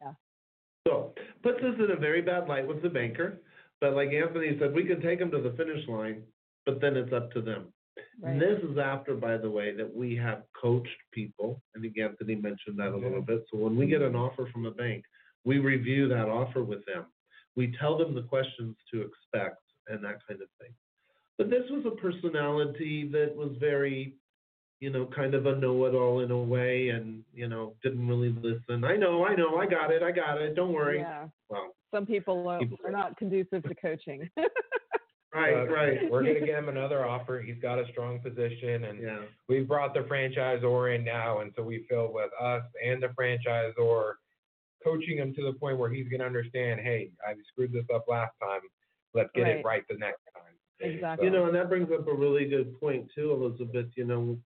Yeah. 0.00 0.14
So 0.86 1.14
puts 1.42 1.62
us 1.62 1.78
in 1.78 1.90
a 1.90 1.96
very 1.96 2.22
bad 2.22 2.48
light 2.48 2.66
with 2.66 2.82
the 2.82 2.88
banker. 2.90 3.40
But 3.80 3.94
like 3.94 4.10
Anthony 4.12 4.58
said, 4.58 4.74
we 4.74 4.84
can 4.84 5.02
take 5.02 5.20
him 5.20 5.30
to 5.32 5.40
the 5.40 5.50
finish 5.52 5.86
line, 5.86 6.22
but 6.64 6.80
then 6.80 6.96
it's 6.96 7.12
up 7.12 7.30
to 7.32 7.42
them. 7.42 7.72
Right. 8.20 8.38
This 8.38 8.58
is 8.62 8.78
after, 8.78 9.14
by 9.14 9.36
the 9.36 9.50
way, 9.50 9.74
that 9.76 9.94
we 9.94 10.16
have 10.16 10.42
coached 10.60 10.88
people, 11.12 11.60
I 11.76 11.80
think 11.80 11.98
Anthony 11.98 12.34
mentioned 12.34 12.78
that 12.78 12.88
a 12.88 12.96
little 12.96 13.22
mm-hmm. 13.22 13.32
bit. 13.32 13.44
So 13.52 13.58
when 13.58 13.76
we 13.76 13.86
get 13.86 14.02
an 14.02 14.16
offer 14.16 14.48
from 14.52 14.66
a 14.66 14.70
bank, 14.70 15.04
we 15.44 15.58
review 15.58 16.08
that 16.08 16.28
offer 16.28 16.62
with 16.62 16.84
them. 16.86 17.06
We 17.56 17.74
tell 17.78 17.96
them 17.96 18.14
the 18.14 18.22
questions 18.22 18.76
to 18.92 19.02
expect 19.02 19.60
and 19.88 20.02
that 20.04 20.18
kind 20.26 20.40
of 20.42 20.48
thing. 20.60 20.72
But 21.38 21.50
this 21.50 21.64
was 21.70 21.84
a 21.86 21.96
personality 21.96 23.08
that 23.12 23.34
was 23.34 23.52
very, 23.60 24.14
you 24.80 24.90
know, 24.90 25.06
kind 25.14 25.34
of 25.34 25.46
a 25.46 25.56
know-it-all 25.56 26.20
in 26.20 26.30
a 26.30 26.38
way, 26.38 26.88
and 26.88 27.22
you 27.34 27.48
know, 27.48 27.74
didn't 27.82 28.08
really 28.08 28.30
listen. 28.30 28.84
I 28.84 28.96
know, 28.96 29.24
I 29.24 29.34
know, 29.34 29.56
I 29.56 29.66
got 29.66 29.90
it, 29.90 30.02
I 30.02 30.10
got 30.12 30.40
it. 30.40 30.54
Don't 30.56 30.72
worry. 30.72 31.00
Yeah. 31.00 31.26
Well, 31.48 31.74
Some 31.94 32.06
people 32.06 32.48
are, 32.48 32.58
People- 32.58 32.78
are 32.84 32.90
not 32.90 33.16
conducive 33.18 33.62
to 33.64 33.74
coaching. 33.74 34.28
right, 35.34 35.54
But 35.66 35.72
right. 35.72 36.10
We're 36.10 36.22
going 36.22 36.34
to 36.40 36.46
get 36.46 36.58
him 36.58 36.68
another 36.68 37.04
offer. 37.06 37.40
He's 37.40 37.58
got 37.60 37.78
a 37.78 37.86
strong 37.92 38.20
position, 38.20 38.84
and 38.84 39.00
Yeah. 39.00 39.22
we've 39.48 39.66
brought 39.68 39.94
the 39.94 40.00
franchisor 40.00 40.94
in 40.94 41.04
now, 41.04 41.40
and 41.40 41.52
so 41.56 41.62
we 41.62 41.84
feel 41.88 42.12
with 42.12 42.30
us 42.40 42.62
and 42.84 43.02
the 43.02 43.08
franchisor, 43.08 44.14
coaching 44.84 45.18
him 45.18 45.34
to 45.34 45.42
the 45.42 45.52
point 45.58 45.78
where 45.78 45.90
he's 45.90 46.08
going 46.08 46.20
to 46.20 46.26
understand, 46.26 46.80
hey, 46.80 47.10
I 47.26 47.34
screwed 47.50 47.72
this 47.72 47.86
up 47.94 48.04
last 48.08 48.32
time. 48.40 48.60
Let's 49.14 49.30
get 49.34 49.42
Right. 49.42 49.56
it 49.56 49.64
right 49.64 49.84
the 49.88 49.96
next 49.96 50.20
time. 50.34 50.54
Exactly. 50.80 51.26
You 51.26 51.32
know, 51.32 51.46
and 51.46 51.54
that 51.54 51.68
brings 51.70 51.90
up 51.90 52.06
a 52.06 52.14
really 52.14 52.44
good 52.48 52.78
point 52.78 53.10
too, 53.14 53.32
Elizabeth. 53.32 53.86
You 53.96 54.04
know, 54.04 54.38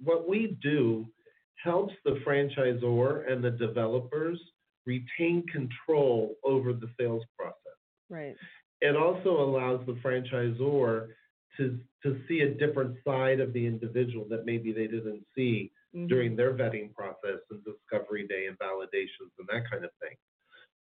what 0.00 0.28
we 0.28 0.58
do 0.62 1.06
helps 1.56 1.94
the 2.04 2.20
franchisor 2.26 3.30
and 3.32 3.42
the 3.42 3.50
developers 3.50 4.38
retain 4.86 5.44
control 5.46 6.36
over 6.44 6.72
the 6.72 6.88
sales 7.00 7.24
process. 7.36 7.54
right. 8.10 8.36
It 8.80 8.96
also 8.96 9.30
allows 9.40 9.84
the 9.86 9.94
franchisor 9.94 11.08
to 11.56 11.80
to 12.04 12.20
see 12.28 12.40
a 12.42 12.54
different 12.54 12.96
side 13.04 13.40
of 13.40 13.52
the 13.52 13.66
individual 13.66 14.24
that 14.28 14.44
maybe 14.46 14.72
they 14.72 14.86
didn't 14.86 15.26
see 15.34 15.72
Mhm. 15.94 16.08
during 16.08 16.36
their 16.36 16.52
vetting 16.54 16.94
process 16.94 17.40
and 17.50 17.64
discovery 17.64 18.26
day 18.28 18.46
and 18.46 18.56
validations 18.58 19.32
and 19.38 19.48
that 19.48 19.68
kind 19.68 19.84
of 19.84 19.90
thing. 20.00 20.14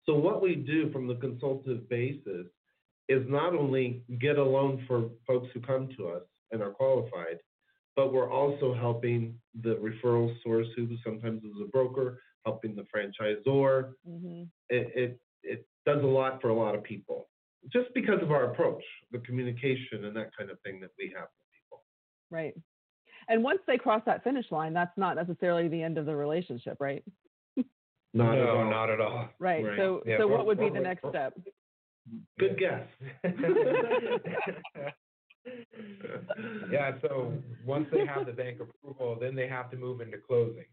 So 0.06 0.18
what 0.18 0.42
we 0.42 0.56
do 0.56 0.90
from 0.90 1.06
the 1.06 1.14
consultative 1.16 1.88
basis 1.88 2.48
is 3.08 3.28
not 3.28 3.54
only 3.54 4.02
get 4.18 4.38
a 4.38 4.44
loan 4.44 4.84
for 4.86 5.10
folks 5.26 5.48
who 5.52 5.60
come 5.60 5.88
to 5.96 6.08
us 6.08 6.24
and 6.50 6.62
are 6.62 6.72
qualified, 6.72 7.38
but 7.94 8.12
we're 8.12 8.30
also 8.30 8.74
helping 8.74 9.40
the 9.62 9.76
referral 9.76 10.34
source 10.42 10.68
who 10.74 10.96
sometimes 11.04 11.44
is 11.44 11.60
a 11.60 11.66
broker, 11.66 12.20
helping 12.44 12.74
the 12.74 12.84
franchisor. 12.84 13.94
Mhm. 14.06 14.50
It, 14.70 14.92
it, 14.96 15.20
it 15.42 15.68
does 15.86 16.02
a 16.02 16.06
lot 16.06 16.40
for 16.40 16.48
a 16.48 16.54
lot 16.54 16.74
of 16.74 16.82
people 16.82 17.28
just 17.72 17.92
because 17.94 18.22
of 18.22 18.30
our 18.30 18.52
approach, 18.52 18.82
the 19.12 19.18
communication 19.18 20.04
and 20.04 20.16
that 20.16 20.30
kind 20.36 20.50
of 20.50 20.60
thing 20.60 20.80
that 20.80 20.90
we 20.98 21.12
have 21.16 21.28
with 21.28 21.46
people. 21.52 21.82
Right. 22.30 22.54
And 23.28 23.42
once 23.42 23.60
they 23.66 23.78
cross 23.78 24.02
that 24.06 24.22
finish 24.22 24.46
line, 24.50 24.74
that's 24.74 24.96
not 24.96 25.16
necessarily 25.16 25.68
the 25.68 25.82
end 25.82 25.98
of 25.98 26.06
the 26.06 26.14
relationship, 26.14 26.76
right? 26.80 27.02
Not 28.16 28.38
at 28.38 28.44
no, 28.44 28.58
all. 28.58 28.70
not 28.70 28.90
at 28.90 29.00
all. 29.00 29.28
Right. 29.40 29.64
Right. 29.64 29.76
So 29.76 30.02
Yeah, 30.06 30.18
so 30.18 30.28
what 30.28 30.46
would 30.46 30.58
be 30.58 30.70
the 30.70 30.78
next 30.78 31.04
step? 31.08 31.36
Good 32.38 32.58
guess. 32.58 32.86
yeah, 36.70 36.92
so 37.02 37.32
once 37.64 37.88
they 37.90 38.06
have 38.06 38.26
the 38.26 38.32
bank 38.32 38.60
approval, 38.60 39.18
then 39.20 39.34
they 39.34 39.48
have 39.48 39.70
to 39.72 39.76
move 39.76 40.00
into 40.00 40.18
closing. 40.18 40.66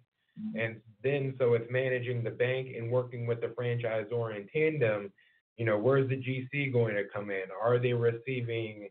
And 0.55 0.81
then, 1.03 1.35
so 1.39 1.53
it's 1.53 1.69
managing 1.69 2.23
the 2.23 2.31
bank 2.31 2.69
and 2.77 2.91
working 2.91 3.27
with 3.27 3.41
the 3.41 3.47
franchisor 3.47 4.35
in 4.35 4.47
tandem. 4.47 5.11
You 5.57 5.65
know, 5.65 5.77
where's 5.77 6.09
the 6.09 6.15
GC 6.15 6.73
going 6.73 6.95
to 6.95 7.03
come 7.13 7.29
in? 7.29 7.43
Are 7.61 7.77
they 7.77 7.93
receiving 7.93 8.89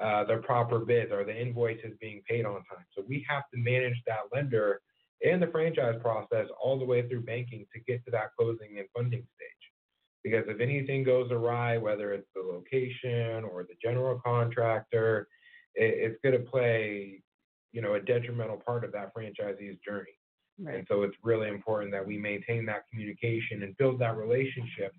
uh, 0.00 0.24
the 0.24 0.36
proper 0.38 0.78
bids? 0.80 1.12
Are 1.12 1.24
the 1.24 1.38
invoices 1.38 1.92
being 2.00 2.22
paid 2.28 2.44
on 2.44 2.54
time? 2.54 2.84
So 2.96 3.04
we 3.08 3.24
have 3.28 3.44
to 3.52 3.60
manage 3.60 4.00
that 4.06 4.20
lender 4.32 4.80
and 5.24 5.42
the 5.42 5.46
franchise 5.48 5.98
process 6.00 6.46
all 6.62 6.78
the 6.78 6.84
way 6.84 7.06
through 7.08 7.22
banking 7.22 7.66
to 7.72 7.80
get 7.80 8.04
to 8.04 8.10
that 8.10 8.30
closing 8.38 8.78
and 8.78 8.86
funding 8.94 9.20
stage. 9.36 9.48
Because 10.24 10.44
if 10.48 10.60
anything 10.60 11.02
goes 11.02 11.30
awry, 11.30 11.78
whether 11.78 12.12
it's 12.12 12.28
the 12.34 12.42
location 12.42 13.44
or 13.44 13.64
the 13.64 13.74
general 13.82 14.20
contractor, 14.24 15.28
it, 15.74 15.94
it's 16.12 16.18
going 16.22 16.38
to 16.40 16.50
play, 16.50 17.22
you 17.72 17.82
know, 17.82 17.94
a 17.94 18.00
detrimental 18.00 18.60
part 18.64 18.84
of 18.84 18.92
that 18.92 19.14
franchisee's 19.14 19.78
journey. 19.84 20.18
Right. 20.60 20.76
And 20.76 20.86
so 20.88 21.02
it's 21.02 21.16
really 21.22 21.48
important 21.48 21.92
that 21.92 22.06
we 22.06 22.18
maintain 22.18 22.66
that 22.66 22.84
communication 22.90 23.62
and 23.62 23.76
build 23.78 23.98
that 24.00 24.16
relationship 24.16 24.94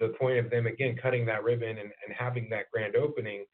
the 0.00 0.14
point 0.20 0.38
of 0.38 0.50
them, 0.50 0.66
again, 0.66 0.96
cutting 1.00 1.26
that 1.26 1.44
ribbon 1.44 1.78
and, 1.78 1.90
and 2.06 2.16
having 2.16 2.48
that 2.50 2.70
grand 2.72 2.96
opening. 2.96 3.44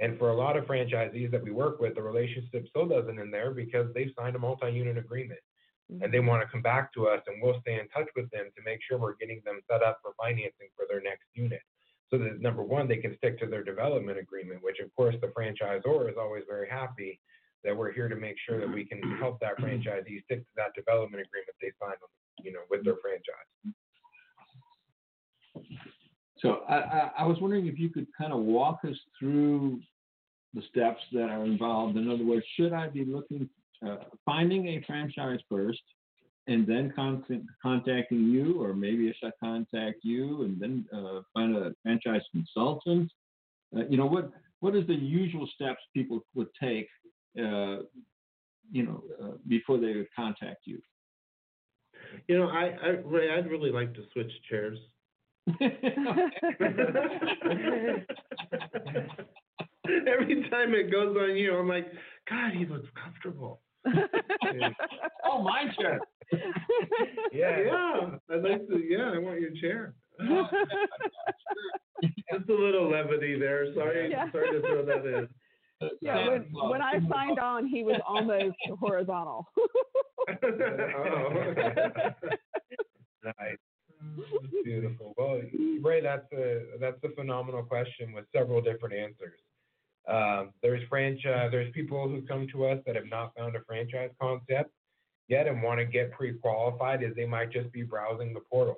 And 0.00 0.18
for 0.18 0.30
a 0.30 0.36
lot 0.36 0.56
of 0.56 0.64
franchisees 0.64 1.30
that 1.30 1.42
we 1.42 1.50
work 1.50 1.80
with, 1.80 1.94
the 1.94 2.02
relationship 2.02 2.66
still 2.68 2.86
doesn't 2.86 3.18
end 3.18 3.32
there 3.32 3.52
because 3.52 3.86
they've 3.94 4.10
signed 4.18 4.36
a 4.36 4.38
multi 4.38 4.70
unit 4.70 4.98
agreement 4.98 5.40
and 5.90 6.12
they 6.12 6.18
mm-hmm. 6.18 6.28
want 6.28 6.42
to 6.42 6.48
come 6.50 6.62
back 6.62 6.92
to 6.94 7.06
us 7.06 7.20
and 7.26 7.42
we'll 7.42 7.60
stay 7.60 7.78
in 7.78 7.88
touch 7.88 8.08
with 8.16 8.30
them 8.30 8.46
to 8.56 8.62
make 8.64 8.80
sure 8.82 8.98
we're 8.98 9.16
getting 9.16 9.42
them 9.44 9.60
set 9.70 9.82
up 9.82 9.98
for 10.02 10.12
financing 10.20 10.72
for 10.76 10.86
their 10.88 11.02
next 11.02 11.24
unit. 11.34 11.60
So 12.10 12.18
that 12.18 12.40
number 12.40 12.62
one, 12.62 12.88
they 12.88 12.96
can 12.96 13.16
stick 13.16 13.38
to 13.40 13.46
their 13.46 13.62
development 13.62 14.18
agreement, 14.18 14.62
which 14.62 14.80
of 14.80 14.94
course 14.94 15.14
the 15.20 15.28
franchisor 15.28 16.08
is 16.08 16.16
always 16.18 16.44
very 16.48 16.68
happy 16.68 17.20
that 17.64 17.76
we're 17.76 17.92
here 17.92 18.08
to 18.08 18.16
make 18.16 18.36
sure 18.46 18.60
that 18.60 18.72
we 18.72 18.84
can 18.84 19.00
help 19.18 19.40
that 19.40 19.58
mm-hmm. 19.58 19.64
franchisee 19.64 20.24
stick 20.24 20.40
to 20.40 20.54
that 20.56 20.74
development 20.74 21.24
agreement 21.26 21.56
they 21.60 21.72
signed, 21.80 22.00
you 22.42 22.52
know, 22.52 22.60
with 22.70 22.84
their 22.84 22.96
franchise. 23.02 23.74
So 26.44 26.60
I, 26.68 27.10
I, 27.20 27.26
was 27.26 27.38
wondering 27.40 27.68
if 27.68 27.78
you 27.78 27.88
could 27.88 28.06
kind 28.18 28.30
of 28.30 28.40
walk 28.40 28.80
us 28.84 28.96
through 29.18 29.80
the 30.52 30.60
steps 30.68 31.00
that 31.12 31.30
are 31.30 31.42
involved. 31.42 31.96
In 31.96 32.10
other 32.10 32.24
words, 32.24 32.44
should 32.54 32.74
I 32.74 32.88
be 32.88 33.02
looking, 33.06 33.48
uh, 33.84 33.96
finding 34.26 34.68
a 34.68 34.82
franchise 34.86 35.40
first 35.50 35.80
and 36.46 36.66
then 36.66 36.92
con- 36.94 37.24
contacting 37.62 38.28
you, 38.28 38.62
or 38.62 38.74
maybe 38.74 39.08
I 39.08 39.14
should 39.18 39.32
contact 39.42 40.00
you 40.02 40.42
and 40.42 40.60
then 40.60 40.84
uh, 40.92 41.20
find 41.32 41.56
a 41.56 41.72
franchise 41.82 42.20
consultant? 42.30 43.10
Uh, 43.74 43.86
you 43.88 43.96
know, 43.96 44.06
what, 44.06 44.30
what 44.60 44.76
is 44.76 44.86
the 44.86 44.94
usual 44.94 45.48
steps 45.54 45.80
people 45.94 46.26
would 46.34 46.48
take, 46.62 46.88
uh, 47.38 47.78
you 48.70 48.82
know, 48.82 49.02
uh, 49.22 49.36
before 49.48 49.78
they 49.78 49.94
would 49.94 50.08
contact 50.14 50.66
you? 50.66 50.78
You 52.28 52.36
know, 52.36 52.48
I, 52.48 52.76
I 52.82 52.88
Ray, 53.02 53.30
I'd 53.30 53.50
really 53.50 53.70
like 53.70 53.94
to 53.94 54.02
switch 54.12 54.30
chairs. 54.50 54.78
Every 59.86 60.48
time 60.50 60.74
it 60.74 60.90
goes 60.90 61.14
on 61.16 61.36
you, 61.36 61.54
I'm 61.56 61.68
like, 61.68 61.86
God, 62.28 62.52
he 62.54 62.64
looks 62.64 62.88
comfortable. 63.02 63.60
oh, 65.24 65.42
my 65.42 65.64
chair. 65.78 66.00
Yeah. 67.32 67.58
Yeah, 67.60 68.16
I'd 68.30 68.42
like 68.42 68.66
to. 68.68 68.78
Yeah, 68.82 69.10
I 69.14 69.18
want 69.18 69.40
your 69.40 69.50
chair. 69.60 69.94
Just 72.32 72.48
a 72.48 72.54
little 72.54 72.88
levity 72.90 73.38
there. 73.38 73.74
Sorry, 73.74 74.10
Yeah. 74.10 74.30
sorry 74.32 74.52
to 74.52 74.60
throw 74.62 74.84
that 74.86 75.04
in. 75.04 75.28
yeah, 76.00 76.28
when, 76.28 76.50
when 76.70 76.80
I 76.80 76.94
signed 77.10 77.38
on, 77.38 77.66
he 77.66 77.82
was 77.82 78.00
almost 78.06 78.56
horizontal. 78.80 79.46
Oh. 80.42 81.28
Nice. 83.24 83.58
Beautiful. 84.64 85.14
Well, 85.16 85.40
Ray, 85.82 86.00
that's 86.00 86.30
a 86.32 86.62
that's 86.80 87.02
a 87.04 87.10
phenomenal 87.14 87.62
question 87.62 88.12
with 88.12 88.24
several 88.34 88.60
different 88.60 88.94
answers. 88.94 89.40
Um, 90.08 90.52
there's 90.62 90.82
franchise. 90.88 91.48
There's 91.50 91.72
people 91.72 92.08
who 92.08 92.22
come 92.22 92.46
to 92.52 92.66
us 92.66 92.78
that 92.86 92.94
have 92.96 93.08
not 93.10 93.34
found 93.36 93.56
a 93.56 93.60
franchise 93.66 94.10
concept 94.20 94.70
yet 95.28 95.46
and 95.46 95.62
want 95.62 95.80
to 95.80 95.86
get 95.86 96.12
pre-qualified, 96.12 97.02
as 97.02 97.14
they 97.16 97.26
might 97.26 97.50
just 97.50 97.72
be 97.72 97.82
browsing 97.82 98.34
the 98.34 98.40
portals 98.40 98.76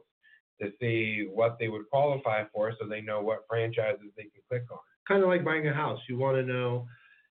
to 0.61 0.71
see 0.81 1.29
what 1.33 1.59
they 1.59 1.69
would 1.69 1.89
qualify 1.91 2.45
for, 2.53 2.73
so 2.81 2.87
they 2.87 3.01
know 3.01 3.21
what 3.21 3.41
franchises 3.49 4.07
they 4.17 4.23
can 4.23 4.41
click 4.49 4.63
on. 4.71 4.79
kind 5.07 5.23
of 5.23 5.29
like 5.29 5.45
buying 5.45 5.67
a 5.69 5.75
house. 5.75 6.01
You 6.09 6.19
want 6.19 6.37
to 6.37 6.43
know 6.43 6.87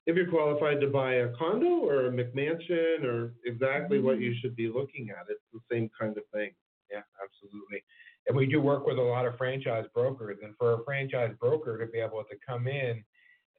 if 0.06 0.16
you're 0.16 0.30
qualified 0.30 0.80
to 0.82 0.88
buy 0.88 1.16
a 1.16 1.30
condo 1.30 1.80
or 1.80 2.08
a 2.08 2.12
McMansion 2.12 3.04
or 3.04 3.34
exactly 3.46 4.00
what 4.00 4.20
you 4.20 4.36
should 4.40 4.56
be 4.56 4.68
looking 4.68 5.10
at. 5.10 5.26
It's 5.30 5.42
the 5.54 5.60
same 5.72 5.90
kind 6.00 6.18
of 6.18 6.24
thing. 6.34 6.52
Yeah, 6.96 7.02
absolutely. 7.22 7.84
And 8.28 8.38
we 8.38 8.46
do 8.46 8.62
work 8.62 8.88
with 8.88 8.98
a 8.98 9.02
lot 9.02 9.26
of 9.26 9.38
franchise 9.38 9.86
brokers. 9.94 10.38
And 10.42 10.56
for 10.58 10.74
a 10.74 10.84
franchise 10.86 11.36
broker 11.40 11.78
to 11.78 11.92
be 11.92 12.00
able 12.00 12.24
to 12.24 12.38
come 12.48 12.68
in 12.68 13.04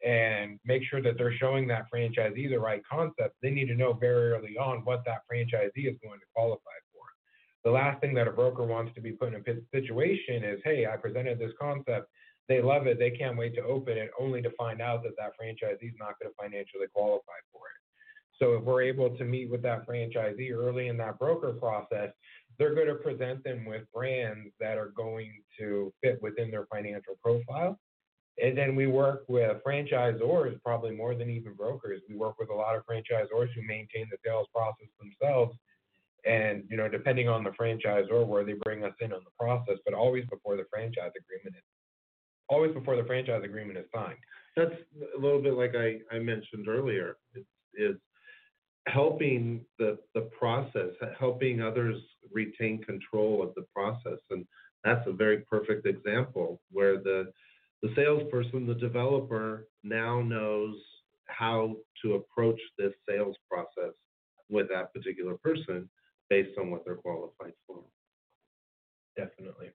and 0.05 0.59
make 0.65 0.83
sure 0.89 1.03
that 1.03 1.19
they're 1.19 1.37
showing 1.37 1.67
that 1.69 1.87
franchisee 1.93 2.49
the 2.49 2.59
right 2.59 2.83
concept, 2.91 3.37
they 3.43 3.51
need 3.51 3.69
to 3.69 3.75
know 3.75 3.93
very 3.93 4.33
early 4.33 4.57
on 4.57 4.79
what 4.85 5.05
that 5.05 5.23
franchisee 5.31 5.87
is 5.87 5.97
going 6.03 6.19
to 6.19 6.27
qualify 6.35 6.79
for. 6.93 7.05
The 7.65 7.71
last 7.71 8.01
thing 8.01 8.15
that 8.15 8.29
a 8.29 8.33
broker 8.33 8.65
wants 8.65 8.95
to 8.95 9.01
be 9.01 9.13
put 9.13 9.35
in 9.35 9.41
a 9.41 9.45
situation 9.71 10.45
is, 10.45 10.61
hey, 10.65 10.87
I 10.87 10.97
presented 10.97 11.39
this 11.39 11.53
concept. 11.61 12.09
They 12.49 12.63
love 12.63 12.87
it. 12.87 12.99
They 12.99 13.11
can't 13.11 13.37
wait 13.37 13.55
to 13.57 13.63
open 13.63 13.99
it, 13.99 14.11
only 14.19 14.41
to 14.41 14.51
find 14.53 14.81
out 14.81 15.03
that 15.03 15.17
that 15.19 15.33
franchisee 15.39 15.89
is 15.89 15.99
not 15.99 16.19
going 16.19 16.31
to 16.33 16.37
financially 16.41 16.87
qualify 16.95 17.39
for 17.53 17.67
it. 17.67 17.77
So 18.39 18.55
if 18.55 18.65
we're 18.65 18.83
able 18.83 19.17
to 19.17 19.25
meet 19.25 19.51
with 19.51 19.63
that 19.63 19.87
franchisee 19.87 20.53
early 20.53 20.89
in 20.89 20.97
that 20.99 21.19
broker 21.19 21.53
process, 21.53 22.11
they're 22.59 22.75
going 22.75 22.89
to 22.89 22.95
present 22.95 23.45
them 23.45 23.65
with 23.65 23.83
brands 23.93 24.51
that 24.61 24.79
are 24.79 24.93
going 24.97 25.33
to 25.59 25.93
fit 26.03 26.21
within 26.23 26.51
their 26.51 26.67
financial 26.67 27.15
profile. 27.23 27.79
And 28.43 28.57
then 28.57 28.77
we 28.77 28.87
work 28.87 29.25
with 29.29 29.63
franchisors, 29.67 30.61
probably 30.63 30.95
more 30.95 31.15
than 31.15 31.31
even 31.31 31.55
brokers. 31.55 32.03
We 32.09 32.17
work 32.17 32.39
with 32.39 32.51
a 32.51 32.55
lot 32.55 32.77
of 32.77 32.83
franchisors 32.85 33.49
who 33.55 33.63
maintain 33.67 34.09
the 34.11 34.19
sales 34.25 34.47
process 34.55 34.89
themselves. 35.01 35.57
And, 36.27 36.65
you 36.69 36.77
know, 36.77 36.89
depending 36.89 37.29
on 37.29 37.45
the 37.45 37.51
franchisor, 37.51 38.27
where 38.27 38.45
they 38.45 38.55
bring 38.65 38.85
us 38.85 38.93
in 39.01 39.13
on 39.13 39.21
the 39.25 39.31
process, 39.39 39.79
but 39.85 39.95
always 39.95 40.25
before 40.27 40.57
the 40.57 40.67
franchise 40.71 41.13
agreement 41.17 41.57
is, 41.57 41.63
always 42.49 42.75
before 42.75 42.97
the 42.97 43.05
franchise 43.05 43.43
agreement 43.45 43.79
is 43.79 43.87
signed. 43.95 44.19
That's 44.57 44.75
a 45.17 45.21
little 45.21 45.41
bit 45.41 45.55
like 45.55 45.75
I, 45.75 45.99
I 46.15 46.19
mentioned 46.19 46.69
earlier. 46.69 47.17
Is, 47.35 47.45
is 47.75 47.97
helping 48.87 49.65
the 49.79 49.99
the 50.15 50.23
process, 50.39 50.91
helping 51.19 51.61
others 51.61 52.01
retain 52.33 52.83
control 52.83 53.43
of 53.43 53.55
the 53.55 53.67
process, 53.75 54.19
and 54.31 54.47
that's 54.85 55.07
a 55.07 55.13
very 55.13 55.39
perfect 55.51 55.87
example 55.87 56.61
where 56.71 56.99
the 56.99 57.33
the 57.83 57.93
salesperson, 57.95 58.67
the 58.67 58.75
developer, 58.75 59.69
now 59.83 60.23
knows 60.23 60.77
how 61.27 61.77
to 62.03 62.15
approach 62.15 62.59
this 62.79 62.93
sales 63.09 63.37
process 63.51 63.93
with 64.49 64.69
that 64.69 64.93
particular 64.93 65.35
person 65.35 65.89
based 66.31 66.57
on 66.59 66.71
what 66.71 66.85
they're 66.85 66.95
qualified 66.95 67.53
for. 67.67 67.83
Definitely. 69.17 69.71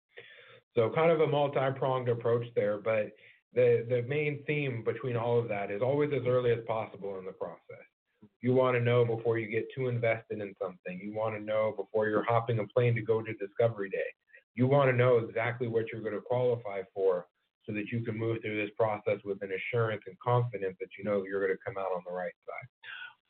So 0.75 0.91
kind 0.93 1.11
of 1.11 1.21
a 1.21 1.27
multi-pronged 1.27 2.09
approach 2.09 2.45
there, 2.55 2.77
but 2.77 3.11
the 3.53 3.85
the 3.89 4.03
main 4.07 4.43
theme 4.45 4.83
between 4.83 5.17
all 5.17 5.39
of 5.39 5.49
that 5.49 5.71
is 5.71 5.81
always 5.81 6.11
as 6.13 6.27
early 6.27 6.51
as 6.51 6.59
possible 6.67 7.17
in 7.17 7.25
the 7.25 7.31
process. 7.31 7.85
You 8.41 8.53
want 8.53 8.75
to 8.75 8.81
know 8.81 9.05
before 9.05 9.37
you 9.37 9.47
get 9.47 9.67
too 9.75 9.87
invested 9.87 10.41
in 10.41 10.53
something. 10.61 10.99
You 11.01 11.13
want 11.13 11.35
to 11.35 11.41
know 11.41 11.73
before 11.75 12.07
you're 12.07 12.23
hopping 12.23 12.59
a 12.59 12.67
plane 12.67 12.95
to 12.95 13.01
go 13.01 13.21
to 13.21 13.33
Discovery 13.33 13.89
Day. 13.89 13.97
You 14.55 14.67
want 14.67 14.89
to 14.91 14.95
know 14.95 15.17
exactly 15.17 15.67
what 15.67 15.85
you're 15.91 16.01
going 16.01 16.15
to 16.15 16.21
qualify 16.21 16.81
for 16.93 17.27
so 17.65 17.73
that 17.73 17.87
you 17.91 18.01
can 18.01 18.17
move 18.17 18.41
through 18.41 18.61
this 18.61 18.73
process 18.77 19.19
with 19.23 19.41
an 19.41 19.51
assurance 19.51 20.01
and 20.07 20.17
confidence 20.19 20.75
that 20.79 20.89
you 20.97 21.03
know 21.03 21.23
you're 21.23 21.45
going 21.45 21.55
to 21.55 21.63
come 21.65 21.77
out 21.77 21.91
on 21.95 22.01
the 22.05 22.13
right 22.13 22.33
side. 22.45 22.67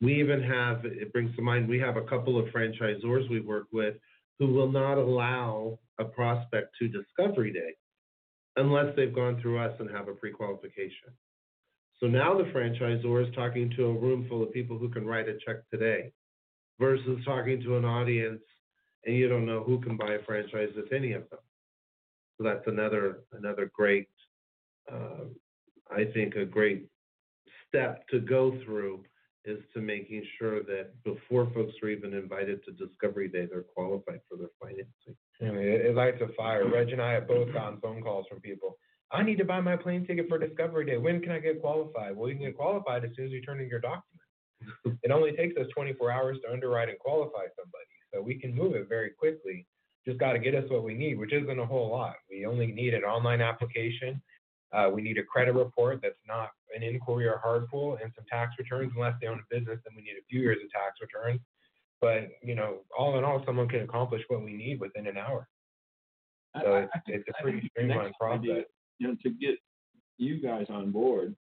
We 0.01 0.19
even 0.19 0.41
have, 0.43 0.85
it 0.85 1.11
brings 1.11 1.35
to 1.35 1.41
mind, 1.41 1.67
we 1.67 1.79
have 1.79 1.97
a 1.97 2.03
couple 2.03 2.39
of 2.39 2.45
franchisors 2.47 3.29
we 3.29 3.41
work 3.41 3.67
with 3.71 3.95
who 4.39 4.47
will 4.47 4.71
not 4.71 4.97
allow 4.97 5.77
a 5.99 6.05
prospect 6.05 6.75
to 6.79 6.87
Discovery 6.87 7.51
Day 7.51 7.75
unless 8.55 8.95
they've 8.95 9.13
gone 9.13 9.39
through 9.41 9.59
us 9.59 9.73
and 9.79 9.89
have 9.89 10.07
a 10.07 10.13
pre-qualification. 10.13 11.09
So 11.99 12.07
now 12.07 12.37
the 12.37 12.45
franchisor 12.45 13.27
is 13.27 13.35
talking 13.35 13.71
to 13.75 13.85
a 13.87 13.93
room 13.93 14.25
full 14.29 14.41
of 14.41 14.53
people 14.53 14.77
who 14.77 14.89
can 14.89 15.05
write 15.05 15.27
a 15.27 15.37
check 15.45 15.69
today 15.69 16.11
versus 16.79 17.19
talking 17.25 17.61
to 17.63 17.77
an 17.77 17.85
audience 17.85 18.41
and 19.05 19.15
you 19.15 19.27
don't 19.27 19.45
know 19.45 19.63
who 19.63 19.79
can 19.79 19.97
buy 19.97 20.13
a 20.13 20.23
franchise 20.23 20.69
if 20.75 20.91
any 20.91 21.13
of 21.13 21.29
them. 21.29 21.39
So 22.37 22.43
that's 22.45 22.65
another 22.67 23.19
another 23.33 23.69
great, 23.73 24.07
uh, 24.91 25.25
I 25.91 26.05
think, 26.13 26.35
a 26.35 26.45
great 26.45 26.87
step 27.67 28.07
to 28.09 28.19
go 28.19 28.57
through 28.63 29.03
is 29.45 29.59
to 29.73 29.81
making 29.81 30.23
sure 30.37 30.63
that 30.63 30.91
before 31.03 31.49
folks 31.53 31.73
are 31.81 31.89
even 31.89 32.13
invited 32.13 32.63
to 32.65 32.71
Discovery 32.71 33.27
Day, 33.27 33.47
they're 33.49 33.63
qualified 33.63 34.21
for 34.29 34.37
their 34.37 34.49
financing. 34.61 35.15
Mean, 35.41 35.55
it, 35.57 35.85
it 35.87 35.95
lights 35.95 36.21
a 36.21 36.33
fire. 36.33 36.69
Reg 36.69 36.89
and 36.89 37.01
I 37.01 37.13
have 37.13 37.27
both 37.27 37.51
gotten 37.53 37.79
phone 37.79 38.01
calls 38.01 38.25
from 38.27 38.41
people. 38.41 38.77
I 39.11 39.23
need 39.23 39.37
to 39.39 39.45
buy 39.45 39.59
my 39.59 39.75
plane 39.75 40.05
ticket 40.05 40.27
for 40.29 40.37
Discovery 40.37 40.85
Day. 40.85 40.97
When 40.97 41.21
can 41.21 41.31
I 41.31 41.39
get 41.39 41.61
qualified? 41.61 42.15
Well, 42.15 42.29
you 42.29 42.35
can 42.35 42.45
get 42.45 42.55
qualified 42.55 43.03
as 43.03 43.11
soon 43.15 43.25
as 43.25 43.31
you 43.31 43.41
turn 43.41 43.59
in 43.59 43.67
your 43.67 43.79
documents. 43.79 44.05
it 45.03 45.11
only 45.11 45.31
takes 45.31 45.57
us 45.57 45.67
24 45.73 46.11
hours 46.11 46.37
to 46.43 46.51
underwrite 46.51 46.89
and 46.89 46.99
qualify 46.99 47.45
somebody, 47.57 47.95
so 48.13 48.21
we 48.21 48.35
can 48.39 48.53
move 48.53 48.75
it 48.75 48.87
very 48.87 49.09
quickly. 49.11 49.65
Just 50.05 50.19
got 50.19 50.33
to 50.33 50.39
get 50.39 50.55
us 50.55 50.65
what 50.69 50.83
we 50.83 50.93
need, 50.93 51.17
which 51.17 51.33
isn't 51.33 51.59
a 51.59 51.65
whole 51.65 51.89
lot. 51.89 52.15
We 52.29 52.45
only 52.45 52.67
need 52.67 52.93
an 52.93 53.03
online 53.03 53.41
application. 53.41 54.21
Uh, 54.71 54.89
we 54.93 55.01
need 55.01 55.17
a 55.17 55.23
credit 55.23 55.53
report 55.53 55.99
that's 56.03 56.19
not 56.27 56.49
an 56.75 56.83
inquiry 56.83 57.27
or 57.27 57.39
hard 57.43 57.67
pull, 57.69 57.97
and 58.01 58.11
some 58.15 58.25
tax 58.29 58.53
returns. 58.59 58.91
Unless 58.95 59.15
they 59.19 59.27
own 59.27 59.39
a 59.39 59.55
business, 59.55 59.79
then 59.83 59.95
we 59.95 60.03
need 60.03 60.17
a 60.19 60.25
few 60.29 60.41
years 60.41 60.57
of 60.63 60.69
tax 60.71 60.97
returns. 61.01 61.39
But 61.99 62.29
you 62.43 62.53
know, 62.53 62.81
all 62.97 63.17
in 63.17 63.23
all, 63.23 63.43
someone 63.45 63.67
can 63.67 63.81
accomplish 63.81 64.21
what 64.27 64.43
we 64.43 64.53
need 64.53 64.79
within 64.79 65.07
an 65.07 65.17
hour. 65.17 65.47
So 66.61 66.73
I- 66.73 66.79
it's, 66.83 66.91
I 66.93 66.99
think- 66.99 67.17
it's 67.19 67.29
a 67.29 67.41
pretty 67.41 67.59
think 67.61 67.73
the 67.75 67.81
next 67.83 68.15
streamlined 68.15 68.15
process. 68.19 68.65
You 68.99 69.07
know, 69.09 69.15
to 69.23 69.29
get 69.29 69.55
you 70.17 70.41
guys 70.41 70.67
on 70.69 70.91
board 70.91 71.35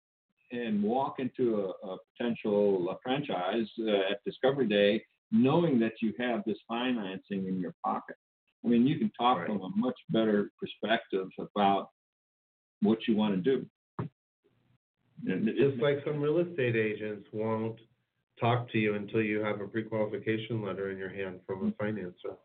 and 0.52 0.82
walk 0.82 1.16
into 1.18 1.56
a, 1.82 1.86
a 1.88 1.98
potential 2.16 2.96
franchise 3.02 3.66
uh, 3.80 4.12
at 4.12 4.24
Discovery 4.24 4.66
Day, 4.66 5.04
knowing 5.30 5.78
that 5.80 5.92
you 6.00 6.14
have 6.18 6.42
this 6.46 6.56
financing 6.66 7.46
in 7.46 7.60
your 7.60 7.74
pocket. 7.84 8.16
I 8.64 8.68
mean, 8.68 8.86
you 8.86 8.98
can 8.98 9.10
talk 9.18 9.38
Right. 9.38 9.46
from 9.46 9.60
a 9.60 9.68
much 9.76 9.98
better 10.08 10.50
perspective 10.58 11.28
about 11.38 11.90
what 12.80 13.06
you 13.06 13.16
want 13.16 13.34
to 13.34 13.40
do. 13.40 13.66
Just 15.26 15.82
like 15.82 15.98
some 16.04 16.20
real 16.20 16.38
estate 16.38 16.76
agents 16.76 17.28
won't 17.32 17.78
talk 18.40 18.70
to 18.70 18.78
you 18.78 18.94
until 18.94 19.20
you 19.20 19.40
have 19.40 19.60
a 19.60 19.66
pre-qualification 19.66 20.62
letter 20.62 20.90
in 20.90 20.98
your 20.98 21.08
hand 21.10 21.40
from 21.46 21.68
a 21.68 21.82
financer. 21.82 22.36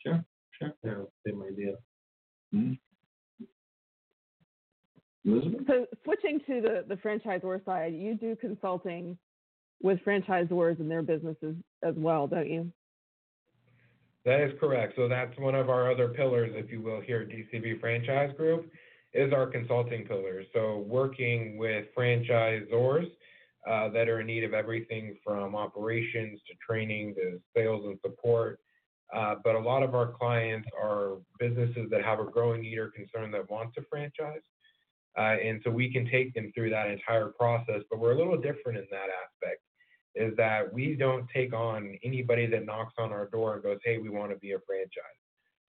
Sure, 0.00 0.24
sure. 0.58 0.74
Yeah, 0.84 1.02
same 1.26 1.42
idea. 1.42 1.74
Elizabeth? 5.24 5.60
So 5.66 5.86
switching 6.04 6.40
to 6.46 6.60
the, 6.60 6.84
the 6.88 6.96
franchisor 6.96 7.64
side, 7.64 7.94
you 7.94 8.14
do 8.14 8.36
consulting 8.36 9.16
with 9.82 9.98
franchisors 10.06 10.80
and 10.80 10.90
their 10.90 11.02
businesses 11.02 11.56
as 11.82 11.94
well, 11.96 12.26
don't 12.26 12.48
you? 12.48 12.72
That 14.24 14.40
is 14.40 14.52
correct. 14.58 14.94
So 14.96 15.08
that's 15.08 15.36
one 15.38 15.54
of 15.54 15.68
our 15.68 15.90
other 15.90 16.08
pillars, 16.08 16.52
if 16.54 16.70
you 16.70 16.80
will, 16.80 17.00
here 17.00 17.20
at 17.20 17.28
DCB 17.28 17.80
Franchise 17.80 18.32
Group, 18.36 18.70
is 19.12 19.32
our 19.32 19.46
consulting 19.46 20.06
pillar. 20.06 20.42
So 20.54 20.78
working 20.86 21.58
with 21.58 21.86
franchisors 21.96 23.06
uh, 23.68 23.88
that 23.90 24.08
are 24.08 24.20
in 24.20 24.26
need 24.26 24.44
of 24.44 24.54
everything 24.54 25.16
from 25.22 25.54
operations 25.54 26.40
to 26.48 26.54
training 26.66 27.14
to 27.16 27.40
sales 27.54 27.84
and 27.86 27.98
support. 28.02 28.60
Uh, 29.14 29.36
but 29.44 29.54
a 29.54 29.58
lot 29.58 29.82
of 29.82 29.94
our 29.94 30.08
clients 30.08 30.68
are 30.82 31.18
businesses 31.38 31.88
that 31.90 32.02
have 32.02 32.18
a 32.18 32.24
growing 32.24 32.62
need 32.62 32.78
or 32.78 32.88
concern 32.88 33.30
that 33.30 33.48
want 33.50 33.72
to 33.74 33.82
franchise. 33.90 34.40
Uh, 35.16 35.36
and 35.42 35.60
so 35.64 35.70
we 35.70 35.92
can 35.92 36.08
take 36.10 36.34
them 36.34 36.50
through 36.54 36.70
that 36.70 36.88
entire 36.88 37.28
process, 37.28 37.82
but 37.90 38.00
we're 38.00 38.12
a 38.12 38.18
little 38.18 38.36
different 38.36 38.78
in 38.78 38.86
that 38.90 39.08
aspect 39.22 39.60
is 40.14 40.36
that 40.36 40.72
we 40.72 40.94
don't 40.94 41.28
take 41.34 41.52
on 41.52 41.98
anybody 42.04 42.46
that 42.46 42.64
knocks 42.64 42.94
on 42.98 43.12
our 43.12 43.28
door 43.30 43.54
and 43.54 43.62
goes, 43.62 43.78
hey, 43.84 43.98
we 43.98 44.08
want 44.08 44.30
to 44.30 44.38
be 44.38 44.52
a 44.52 44.58
franchise. 44.66 45.02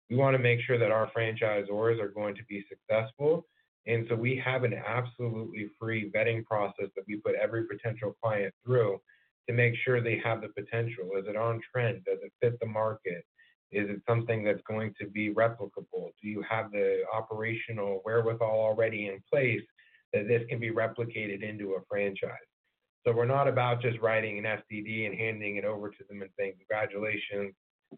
We 0.09 0.17
want 0.17 0.35
to 0.35 0.43
make 0.43 0.59
sure 0.61 0.77
that 0.77 0.91
our 0.91 1.09
franchisors 1.17 1.99
are 2.01 2.09
going 2.09 2.35
to 2.35 2.43
be 2.49 2.63
successful. 2.69 3.45
And 3.87 4.05
so 4.09 4.15
we 4.15 4.41
have 4.43 4.63
an 4.63 4.73
absolutely 4.73 5.69
free 5.79 6.11
vetting 6.11 6.45
process 6.45 6.87
that 6.95 7.03
we 7.07 7.17
put 7.17 7.35
every 7.35 7.65
potential 7.65 8.15
client 8.21 8.53
through 8.65 8.99
to 9.47 9.53
make 9.53 9.75
sure 9.83 10.01
they 10.01 10.21
have 10.23 10.41
the 10.41 10.49
potential. 10.49 11.09
Is 11.17 11.25
it 11.27 11.35
on 11.35 11.61
trend? 11.71 12.03
Does 12.05 12.19
it 12.21 12.31
fit 12.41 12.59
the 12.59 12.65
market? 12.65 13.25
Is 13.71 13.89
it 13.89 14.01
something 14.07 14.43
that's 14.43 14.61
going 14.67 14.93
to 14.99 15.07
be 15.07 15.33
replicable? 15.33 16.11
Do 16.21 16.27
you 16.27 16.43
have 16.47 16.71
the 16.71 17.01
operational 17.11 18.01
wherewithal 18.05 18.59
already 18.59 19.07
in 19.07 19.19
place 19.31 19.61
that 20.13 20.27
this 20.27 20.43
can 20.49 20.59
be 20.59 20.69
replicated 20.69 21.41
into 21.41 21.73
a 21.73 21.79
franchise? 21.89 22.31
So 23.05 23.11
we're 23.11 23.25
not 23.25 23.47
about 23.47 23.81
just 23.81 23.99
writing 23.99 24.37
an 24.37 24.45
FDD 24.45 25.07
and 25.07 25.15
handing 25.15 25.57
it 25.57 25.65
over 25.65 25.89
to 25.89 26.03
them 26.07 26.21
and 26.21 26.31
saying, 26.39 26.53
congratulations, 26.57 27.53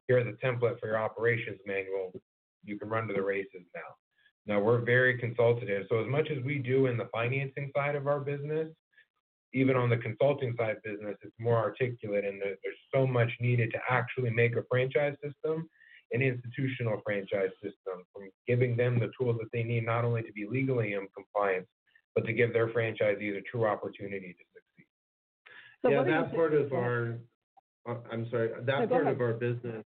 here's 0.08 0.28
a 0.28 0.46
template 0.46 0.80
for 0.80 0.88
your 0.88 0.98
operations 0.98 1.60
manual. 1.66 2.12
You 2.64 2.80
can 2.80 2.90
run 2.90 3.08
to 3.08 3.14
the 3.14 3.22
races 3.22 3.62
now. 3.76 3.82
No, 4.48 4.60
we're 4.60 4.82
very 4.82 5.18
consultative. 5.18 5.86
So 5.90 6.00
as 6.00 6.08
much 6.08 6.30
as 6.30 6.44
we 6.44 6.60
do 6.60 6.88
in 6.88 6.98
the 6.98 7.10
financing 7.12 7.72
side 7.76 7.96
of 7.96 8.08
our 8.08 8.20
business, 8.20 8.70
even 9.56 9.78
on 9.78 9.90
the 9.90 9.98
consulting 9.98 10.54
side 10.58 10.76
business, 10.84 11.16
it's 11.22 11.40
more 11.40 11.56
articulate 11.58 12.26
and 12.26 12.42
there- 12.42 12.58
there's 12.62 12.82
so 12.94 13.08
much 13.08 13.32
needed 13.40 13.72
to 13.72 13.82
actually 13.90 14.30
make 14.30 14.56
a 14.58 14.64
franchise 14.64 15.16
system 15.24 15.70
an 16.12 16.22
institutional 16.22 17.02
franchise 17.02 17.50
system 17.64 18.06
from 18.14 18.30
giving 18.46 18.76
them 18.78 19.00
the 19.00 19.12
tools 19.18 19.38
that 19.40 19.52
they 19.52 19.64
need 19.64 19.84
not 19.84 20.06
only 20.06 20.22
to 20.22 20.32
be 20.34 20.46
legally 20.46 20.94
in 20.94 21.08
compliance, 21.10 21.68
but 22.14 22.24
to 22.26 22.32
give 22.32 22.54
their 22.54 22.68
franchisees 22.68 23.36
a 23.36 23.42
true 23.42 23.66
opportunity 23.66 24.34
to 24.34 24.44
succeed. 24.54 24.86
So 25.82 25.90
Yeah, 25.90 25.98
what 25.98 26.08
are 26.08 26.10
you 26.12 26.16
that 26.26 26.36
part 26.36 26.54
of 26.54 26.72
our, 26.74 27.20
uh, 27.88 27.98
I'm 28.12 28.30
sorry, 28.30 28.50
that 28.50 28.66
go 28.66 28.88
part 28.88 29.02
ahead. 29.04 29.16
of 29.16 29.22
our 29.22 29.34
business 29.34 29.84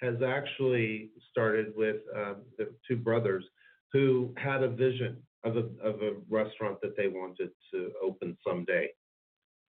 has 0.00 0.22
actually 0.22 1.10
started 1.30 1.74
with 1.74 2.00
um, 2.14 2.44
the 2.58 2.72
two 2.86 2.96
brothers 2.96 3.44
who 3.92 4.32
had 4.36 4.62
a 4.62 4.68
vision 4.68 5.20
of 5.42 5.56
a, 5.56 5.68
of 5.82 6.00
a 6.02 6.14
restaurant 6.28 6.80
that 6.82 6.96
they 6.96 7.08
wanted 7.08 7.50
to 7.72 7.92
open 8.00 8.38
someday. 8.46 8.88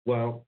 Well, 0.07 0.47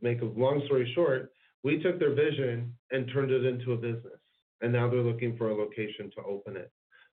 make 0.00 0.20
a 0.22 0.26
long 0.26 0.62
story 0.66 0.90
short, 0.94 1.32
we 1.62 1.82
took 1.82 1.98
their 1.98 2.14
vision 2.14 2.74
and 2.90 3.10
turned 3.12 3.30
it 3.30 3.44
into 3.44 3.72
a 3.72 3.76
business. 3.76 4.20
And 4.60 4.72
now 4.72 4.88
they're 4.88 5.00
looking 5.00 5.36
for 5.36 5.50
a 5.50 5.54
location 5.54 6.10
to 6.16 6.22
open 6.24 6.56
it. 6.56 6.70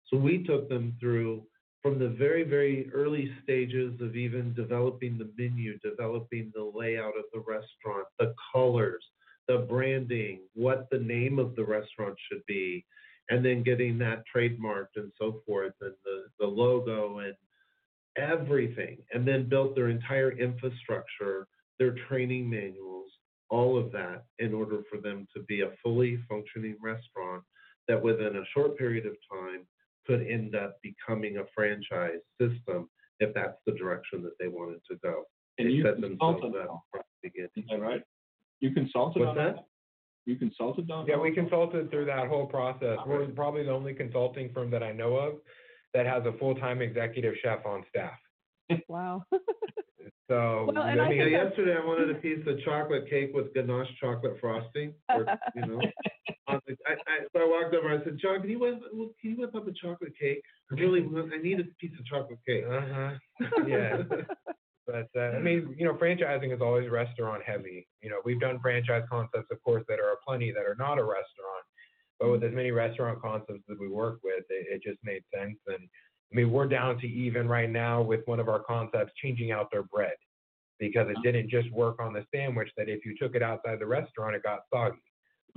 So 0.07 0.17
we 0.17 0.43
took 0.43 0.69
them 0.69 0.95
through 0.99 1.43
from 1.81 1.97
the 1.97 2.09
very, 2.09 2.43
very 2.43 2.89
early 2.93 3.31
stages 3.43 3.99
of 4.01 4.15
even 4.15 4.53
developing 4.53 5.17
the 5.17 5.31
menu, 5.37 5.77
developing 5.79 6.51
the 6.53 6.71
layout 6.75 7.17
of 7.17 7.25
the 7.33 7.39
restaurant, 7.39 8.05
the 8.19 8.33
colors, 8.51 9.03
the 9.47 9.59
branding, 9.59 10.41
what 10.53 10.87
the 10.91 10.99
name 10.99 11.39
of 11.39 11.55
the 11.55 11.63
restaurant 11.63 12.15
should 12.29 12.45
be, 12.47 12.85
and 13.29 13.45
then 13.45 13.63
getting 13.63 13.97
that 13.99 14.23
trademarked 14.35 14.95
and 14.97 15.11
so 15.17 15.41
forth, 15.45 15.73
and 15.81 15.93
the, 16.03 16.25
the 16.39 16.45
logo 16.45 17.19
and 17.19 17.35
everything, 18.17 18.97
and 19.13 19.27
then 19.27 19.47
built 19.47 19.75
their 19.75 19.89
entire 19.89 20.31
infrastructure, 20.31 21.47
their 21.79 21.95
training 22.07 22.49
manuals, 22.49 23.11
all 23.49 23.77
of 23.77 23.91
that 23.91 24.25
in 24.37 24.53
order 24.53 24.81
for 24.91 24.99
them 24.99 25.27
to 25.35 25.43
be 25.43 25.61
a 25.61 25.71
fully 25.81 26.19
functioning 26.29 26.75
restaurant 26.81 27.43
that 27.87 28.01
within 28.01 28.35
a 28.35 28.45
short 28.53 28.77
period 28.77 29.05
of 29.05 29.13
time 29.31 29.65
could 30.05 30.25
end 30.27 30.55
up 30.55 30.77
becoming 30.83 31.37
a 31.37 31.43
franchise 31.55 32.19
system 32.39 32.89
if 33.19 33.33
that's 33.33 33.57
the 33.65 33.73
direction 33.73 34.21
that 34.23 34.37
they 34.39 34.47
wanted 34.47 34.81
to 34.89 34.97
go. 35.03 35.23
And 35.57 35.67
They 35.67 35.73
you 35.73 35.83
set 35.83 35.99
themselves 35.99 36.41
consulted 36.41 36.61
up 36.61 36.69
on 36.69 36.79
from 36.91 37.01
the 37.21 37.29
beginning. 37.29 37.49
Is 37.55 37.65
that 37.69 37.81
right? 37.81 38.01
You 38.59 38.71
consulted 38.71 39.19
What's 39.19 39.29
on 39.29 39.35
that? 39.35 39.55
that? 39.55 39.65
You 40.25 40.35
consulted 40.35 40.89
on? 40.91 41.07
Yeah, 41.07 41.17
we 41.17 41.31
consulted 41.33 41.89
through 41.89 42.05
that 42.05 42.27
whole 42.27 42.45
process. 42.45 42.97
We're 43.05 43.27
probably 43.27 43.63
the 43.63 43.71
only 43.71 43.93
consulting 43.93 44.51
firm 44.53 44.69
that 44.71 44.83
I 44.83 44.91
know 44.91 45.15
of 45.15 45.35
that 45.93 46.05
has 46.05 46.23
a 46.25 46.37
full-time 46.37 46.81
executive 46.81 47.33
chef 47.41 47.65
on 47.65 47.83
staff. 47.89 48.79
Wow. 48.87 49.23
So 50.29 50.69
Well, 50.71 50.83
and 50.83 51.01
I 51.01 51.09
mean, 51.09 51.17
think 51.19 51.31
Yeah, 51.31 51.37
that's- 51.43 51.57
yesterday 51.57 51.75
I 51.81 51.83
wanted 51.85 52.09
a 52.11 52.15
piece 52.15 52.45
of 52.47 52.59
chocolate 52.61 53.09
cake 53.09 53.31
with 53.33 53.51
ganache 53.53 53.89
chocolate 53.99 54.39
frosting, 54.39 54.93
or, 55.09 55.25
you 55.55 55.65
know. 55.65 55.81
the- 56.47 56.77
I, 56.87 56.93
I, 56.93 57.19
so 57.33 57.41
I 57.41 57.45
walked 57.45 57.73
over, 57.75 57.89
I 57.89 58.03
said, 58.03 58.17
John, 58.21 58.39
can 58.41 58.49
you 58.49 58.59
whip, 58.59 58.79
can 59.19 59.31
you 59.31 59.37
whip 59.37 59.55
up 59.55 59.67
a 59.67 59.71
chocolate 59.73 60.13
cake? 60.19 60.41
I 60.71 60.75
really, 60.79 61.01
want- 61.01 61.33
I 61.33 61.37
need 61.37 61.59
a 61.59 61.63
piece 61.81 61.97
of 61.99 62.05
chocolate 62.05 62.39
cake. 62.47 62.63
uh-huh. 62.69 63.11
Yeah. 63.67 64.03
But 64.85 65.07
uh, 65.15 65.37
I 65.37 65.39
mean, 65.39 65.75
you 65.77 65.85
know, 65.85 65.93
franchising 65.93 66.53
is 66.53 66.61
always 66.61 66.89
restaurant 66.89 67.43
heavy. 67.45 67.87
You 68.01 68.09
know, 68.09 68.21
we've 68.25 68.39
done 68.39 68.59
franchise 68.59 69.03
concepts, 69.09 69.51
of 69.51 69.61
course, 69.63 69.83
that 69.87 69.99
are 69.99 70.15
plenty 70.27 70.51
that 70.51 70.61
are 70.65 70.75
not 70.79 70.97
a 70.97 71.03
restaurant. 71.03 71.65
But 72.19 72.31
with 72.31 72.43
as 72.43 72.53
many 72.53 72.71
restaurant 72.71 73.21
concepts 73.21 73.61
that 73.67 73.79
we 73.79 73.87
work 73.87 74.19
with, 74.23 74.43
it, 74.49 74.65
it 74.73 74.81
just 74.83 74.97
made 75.03 75.21
sense. 75.33 75.57
And 75.67 75.87
I 76.31 76.35
mean, 76.35 76.51
we're 76.51 76.67
down 76.67 76.99
to 76.99 77.07
even 77.07 77.47
right 77.47 77.69
now 77.69 78.01
with 78.01 78.21
one 78.25 78.39
of 78.39 78.49
our 78.49 78.59
concepts 78.59 79.13
changing 79.21 79.51
out 79.51 79.69
their 79.71 79.83
bread 79.83 80.13
because 80.79 81.07
it 81.09 81.17
didn't 81.23 81.49
just 81.49 81.71
work 81.71 81.99
on 81.99 82.13
the 82.13 82.23
sandwich. 82.33 82.69
That 82.77 82.87
if 82.87 83.05
you 83.05 83.15
took 83.19 83.35
it 83.35 83.41
outside 83.41 83.79
the 83.79 83.87
restaurant, 83.87 84.35
it 84.35 84.43
got 84.43 84.59
soggy. 84.73 84.97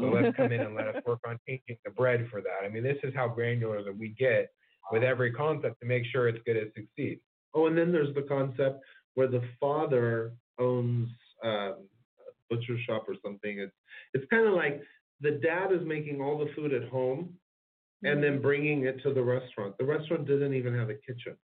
So 0.01 0.07
let's 0.07 0.35
come 0.37 0.53
in 0.53 0.61
and 0.61 0.75
let 0.75 0.89
us 0.89 1.03
work 1.07 1.21
on 1.27 1.39
changing 1.47 1.77
the 1.85 1.91
bread 1.91 2.27
for 2.31 2.41
that. 2.41 2.65
I 2.65 2.69
mean, 2.69 2.83
this 2.83 2.97
is 3.03 3.15
how 3.15 3.29
granular 3.29 3.83
that 3.83 3.97
we 3.97 4.15
get 4.19 4.51
with 4.91 5.03
every 5.03 5.33
concept 5.33 5.81
to 5.81 5.87
make 5.87 6.05
sure 6.11 6.29
it's 6.29 6.43
going 6.47 6.59
to 6.59 6.71
succeed. 6.75 7.21
Oh, 7.55 7.67
and 7.67 7.77
then 7.77 7.93
there's 7.93 8.15
the 8.15 8.23
concept 8.23 8.83
where 9.15 9.29
the 9.29 9.43
father 9.61 10.33
owns 10.59 11.09
um, 11.45 11.51
a 11.51 12.33
butcher 12.49 12.77
shop 12.87 13.05
or 13.09 13.15
something. 13.23 13.59
It's 13.59 13.73
it's 14.15 14.25
kind 14.31 14.47
of 14.47 14.55
like 14.55 14.83
the 15.21 15.33
dad 15.33 15.73
is 15.73 15.87
making 15.87 16.21
all 16.21 16.39
the 16.39 16.51
food 16.55 16.73
at 16.73 16.89
home 16.89 17.35
and 18.05 18.23
then 18.23 18.41
bringing 18.41 18.85
it 18.85 19.03
to 19.03 19.13
the 19.13 19.23
restaurant. 19.23 19.77
The 19.79 19.85
restaurant 19.85 20.27
didn't 20.27 20.55
even 20.55 20.75
have 20.75 20.91
a 20.91 20.95
kitchen. 20.95 21.37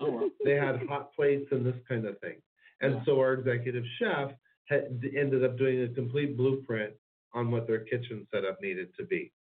Oh, 0.00 0.10
well. 0.10 0.30
They 0.44 0.56
had 0.56 0.86
hot 0.86 1.14
plates 1.14 1.48
and 1.52 1.64
this 1.64 1.76
kind 1.88 2.04
of 2.04 2.18
thing. 2.20 2.36
And 2.82 3.00
so 3.06 3.18
our 3.18 3.32
executive 3.32 3.84
chef 3.98 4.30
had 4.68 5.00
ended 5.16 5.42
up 5.42 5.56
doing 5.56 5.82
a 5.82 5.88
complete 5.88 6.36
blueprint 6.36 6.92
on 7.32 7.50
what 7.50 7.66
their 7.66 7.80
kitchen 7.80 8.26
setup 8.32 8.60
needed 8.60 8.88
to 8.98 9.06
be. 9.06 9.32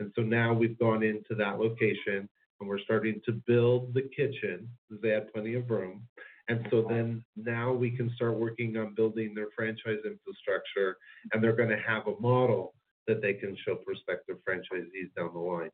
And 0.00 0.12
so 0.16 0.22
now 0.22 0.52
we've 0.52 0.78
gone 0.78 1.04
into 1.04 1.36
that 1.36 1.60
location 1.60 2.28
and 2.60 2.68
we're 2.68 2.80
starting 2.80 3.20
to 3.26 3.32
build 3.46 3.94
the 3.94 4.02
kitchen 4.02 4.68
because 4.88 5.00
they 5.00 5.10
had 5.10 5.32
plenty 5.32 5.54
of 5.54 5.70
room. 5.70 6.02
And 6.48 6.66
so 6.70 6.84
then 6.88 7.24
now 7.36 7.72
we 7.72 7.90
can 7.90 8.10
start 8.16 8.38
working 8.38 8.76
on 8.78 8.94
building 8.94 9.34
their 9.34 9.48
franchise 9.54 10.00
infrastructure 10.04 10.96
and 11.32 11.42
they're 11.42 11.56
going 11.56 11.68
to 11.68 11.80
have 11.86 12.06
a 12.06 12.20
model 12.20 12.74
that 13.06 13.22
they 13.22 13.34
can 13.34 13.56
show 13.64 13.76
prospective 13.76 14.38
franchisees 14.48 15.14
down 15.16 15.32
the 15.32 15.38
line. 15.38 15.70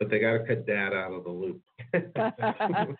But 0.00 0.08
they 0.08 0.18
got 0.18 0.32
to 0.32 0.44
cut 0.46 0.66
dad 0.66 0.94
out 0.94 1.12
of 1.12 1.24
the 1.24 1.30
loop. 1.30 1.60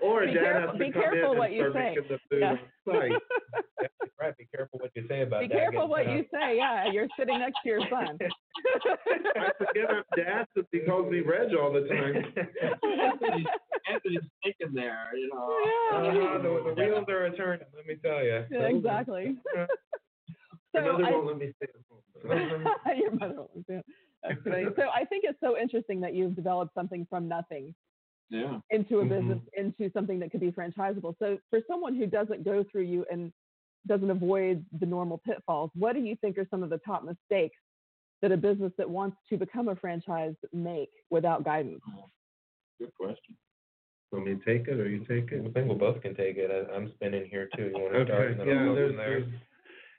Or 0.00 0.24
be 0.24 0.32
dad 0.32 0.40
careful, 0.40 0.62
has 0.62 0.72
to 0.72 0.78
be 0.78 0.90
come 0.92 1.02
careful 1.02 1.32
in 1.32 1.38
what 1.38 1.48
and 1.50 1.56
you 1.56 1.70
start 1.70 1.74
say. 1.74 1.88
making 1.96 2.08
the 2.08 2.18
food 2.30 2.40
Yeah. 2.40 2.50
on 2.50 2.58
site. 2.86 3.12
Right. 4.20 4.36
Be 4.36 4.46
careful 4.52 4.80
what 4.80 4.90
you 4.96 5.04
say 5.08 5.20
about 5.22 5.42
Be 5.42 5.46
that. 5.48 5.54
careful 5.54 5.86
what 5.86 6.08
you 6.10 6.24
say. 6.32 6.56
Yeah, 6.56 6.90
you're 6.90 7.06
sitting 7.16 7.38
next 7.38 7.58
to 7.62 7.68
your 7.68 7.80
son. 7.90 8.18
I 8.20 9.50
forget 9.58 9.88
I'm 9.90 10.02
dad 10.16 10.46
since 10.56 10.66
he 10.72 10.80
calls 10.80 11.08
me 11.08 11.20
Reg 11.20 11.54
all 11.54 11.72
the 11.72 11.82
time. 11.86 12.16
Anthony's, 13.00 13.46
Anthony's 13.92 14.20
thinking 14.42 14.74
there, 14.74 15.06
you 15.14 15.30
know. 15.32 15.56
Uh-huh, 15.94 16.38
the, 16.38 16.48
the 16.74 16.74
wheels 16.82 17.04
are 17.08 17.26
a 17.26 17.36
turning, 17.36 17.66
let 17.76 17.86
me 17.86 17.94
tell 18.04 18.24
you. 18.24 18.44
Yeah, 18.50 18.66
exactly. 18.66 19.36
So 19.54 19.66
Another 20.74 21.04
I- 21.06 21.10
won't 21.12 21.26
let 21.28 21.38
me 21.38 21.52
stay 21.56 21.68
at 21.72 21.80
home. 21.88 22.98
Your 22.98 23.12
mother 23.12 23.34
won't 23.36 23.50
listen. 23.54 23.82
That's. 24.22 24.40
So 24.76 24.88
I 24.94 25.04
think 25.04 25.24
it's 25.24 25.38
so 25.40 25.56
interesting 25.56 26.00
that 26.00 26.14
you've 26.14 26.34
developed 26.34 26.74
something 26.74 27.06
from 27.08 27.28
nothing 27.28 27.74
Yeah. 28.30 28.60
into 28.70 29.00
a 29.00 29.04
Mhm. 29.04 29.08
business, 29.08 29.38
into 29.54 29.90
something 29.92 30.18
that 30.18 30.30
could 30.30 30.40
be 30.40 30.52
franchisable. 30.52 31.16
So 31.18 31.38
for 31.50 31.60
someone 31.66 31.94
who 31.94 32.06
doesn't 32.06 32.42
go 32.42 32.62
through 32.64 32.82
you 32.82 33.06
and 33.10 33.32
doesn't 33.86 34.10
avoid 34.10 34.64
the 34.80 34.86
normal 34.86 35.18
pitfalls, 35.18 35.70
what 35.74 35.94
do 35.94 36.00
you 36.00 36.16
think 36.16 36.36
are 36.36 36.46
some 36.50 36.62
of 36.62 36.70
the 36.70 36.78
top 36.78 37.04
mistakes 37.04 37.56
that 38.20 38.32
a 38.32 38.36
business 38.36 38.72
that 38.76 38.90
wants 38.90 39.16
to 39.28 39.36
become 39.38 39.68
a 39.68 39.76
franchise 39.76 40.34
make 40.52 40.90
without 41.10 41.44
guidance? 41.44 41.82
Good 42.78 42.92
question. 42.94 43.36
Want 44.10 44.24
me 44.26 44.34
to 44.36 44.44
take 44.44 44.68
it 44.68 44.80
or 44.80 44.88
you 44.88 45.04
take 45.04 45.30
it? 45.32 45.42
I 45.42 45.46
it? 45.46 45.54
think 45.54 45.68
we 45.68 45.74
both 45.76 46.00
can 46.02 46.14
take 46.14 46.36
it. 46.38 46.50
I, 46.50 46.74
I'm 46.74 46.90
spinning 46.94 47.26
here 47.28 47.48
too. 47.56 47.68
You 47.74 47.82
want 47.82 47.92
to 47.94 48.04
start? 48.06 48.20
Okay, 48.20 48.30
and 48.32 48.40
then 48.40 48.48
yeah, 48.48 48.60
I'll 48.62 48.68
go 48.68 48.74
there's, 48.74 48.90
from 48.90 48.96
there. 48.96 49.20
there's, 49.20 49.32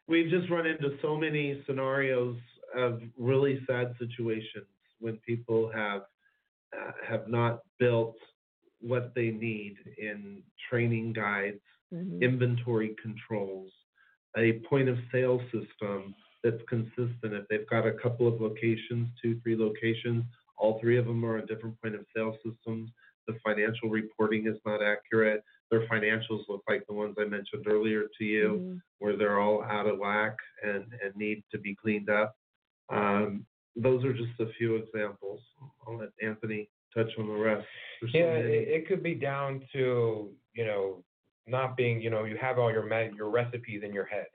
we've 0.07 0.29
just 0.29 0.49
run 0.49 0.65
into 0.65 0.97
so 1.01 1.15
many 1.17 1.63
scenarios 1.65 2.37
of 2.75 3.01
really 3.17 3.63
sad 3.65 3.95
situations 3.99 4.67
when 4.99 5.17
people 5.17 5.69
have, 5.71 6.03
uh, 6.77 6.91
have 7.07 7.27
not 7.27 7.61
built 7.79 8.17
what 8.81 9.13
they 9.15 9.29
need 9.31 9.77
in 9.97 10.43
training 10.69 11.13
guides, 11.13 11.61
Mhm. 11.91 12.21
inventory 12.21 12.95
controls, 13.01 13.73
a 14.37 14.59
point 14.59 14.87
of 14.87 14.97
sale 15.11 15.41
system 15.51 16.15
that's 16.43 16.61
consistent. 16.63 17.33
If 17.33 17.47
they've 17.47 17.67
got 17.67 17.85
a 17.85 17.93
couple 17.93 18.27
of 18.27 18.39
locations, 18.39 19.09
two, 19.21 19.39
three 19.41 19.55
locations, 19.55 20.23
all 20.57 20.79
three 20.79 20.97
of 20.97 21.05
them 21.05 21.25
are 21.25 21.37
on 21.39 21.45
different 21.45 21.79
point 21.81 21.95
of 21.95 22.05
sale 22.15 22.37
systems. 22.45 22.91
The 23.27 23.33
financial 23.45 23.89
reporting 23.89 24.47
is 24.47 24.57
not 24.65 24.81
accurate. 24.81 25.43
Their 25.71 25.81
financials 25.87 26.47
look 26.47 26.63
like 26.67 26.85
the 26.87 26.93
ones 26.93 27.15
I 27.19 27.25
mentioned 27.25 27.67
earlier 27.67 28.07
to 28.17 28.25
you, 28.25 28.47
Mhm. 28.59 28.81
where 28.99 29.15
they're 29.15 29.39
all 29.39 29.61
out 29.63 29.87
of 29.87 29.99
whack 29.99 30.37
and, 30.63 30.93
and 31.03 31.15
need 31.15 31.43
to 31.51 31.57
be 31.57 31.75
cleaned 31.75 32.09
up. 32.09 32.35
Um, 32.91 33.45
those 33.75 34.03
are 34.03 34.13
just 34.13 34.39
a 34.39 34.47
few 34.57 34.75
examples. 34.75 35.41
I'll 35.87 35.97
let 35.97 36.09
Anthony 36.21 36.69
touch 36.95 37.09
on 37.17 37.27
the 37.27 37.33
rest. 37.33 37.67
Yeah, 38.13 38.33
it, 38.33 38.67
it 38.67 38.87
could 38.87 39.03
be 39.03 39.15
down 39.15 39.61
to 39.73 40.29
you 40.53 40.65
know 40.65 41.03
not 41.47 41.77
being 41.77 42.01
you 42.01 42.09
know 42.09 42.23
you 42.25 42.37
have 42.37 42.59
all 42.59 42.71
your 42.71 42.85
med, 42.85 43.13
your 43.15 43.29
recipes 43.29 43.81
in 43.83 43.93
your 43.93 44.05
head. 44.05 44.27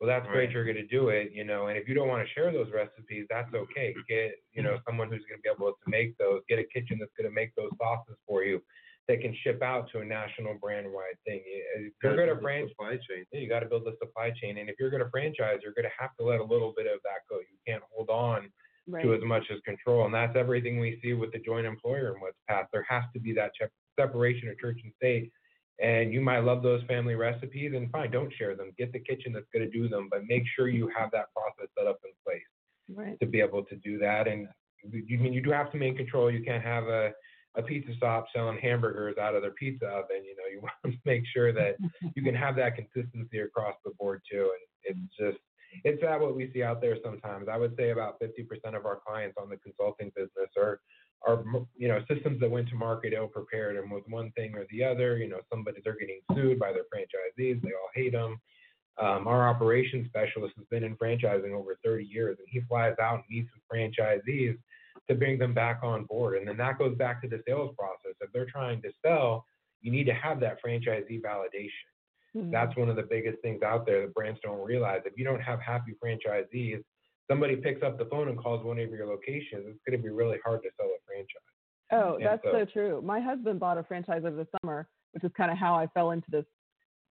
Well, 0.00 0.06
that's 0.06 0.28
great. 0.28 0.52
You're 0.52 0.64
going 0.64 0.76
to 0.76 0.86
do 0.86 1.08
it, 1.08 1.32
you 1.32 1.42
know. 1.42 1.66
And 1.66 1.76
if 1.76 1.88
you 1.88 1.94
don't 1.94 2.06
want 2.06 2.24
to 2.24 2.32
share 2.32 2.52
those 2.52 2.70
recipes, 2.72 3.26
that's 3.28 3.52
okay. 3.52 3.92
Get 4.08 4.32
you 4.52 4.62
know 4.62 4.78
someone 4.86 5.08
who's 5.08 5.24
going 5.28 5.38
to 5.38 5.42
be 5.42 5.50
able 5.50 5.72
to 5.72 5.90
make 5.90 6.16
those. 6.18 6.40
Get 6.48 6.60
a 6.60 6.64
kitchen 6.64 6.98
that's 7.00 7.12
going 7.18 7.28
to 7.28 7.34
make 7.34 7.54
those 7.56 7.70
sauces 7.78 8.16
for 8.26 8.44
you. 8.44 8.62
That 9.08 9.22
can 9.22 9.34
ship 9.42 9.62
out 9.62 9.88
to 9.92 10.00
a 10.00 10.04
national 10.04 10.54
brand 10.60 10.86
wide 10.86 11.16
thing. 11.26 11.40
Uh, 11.40 11.80
if 11.86 11.92
you're 12.02 12.14
going 12.14 12.28
to 12.28 12.34
build 12.34 12.42
franchise. 12.42 12.68
supply 12.70 12.90
chain. 13.08 13.24
Yeah, 13.32 13.40
you 13.40 13.48
got 13.48 13.60
to 13.60 13.66
build 13.66 13.86
the 13.86 13.96
supply 13.98 14.30
chain, 14.38 14.58
and 14.58 14.68
if 14.68 14.76
you're 14.78 14.90
going 14.90 15.02
to 15.02 15.08
franchise, 15.10 15.60
you're 15.62 15.72
going 15.72 15.86
to 15.88 15.96
have 15.98 16.10
to 16.20 16.24
let 16.26 16.40
a 16.40 16.44
little 16.44 16.74
bit 16.76 16.84
of 16.86 17.00
that 17.04 17.24
go. 17.30 17.38
You 17.38 17.56
can't 17.66 17.82
hold 17.90 18.10
on 18.10 18.50
Right. 18.90 19.02
to 19.02 19.12
as 19.14 19.20
much 19.22 19.44
as 19.50 19.60
control, 19.66 20.04
and 20.06 20.14
that's 20.14 20.34
everything 20.36 20.78
we 20.78 20.98
see 21.02 21.12
with 21.14 21.30
the 21.32 21.38
joint 21.38 21.66
employer 21.66 22.12
and 22.12 22.20
what's 22.22 22.36
passed. 22.48 22.68
There 22.72 22.86
has 22.88 23.04
to 23.14 23.20
be 23.20 23.32
that 23.34 23.52
chep- 23.54 23.70
separation 24.00 24.48
of 24.48 24.58
church 24.58 24.80
and 24.84 24.92
state, 24.96 25.30
and 25.78 26.12
you 26.12 26.20
might 26.22 26.38
love 26.40 26.62
those 26.62 26.82
family 26.84 27.14
recipes, 27.14 27.72
and 27.74 27.90
fine, 27.90 28.10
don't 28.10 28.32
share 28.34 28.54
them. 28.56 28.72
Get 28.78 28.92
the 28.92 28.98
kitchen 29.00 29.32
that's 29.34 29.48
going 29.54 29.64
to 29.64 29.70
do 29.70 29.88
them, 29.88 30.08
but 30.10 30.24
make 30.26 30.42
sure 30.54 30.68
you 30.68 30.88
have 30.96 31.10
that 31.12 31.26
process 31.36 31.68
set 31.78 31.86
up 31.86 31.98
in 32.04 32.10
place 32.26 32.42
Right. 32.90 33.18
to 33.20 33.26
be 33.26 33.40
able 33.40 33.62
to 33.64 33.76
do 33.76 33.98
that. 33.98 34.26
And 34.28 34.48
you 34.82 35.18
mean 35.18 35.32
you 35.34 35.42
do 35.42 35.50
have 35.50 35.70
to 35.72 35.76
maintain 35.78 35.98
control. 35.98 36.30
You 36.30 36.42
can't 36.42 36.64
have 36.64 36.84
a 36.84 37.12
a 37.56 37.62
pizza 37.62 37.92
shop 37.98 38.26
selling 38.34 38.58
hamburgers 38.58 39.16
out 39.18 39.34
of 39.34 39.42
their 39.42 39.52
pizza 39.52 39.86
oven. 39.86 40.24
You 40.24 40.36
know, 40.36 40.48
you 40.52 40.60
want 40.62 40.74
to 40.84 40.98
make 41.04 41.22
sure 41.32 41.52
that 41.52 41.76
you 42.14 42.22
can 42.22 42.34
have 42.34 42.56
that 42.56 42.76
consistency 42.76 43.38
across 43.38 43.74
the 43.84 43.92
board 43.98 44.22
too. 44.30 44.50
And 44.86 44.96
it's 44.96 45.16
just 45.18 45.42
it's 45.84 46.00
that 46.00 46.20
what 46.20 46.34
we 46.34 46.50
see 46.52 46.62
out 46.62 46.80
there 46.80 46.96
sometimes. 47.04 47.48
I 47.50 47.58
would 47.58 47.76
say 47.76 47.90
about 47.90 48.18
50% 48.20 48.74
of 48.74 48.86
our 48.86 49.00
clients 49.06 49.36
on 49.40 49.50
the 49.50 49.56
consulting 49.58 50.10
business 50.16 50.50
are 50.56 50.80
are 51.26 51.42
you 51.76 51.88
know 51.88 52.00
systems 52.08 52.38
that 52.40 52.50
went 52.50 52.68
to 52.68 52.76
market 52.76 53.12
ill 53.12 53.26
prepared 53.26 53.76
and 53.76 53.90
with 53.90 54.04
one 54.08 54.30
thing 54.32 54.54
or 54.54 54.64
the 54.70 54.84
other. 54.84 55.18
You 55.18 55.28
know, 55.28 55.40
somebody 55.50 55.80
they're 55.84 55.98
getting 55.98 56.20
sued 56.34 56.58
by 56.58 56.72
their 56.72 56.84
franchisees. 56.94 57.60
They 57.60 57.70
all 57.70 57.90
hate 57.94 58.12
them. 58.12 58.40
Um, 59.00 59.28
our 59.28 59.48
operations 59.48 60.08
specialist 60.08 60.54
has 60.56 60.66
been 60.70 60.82
in 60.82 60.96
franchising 60.96 61.52
over 61.52 61.78
30 61.84 62.04
years, 62.04 62.36
and 62.38 62.48
he 62.50 62.60
flies 62.68 62.94
out 63.00 63.14
and 63.14 63.24
meets 63.30 63.48
with 63.54 63.62
franchisees 63.72 64.58
to 65.08 65.14
bring 65.14 65.38
them 65.38 65.54
back 65.54 65.80
on 65.82 66.04
board. 66.04 66.36
And 66.38 66.46
then 66.46 66.56
that 66.58 66.78
goes 66.78 66.96
back 66.96 67.22
to 67.22 67.28
the 67.28 67.42
sales 67.46 67.74
process. 67.78 68.16
If 68.20 68.30
they're 68.32 68.46
trying 68.46 68.82
to 68.82 68.90
sell, 69.04 69.44
you 69.80 69.90
need 69.90 70.04
to 70.04 70.14
have 70.14 70.40
that 70.40 70.58
franchisee 70.62 71.20
validation. 71.22 71.88
Mhm. 72.36 72.50
That's 72.50 72.76
one 72.76 72.88
of 72.88 72.96
the 72.96 73.02
biggest 73.04 73.40
things 73.40 73.62
out 73.62 73.86
there 73.86 74.02
that 74.02 74.14
brands 74.14 74.38
don't 74.42 74.62
realize. 74.64 75.02
If 75.06 75.16
you 75.16 75.24
don't 75.24 75.40
have 75.40 75.60
happy 75.60 75.94
franchisees, 76.02 76.82
somebody 77.30 77.56
picks 77.56 77.82
up 77.82 77.98
the 77.98 78.04
phone 78.06 78.28
and 78.28 78.38
calls 78.38 78.64
one 78.64 78.78
of 78.78 78.90
your 78.90 79.06
locations, 79.06 79.66
it's 79.66 79.80
going 79.86 79.96
to 79.98 80.02
be 80.02 80.10
really 80.10 80.38
hard 80.44 80.62
to 80.62 80.70
sell 80.78 80.86
a 80.88 80.98
franchise. 81.06 81.42
Oh, 81.90 82.16
And 82.16 82.26
that's 82.26 82.42
so, 82.42 82.52
so- 82.52 82.64
true. 82.66 83.00
My 83.02 83.18
husband 83.20 83.58
bought 83.60 83.78
a 83.78 83.82
franchise 83.82 84.24
over 84.24 84.36
the 84.36 84.48
summer, 84.60 84.88
which 85.12 85.24
is 85.24 85.32
kind 85.32 85.50
of 85.50 85.56
how 85.56 85.74
I 85.74 85.86
fell 85.88 86.10
into 86.10 86.30
this 86.30 86.44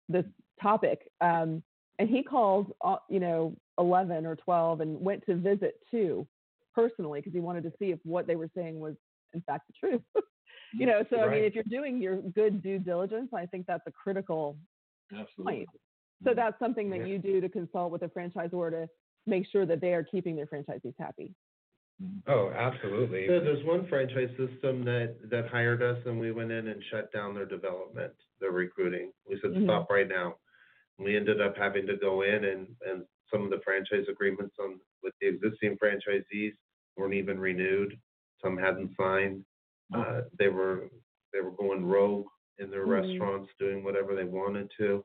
this 0.09 0.25
topic. 0.61 1.07
Um, 1.21 1.63
and 1.99 2.09
he 2.09 2.21
called, 2.23 2.73
uh, 2.81 2.97
you 3.09 3.19
know, 3.21 3.55
11 3.77 4.25
or 4.25 4.35
12 4.35 4.81
and 4.81 4.99
went 4.99 5.25
to 5.25 5.35
visit 5.35 5.75
two 5.89 6.27
personally 6.73 7.19
because 7.19 7.33
he 7.33 7.39
wanted 7.39 7.63
to 7.63 7.71
see 7.79 7.91
if 7.91 7.99
what 8.03 8.27
they 8.27 8.35
were 8.35 8.49
saying 8.55 8.79
was 8.79 8.95
in 9.33 9.41
fact 9.41 9.67
the 9.67 9.73
truth. 9.87 10.01
you 10.73 10.85
mm, 10.85 10.89
know, 10.89 11.03
so 11.09 11.23
I 11.23 11.29
mean, 11.29 11.43
if 11.43 11.55
you're 11.55 11.63
doing 11.63 12.01
your 12.01 12.17
good 12.17 12.61
due 12.61 12.79
diligence, 12.79 13.29
I 13.33 13.45
think 13.45 13.65
that's 13.67 13.83
a 13.87 13.91
critical 13.91 14.57
Absolutely. 15.11 15.43
point. 15.43 15.69
So 16.23 16.29
mm-hmm. 16.29 16.37
that's 16.39 16.59
something 16.59 16.89
that 16.91 16.99
Yeah. 16.99 17.05
you 17.05 17.17
do 17.17 17.41
to 17.41 17.49
consult 17.49 17.91
with 17.91 18.03
a 18.03 18.07
franchisor 18.07 18.71
to 18.71 18.87
make 19.25 19.47
sure 19.51 19.65
that 19.65 19.81
they 19.81 19.93
are 19.93 20.03
keeping 20.03 20.35
their 20.35 20.45
franchisees 20.47 20.93
happy. 20.99 21.33
Mm-hmm. 22.01 22.31
Oh, 22.31 22.51
absolutely. 22.51 23.27
So 23.27 23.39
there's 23.39 23.63
one 23.65 23.87
franchise 23.87 24.29
system 24.37 24.83
that, 24.85 25.15
that 25.29 25.47
hired 25.49 25.81
us 25.81 25.97
and 26.05 26.19
we 26.19 26.31
went 26.31 26.51
in 26.51 26.67
and 26.67 26.81
shut 26.89 27.11
down 27.11 27.35
their 27.35 27.45
development, 27.45 28.13
their 28.39 28.51
recruiting. 28.51 29.11
We 29.27 29.39
said, 29.41 29.51
Mhm. 29.51 29.65
stop 29.65 29.89
right 29.89 30.07
now. 30.07 30.37
We 30.97 31.15
ended 31.15 31.41
up 31.41 31.57
having 31.57 31.87
to 31.87 31.97
go 31.97 32.21
in 32.21 32.45
and, 32.45 32.75
and 32.85 33.05
some 33.31 33.43
of 33.43 33.49
the 33.49 33.61
franchise 33.63 34.07
agreements 34.07 34.55
on, 34.59 34.79
with 35.03 35.13
the 35.21 35.27
existing 35.27 35.77
franchisees 35.81 36.53
weren't 36.97 37.13
even 37.13 37.39
renewed. 37.39 37.97
Some 38.43 38.57
hadn't 38.57 38.91
signed. 38.99 39.43
Uh, 39.93 40.21
they 40.39 40.47
were, 40.47 40.89
they 41.33 41.41
were 41.41 41.51
going 41.51 41.85
rogue 41.85 42.27
in 42.59 42.69
their 42.69 42.85
Mhm. 42.85 43.01
restaurants, 43.01 43.51
doing 43.59 43.83
whatever 43.83 44.15
they 44.15 44.23
wanted 44.23 44.71
to. 44.77 45.03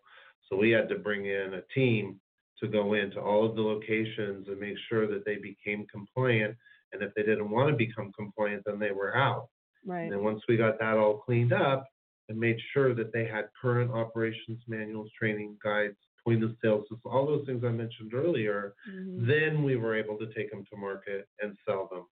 So 0.49 0.57
we 0.57 0.71
had 0.71 0.89
to 0.91 0.99
bring 0.99 1.27
in 1.27 1.55
a 1.55 1.63
team 1.75 2.21
to 2.61 2.69
go 2.69 2.95
into 2.95 3.21
all 3.21 3.45
of 3.45 3.57
the 3.57 3.63
locations 3.63 4.49
and 4.49 4.59
make 4.61 4.79
sure 4.89 5.07
that 5.09 5.25
they 5.25 5.37
became 5.37 5.87
compliant. 5.89 6.57
And 6.93 7.03
if 7.03 7.13
they 7.15 7.23
didn't 7.23 7.51
want 7.51 7.69
to 7.71 7.77
become 7.77 8.13
compliant, 8.13 8.63
then 8.65 8.79
they 8.79 8.93
were 8.93 9.17
out. 9.17 9.49
Right. 9.85 10.03
And 10.03 10.13
then 10.13 10.23
once 10.25 10.43
we 10.49 10.57
got 10.57 10.79
that 10.79 10.97
all 10.97 11.19
cleaned 11.19 11.53
up 11.53 11.87
and 12.29 12.39
made 12.39 12.61
sure 12.73 12.95
that 12.95 13.13
they 13.13 13.25
had 13.25 13.49
current 13.61 13.91
operations 13.91 14.63
manuals, 14.69 15.11
training 15.13 15.59
guides, 15.63 15.99
point 16.27 16.43
of 16.43 16.57
sales, 16.61 16.83
system, 16.91 17.01
all 17.13 17.25
those 17.25 17.47
things 17.47 17.63
I 17.65 17.71
mentioned 17.71 18.13
earlier, 18.13 18.75
Mhm. 18.89 19.27
then 19.29 19.63
we 19.63 19.77
were 19.77 19.95
able 19.95 20.19
to 20.19 20.27
take 20.35 20.51
them 20.51 20.65
to 20.67 20.77
market 20.77 21.29
and 21.41 21.57
sell 21.65 21.87
them, 21.87 22.05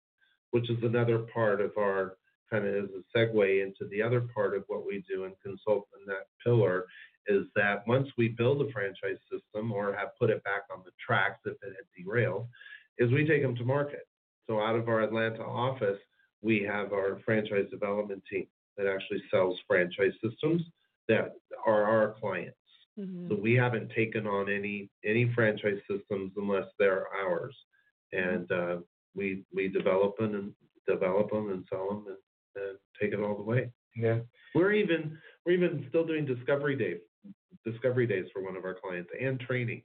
which 0.53 0.71
is 0.71 0.81
another 0.85 1.19
part 1.19 1.61
of 1.61 1.77
our 1.77 2.17
kind 2.49 2.65
of 2.67 2.75
as 2.85 2.91
a 2.95 3.03
segue 3.13 3.63
into 3.63 3.87
the 3.87 4.01
other 4.01 4.21
part 4.21 4.55
of 4.55 4.65
what 4.69 4.87
we 4.87 5.01
do 5.09 5.25
and 5.25 5.35
consult 5.41 5.89
in 5.99 6.07
that 6.07 6.29
pillar 6.45 6.87
is 7.27 7.47
that 7.57 7.85
once 7.89 8.09
we 8.17 8.29
build 8.29 8.61
a 8.63 8.71
franchise 8.71 9.19
system 9.33 9.73
or 9.73 9.93
have 9.95 10.11
put 10.19 10.31
it 10.31 10.45
back 10.45 10.63
on 10.71 10.83
the 10.85 10.93
tracks 11.05 11.41
if 11.47 11.55
it 11.63 11.75
had 11.75 11.87
derailed, 11.97 12.47
is 12.99 13.11
we 13.11 13.27
take 13.27 13.43
them 13.43 13.57
to 13.57 13.65
market. 13.65 14.07
So 14.47 14.61
out 14.61 14.77
of 14.77 14.89
our 14.89 15.01
Atlanta 15.01 15.43
office, 15.43 15.99
we 16.43 16.63
have 16.63 16.93
our 16.93 17.19
franchise 17.21 17.69
development 17.71 18.23
team 18.31 18.47
that 18.77 18.87
actually 18.87 19.23
sells 19.31 19.59
franchise 19.67 20.13
systems 20.23 20.63
that 21.09 21.35
are 21.67 21.83
our 21.85 22.13
clients. 22.21 22.59
Mhm. 22.99 23.29
So 23.29 23.35
we 23.35 23.55
haven't 23.55 23.91
taken 23.91 24.27
on 24.27 24.49
any, 24.49 24.91
any 25.05 25.33
franchise 25.35 25.81
systems 25.91 26.33
unless 26.37 26.67
they're 26.79 27.09
ours. 27.09 27.57
And, 28.13 28.51
uh, 28.53 28.79
we, 29.17 29.45
we 29.53 29.69
develop 29.69 30.17
them 30.19 30.35
and 30.35 30.55
develop 30.89 31.31
them 31.31 31.51
and 31.51 31.65
sell 31.71 31.89
them 31.89 32.05
and, 32.09 32.63
and 32.65 32.79
take 33.01 33.13
it 33.13 33.21
all 33.21 33.37
the 33.37 33.43
way. 33.43 33.71
Yeah. 33.97 34.21
We're 34.55 34.73
even, 34.73 35.19
we're 35.47 35.53
even 35.53 35.87
still 35.89 36.05
doing 36.05 36.25
discovery 36.25 36.77
day, 36.77 36.99
discovery 37.65 38.07
days 38.07 38.27
for 38.33 38.43
one 38.43 38.57
of 38.57 38.65
our 38.65 38.75
clients 38.75 39.11
and 39.21 39.39
training. 39.41 39.83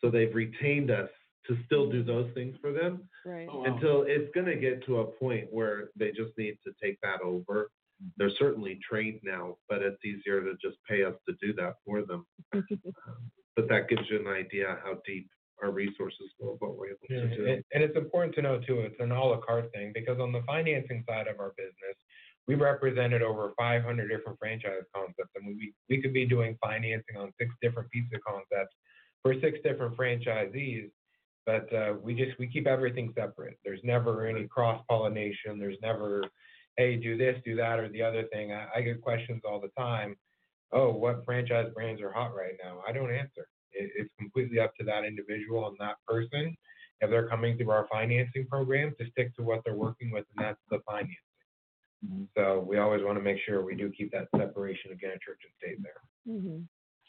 So 0.00 0.10
they've 0.10 0.34
retained 0.34 0.90
us 0.90 1.08
to 1.46 1.56
still 1.66 1.90
do 1.90 2.02
those 2.02 2.32
things 2.34 2.56
for 2.60 2.72
them 2.72 3.08
Right. 3.24 3.48
Oh, 3.50 3.58
wow. 3.60 3.64
until 3.66 4.02
it's 4.02 4.32
gonna 4.34 4.56
get 4.56 4.84
to 4.86 5.00
a 5.00 5.04
point 5.04 5.52
where 5.52 5.90
they 5.94 6.10
just 6.10 6.36
need 6.38 6.58
to 6.64 6.72
take 6.82 6.98
that 7.02 7.20
over. 7.20 7.70
They're 8.16 8.30
certainly 8.38 8.78
trained 8.88 9.20
now, 9.22 9.56
but 9.68 9.82
it's 9.82 10.02
easier 10.04 10.42
to 10.42 10.52
just 10.62 10.76
pay 10.88 11.04
us 11.04 11.14
to 11.28 11.34
do 11.40 11.52
that 11.54 11.74
for 11.84 12.02
them. 12.02 12.26
Um, 12.54 13.30
But 13.56 13.68
that 13.68 13.88
gives 13.88 14.02
you 14.10 14.18
an 14.18 14.26
idea 14.26 14.78
how 14.82 14.98
deep 15.06 15.28
our 15.62 15.70
resources 15.70 16.32
go, 16.40 16.56
what 16.58 16.76
we're 16.76 16.88
able 16.88 17.06
Yeah, 17.08 17.20
to 17.28 17.36
do. 17.36 17.46
and, 17.46 17.64
and 17.72 17.84
it's 17.84 17.96
important 17.96 18.34
to 18.36 18.42
know 18.42 18.58
too, 18.58 18.80
it's 18.80 18.98
an 18.98 19.10
à 19.10 19.24
la 19.30 19.38
carte 19.38 19.70
thing 19.72 19.92
because 19.94 20.18
on 20.18 20.32
the 20.32 20.42
financing 20.42 21.04
side 21.08 21.28
of 21.28 21.38
our 21.38 21.52
business, 21.56 21.96
we 22.48 22.56
represented 22.56 23.22
over 23.22 23.52
500 23.56 24.08
different 24.08 24.38
franchise 24.40 24.82
concepts, 24.94 25.30
and 25.36 25.46
we 25.46 25.72
we 25.88 26.02
could 26.02 26.12
be 26.12 26.26
doing 26.26 26.58
financing 26.60 27.16
on 27.16 27.32
six 27.40 27.54
different 27.62 27.88
pizza 27.90 28.18
concepts 28.26 28.74
for 29.22 29.34
six 29.40 29.58
different 29.64 29.96
franchisees, 29.96 30.90
but 31.46 31.72
uh, 31.72 31.94
we 32.02 32.14
just 32.14 32.38
we 32.38 32.46
keep 32.48 32.66
everything 32.66 33.12
separate. 33.16 33.56
There's 33.64 33.80
never 33.84 34.26
any 34.26 34.46
cross 34.48 34.82
pollination. 34.90 35.58
There's 35.58 35.78
never, 35.80 36.22
hey, 36.76 36.96
do 36.96 37.16
this, 37.16 37.36
do 37.44 37.54
that, 37.56 37.78
or 37.78 37.88
the 37.88 38.02
other 38.02 38.24
thing. 38.32 38.52
I, 38.52 38.66
I 38.76 38.80
get 38.82 39.00
questions 39.00 39.42
all 39.48 39.60
the 39.60 39.70
time. 39.80 40.16
Oh, 40.72 40.90
what 40.92 41.24
franchise 41.24 41.70
brands 41.74 42.02
are 42.02 42.10
hot 42.12 42.34
right 42.34 42.54
now? 42.62 42.80
I 42.86 42.92
don't 42.92 43.12
answer. 43.14 43.46
It, 43.72 43.90
it's 43.96 44.10
completely 44.18 44.58
up 44.60 44.74
to 44.76 44.84
that 44.86 45.04
individual 45.04 45.68
and 45.68 45.76
that 45.78 45.96
person 46.06 46.56
if 47.00 47.10
they're 47.10 47.28
coming 47.28 47.56
through 47.56 47.70
our 47.70 47.86
financing 47.92 48.46
program 48.46 48.94
to 49.00 49.10
stick 49.10 49.34
to 49.36 49.42
what 49.42 49.60
they're 49.64 49.74
working 49.76 50.10
with, 50.10 50.24
and 50.36 50.44
that's 50.46 50.60
the 50.70 50.78
financing. 50.86 51.16
Mhm. 52.06 52.28
So 52.36 52.60
we 52.68 52.78
always 52.78 53.02
want 53.02 53.18
to 53.18 53.22
make 53.24 53.38
sure 53.44 53.64
we 53.64 53.74
do 53.74 53.90
keep 53.90 54.10
that 54.12 54.28
separation 54.36 54.92
again, 54.92 55.16
church 55.24 55.40
and 55.44 55.52
state 55.58 55.82
there. 55.82 56.34
Mhm. 56.34 56.66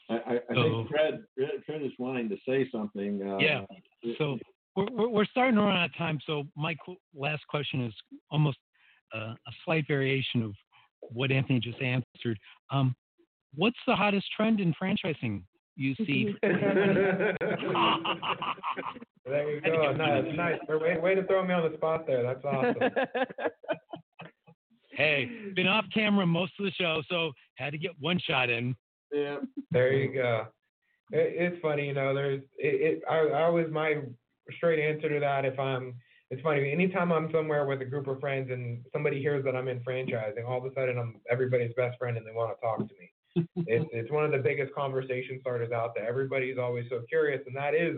I, 0.10 0.16
I, 0.16 0.36
I 0.50 0.54
So- 0.56 0.64
think 0.64 0.90
Fred, 0.90 1.24
Fred, 1.36 1.50
Fred 1.66 1.82
is 1.82 1.92
wanting 1.98 2.30
to 2.30 2.38
say 2.48 2.70
something. 2.72 3.22
Uh, 3.22 3.38
Yeah. 3.38 3.66
So 4.18 4.38
we're, 4.76 4.86
we're, 4.92 5.08
we're 5.10 5.26
starting 5.26 5.56
to 5.56 5.62
run 5.62 5.76
out 5.76 5.90
of 5.90 5.96
time. 5.96 6.20
So 6.26 6.44
my 6.56 6.76
last 7.14 7.46
question 7.48 7.82
is 7.86 7.94
almost 8.30 8.58
a 9.14 9.52
slight 9.64 9.86
variation 9.88 10.44
of 10.44 10.54
what 11.02 11.32
Anthony 11.32 11.60
just 11.60 11.82
answered. 11.82 12.40
Um, 12.72 12.96
what's 13.56 13.78
the 13.88 13.96
hottest 13.96 14.28
trend 14.36 14.60
in 14.60 14.74
franchising 14.82 15.44
you 15.76 15.96
see? 16.06 16.36
There 19.26 19.56
you 19.56 19.62
go. 19.62 19.92
Nice, 19.98 20.26
nice. 20.36 20.60
Way, 20.70 20.98
way 21.00 21.16
to 21.16 21.26
throw 21.26 21.46
me 21.46 21.54
on 21.54 21.70
the 21.70 21.76
spot 21.78 22.06
there. 22.06 22.22
That's 22.22 22.46
awesome. 22.46 22.76
hey, 24.92 25.30
been 25.56 25.68
off 25.68 25.86
camera 25.94 26.26
most 26.28 26.54
of 26.60 26.66
the 26.66 26.72
show, 26.72 27.02
so 27.10 27.32
had 27.56 27.72
to 27.72 27.78
get 27.78 27.92
one 28.00 28.20
shot 28.20 28.50
in. 28.50 28.76
Yeah. 29.12 29.38
There 29.72 29.94
you 29.94 30.14
go. 30.14 30.48
It, 31.12 31.54
it's 31.54 31.62
funny, 31.62 31.88
you 31.88 31.94
know. 31.94 32.14
There's 32.14 32.42
it. 32.58 33.00
it 33.00 33.04
I, 33.10 33.20
I 33.20 33.44
always 33.44 33.72
my 33.72 33.96
straight 34.58 34.80
answer 34.80 35.10
to 35.10 35.20
that. 35.20 35.46
If 35.46 35.60
I'm, 35.60 35.96
it's 36.32 36.42
funny. 36.42 36.72
Anytime 36.72 37.12
I'm 37.12 37.32
somewhere 37.32 37.66
with 37.66 37.82
a 37.82 37.86
group 37.86 38.08
of 38.08 38.20
friends 38.20 38.50
and 38.52 38.84
somebody 38.92 39.22
hears 39.22 39.44
that 39.46 39.56
I'm 39.56 39.68
in 39.68 39.80
franchising, 39.82 40.48
all 40.48 40.58
of 40.58 40.66
a 40.66 40.74
sudden 40.74 40.98
I'm 40.98 41.22
everybody's 41.30 41.74
best 41.78 41.98
friend 42.00 42.18
and 42.18 42.26
they 42.26 42.32
want 42.32 42.56
to 42.56 42.66
talk 42.66 42.80
to 42.80 42.96
me. 43.00 43.12
it's 43.68 43.86
it's 43.92 44.12
one 44.12 44.26
of 44.26 44.32
the 44.32 44.38
biggest 44.38 44.74
conversation 44.74 45.40
starters 45.42 45.72
out 45.72 45.94
there. 45.96 46.08
Everybody's 46.08 46.58
always 46.58 46.86
so 46.90 47.02
curious, 47.10 47.42
and 47.46 47.56
that 47.56 47.76
is 47.76 47.98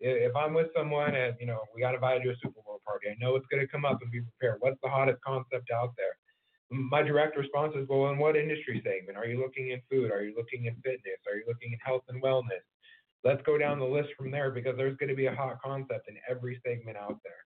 if 0.00 0.34
I'm 0.36 0.54
with 0.54 0.68
someone 0.76 1.14
and 1.14 1.34
you 1.40 1.46
know 1.46 1.60
we 1.74 1.82
got 1.82 1.94
invited 1.94 2.22
to 2.24 2.30
a 2.30 2.36
Super 2.42 2.60
Bowl 2.64 2.80
party, 2.86 3.08
I 3.10 3.16
know 3.18 3.36
it's 3.36 3.46
going 3.50 3.60
to 3.60 3.70
come 3.70 3.84
up 3.84 3.98
and 4.00 4.10
be 4.10 4.22
prepared. 4.22 4.58
What's 4.60 4.78
the 4.82 4.88
hottest 4.88 5.18
concept 5.26 5.70
out 5.74 5.92
there? 5.96 6.16
My 6.70 7.02
direct 7.02 7.36
response 7.36 7.74
is, 7.76 7.88
well, 7.88 8.10
in 8.10 8.18
what 8.18 8.36
industry 8.36 8.82
segment? 8.84 9.16
Are 9.16 9.26
you 9.26 9.40
looking 9.40 9.70
in 9.70 9.80
food? 9.90 10.12
Are 10.12 10.22
you 10.22 10.34
looking 10.36 10.66
in 10.66 10.74
fitness? 10.76 11.20
Are 11.26 11.36
you 11.36 11.44
looking 11.48 11.72
in 11.72 11.78
health 11.82 12.04
and 12.08 12.22
wellness? 12.22 12.64
Let's 13.24 13.42
go 13.42 13.56
down 13.56 13.78
the 13.78 13.86
list 13.86 14.10
from 14.16 14.30
there 14.30 14.50
because 14.50 14.76
there's 14.76 14.96
going 14.98 15.08
to 15.08 15.16
be 15.16 15.26
a 15.26 15.34
hot 15.34 15.56
concept 15.64 16.08
in 16.08 16.16
every 16.28 16.60
segment 16.64 16.98
out 16.98 17.18
there. 17.24 17.47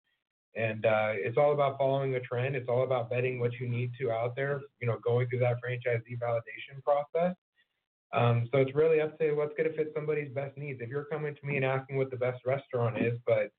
And 0.56 0.86
uh, 0.86 1.12
it's 1.14 1.38
all 1.38 1.54
about 1.54 1.78
following 1.78 2.16
a 2.16 2.20
trend. 2.20 2.56
It's 2.56 2.68
all 2.68 2.84
about 2.84 3.10
betting 3.10 3.40
what 3.40 3.52
you 3.60 3.70
need 3.70 3.92
to 4.00 4.12
out 4.12 4.36
there, 4.36 4.62
you 4.82 4.88
know, 4.88 4.98
going 5.04 5.28
through 5.28 5.40
that 5.40 5.58
franchisee 5.64 6.18
validation 6.20 6.84
process. 6.84 7.36
Um, 8.12 8.50
so 8.52 8.60
it's 8.60 8.74
really 8.74 9.02
up 9.02 9.18
to 9.20 9.34
what's 9.34 9.54
going 9.56 9.70
to 9.70 9.78
fit 9.78 9.92
somebody's 9.96 10.34
best 10.34 10.58
needs. 10.58 10.80
If 10.82 10.90
you're 10.90 11.06
coming 11.06 11.36
to 11.36 11.48
me 11.48 11.58
and 11.58 11.66
asking 11.66 11.98
what 11.98 12.10
the 12.10 12.18
best 12.18 12.44
restaurant 12.46 12.98
is, 13.00 13.20
but 13.28 13.52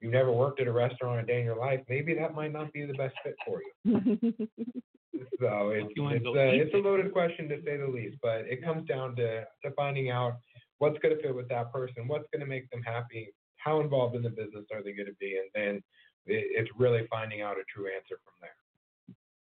you've 0.00 0.12
never 0.12 0.32
worked 0.32 0.60
at 0.60 0.66
a 0.66 0.72
restaurant 0.72 1.20
a 1.20 1.24
day 1.24 1.38
in 1.38 1.44
your 1.44 1.56
life, 1.56 1.80
maybe 1.88 2.14
that 2.14 2.34
might 2.34 2.52
not 2.52 2.72
be 2.72 2.84
the 2.84 2.94
best 2.94 3.14
fit 3.22 3.36
for 3.46 3.60
you. 3.84 4.32
So 5.40 5.70
it's 5.70 5.92
it's, 5.96 6.26
a, 6.26 6.60
it's 6.60 6.74
a 6.74 6.78
loaded 6.78 7.12
question 7.12 7.48
to 7.48 7.60
say 7.64 7.76
the 7.76 7.86
least, 7.86 8.16
but 8.22 8.40
it 8.48 8.62
comes 8.62 8.86
down 8.86 9.16
to 9.16 9.40
to 9.64 9.70
finding 9.76 10.10
out 10.10 10.38
what's 10.78 10.98
going 10.98 11.16
to 11.16 11.22
fit 11.22 11.34
with 11.34 11.48
that 11.48 11.72
person, 11.72 12.08
what's 12.08 12.26
going 12.32 12.40
to 12.40 12.46
make 12.46 12.70
them 12.70 12.82
happy, 12.82 13.32
how 13.56 13.80
involved 13.80 14.16
in 14.16 14.22
the 14.22 14.30
business 14.30 14.64
are 14.72 14.82
they 14.82 14.92
going 14.92 15.06
to 15.06 15.14
be, 15.20 15.36
and 15.36 15.50
then 15.54 15.82
it's 16.26 16.70
really 16.78 17.06
finding 17.10 17.42
out 17.42 17.56
a 17.58 17.64
true 17.74 17.86
answer 17.94 18.16
from 18.24 18.34
there. 18.40 18.56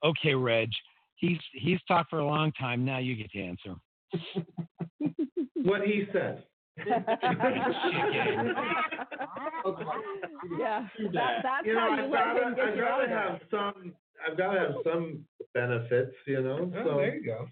Okay, 0.04 0.34
Reg. 0.34 0.70
He's 1.16 1.38
he's 1.52 1.78
talked 1.86 2.10
for 2.10 2.18
a 2.20 2.26
long 2.26 2.50
time. 2.52 2.84
Now 2.84 2.98
you 2.98 3.14
get 3.14 3.30
to 3.32 3.40
answer. 3.40 3.74
What 5.64 5.82
he 5.82 6.06
said. 6.12 6.42
yeah, 10.58 10.86
that, 11.12 11.42
that's 11.42 11.66
You 11.66 11.74
know, 11.74 11.80
how 11.80 11.96
you 11.96 12.02
I've 12.04 12.10
let 12.10 12.24
gotta, 12.24 12.46
him 12.48 12.54
get 12.54 12.64
I've 12.68 12.76
you 12.76 12.84
out 12.84 13.02
of 13.04 13.08
there. 13.08 13.18
have 13.18 13.40
some, 13.50 13.94
I've 14.28 14.36
gotta 14.36 14.58
have 14.58 14.72
some 14.84 15.24
benefits, 15.54 16.14
you 16.26 16.42
know, 16.42 16.70
Oh, 16.76 16.84
so, 16.84 16.96
there 16.96 17.14
you 17.16 17.24
go. 17.26 17.48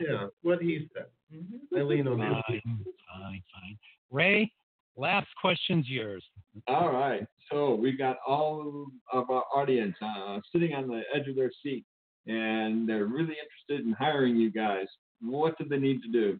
yeah, 0.00 0.26
what 0.42 0.60
he 0.62 0.88
said. 0.94 1.06
Mm-hmm. 1.34 1.76
I 1.78 1.82
lean 1.82 2.08
on 2.08 2.18
Fine, 2.18 2.60
him. 2.64 2.84
fine, 3.08 3.42
fine. 3.52 3.78
Ray, 4.10 4.52
last 4.96 5.28
question's 5.40 5.88
yours. 5.88 6.24
All 6.68 6.92
right. 6.92 7.26
So 7.50 7.74
we've 7.74 7.98
got 7.98 8.16
all 8.26 8.86
of 9.12 9.30
our 9.30 9.44
audience 9.54 9.96
uh, 10.02 10.38
sitting 10.52 10.74
on 10.74 10.88
the 10.88 11.02
edge 11.14 11.28
of 11.28 11.36
their 11.36 11.50
seat, 11.62 11.84
and 12.26 12.88
they're 12.88 13.06
really 13.06 13.34
interested 13.34 13.86
in 13.86 13.92
hiring 13.92 14.36
you 14.36 14.50
guys. 14.50 14.86
What 15.20 15.56
do 15.58 15.64
they 15.68 15.78
need 15.78 16.02
to 16.02 16.08
do? 16.08 16.38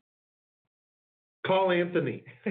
Call 1.47 1.73
Anthony. 1.73 2.25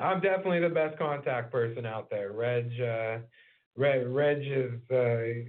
I'm 0.00 0.20
definitely 0.20 0.60
the 0.60 0.72
best 0.72 0.98
contact 0.98 1.52
person 1.52 1.86
out 1.86 2.10
there. 2.10 2.32
Reg, 2.32 2.70
uh, 2.80 3.18
Reg, 3.76 4.06
Reg 4.08 4.38
is 4.44 4.72
uh, 4.90 5.48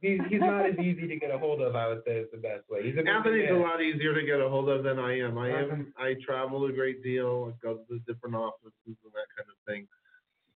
he's 0.00 0.20
he's 0.28 0.40
not 0.40 0.66
as 0.66 0.78
easy 0.78 1.06
to 1.06 1.16
get 1.16 1.30
a 1.30 1.38
hold 1.38 1.60
of. 1.60 1.74
I 1.76 1.88
would 1.88 2.02
say 2.06 2.18
is 2.18 2.28
the 2.32 2.38
best 2.38 2.68
way. 2.70 2.82
He's 2.84 2.96
Anthony's 2.98 3.50
a 3.50 3.54
lot 3.54 3.82
easier 3.82 4.14
to 4.14 4.24
get 4.24 4.40
a 4.40 4.48
hold 4.48 4.68
of 4.68 4.84
than 4.84 4.98
I 4.98 5.18
am. 5.20 5.38
I 5.38 5.50
am, 5.50 5.92
I 5.96 6.14
travel 6.24 6.64
a 6.66 6.72
great 6.72 7.02
deal, 7.02 7.52
I 7.52 7.66
go 7.66 7.74
to 7.74 7.82
the 7.88 8.00
different 8.12 8.36
offices 8.36 8.72
and 8.86 9.12
that 9.12 9.28
kind 9.36 9.48
of 9.48 9.56
thing. 9.66 9.86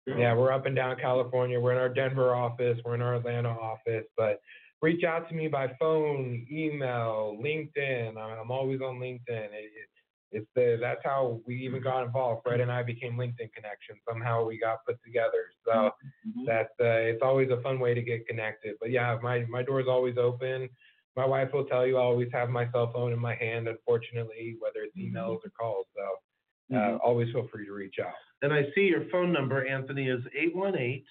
Yeah, 0.07 0.33
we're 0.33 0.51
up 0.51 0.65
and 0.65 0.75
down 0.75 0.97
California. 0.99 1.59
We're 1.59 1.73
in 1.73 1.77
our 1.77 1.89
Denver 1.89 2.33
office. 2.33 2.79
We're 2.83 2.95
in 2.95 3.01
our 3.01 3.15
Atlanta 3.15 3.49
office. 3.49 4.05
But 4.17 4.41
reach 4.81 5.03
out 5.03 5.29
to 5.29 5.35
me 5.35 5.47
by 5.47 5.71
phone, 5.79 6.45
email, 6.51 7.37
LinkedIn. 7.39 8.17
I'm 8.17 8.49
always 8.49 8.81
on 8.81 8.95
LinkedIn. 8.95 9.21
It, 9.29 9.51
it, 9.53 9.89
it's 10.31 10.47
the 10.55 10.77
that's 10.79 11.01
how 11.03 11.41
we 11.45 11.55
even 11.57 11.81
got 11.81 12.03
involved. 12.03 12.41
Fred 12.43 12.61
and 12.61 12.71
I 12.71 12.83
became 12.83 13.13
LinkedIn 13.17 13.51
connections. 13.53 13.99
Somehow 14.07 14.45
we 14.45 14.57
got 14.59 14.85
put 14.85 15.01
together. 15.03 15.51
So 15.65 15.91
Mhm. 16.27 16.45
that's 16.45 16.73
uh, 16.79 17.01
it's 17.11 17.21
always 17.21 17.49
a 17.51 17.61
fun 17.61 17.79
way 17.79 17.93
to 17.93 18.01
get 18.01 18.27
connected. 18.27 18.77
But 18.79 18.91
yeah, 18.91 19.17
my 19.21 19.39
my 19.45 19.63
door 19.63 19.79
is 19.81 19.87
always 19.87 20.17
open. 20.17 20.69
My 21.15 21.25
wife 21.25 21.51
will 21.53 21.65
tell 21.65 21.85
you 21.85 21.97
I 21.97 22.01
always 22.01 22.29
have 22.31 22.49
my 22.49 22.69
cell 22.71 22.91
phone 22.93 23.11
in 23.11 23.19
my 23.19 23.35
hand. 23.35 23.67
Unfortunately, 23.67 24.55
whether 24.59 24.81
it's 24.83 24.95
emails 24.95 25.39
or 25.45 25.49
calls. 25.59 25.87
So 25.95 26.75
uh, 26.75 26.79
Mhm. 26.79 26.99
always 27.03 27.31
feel 27.33 27.47
free 27.49 27.65
to 27.65 27.73
reach 27.73 27.99
out. 27.99 28.15
And 28.41 28.53
I 28.53 28.71
see 28.71 28.87
your 28.87 29.05
phone 29.09 29.31
number, 29.33 29.65
Anthony, 29.67 30.07
is 30.07 30.25
818 30.33 31.03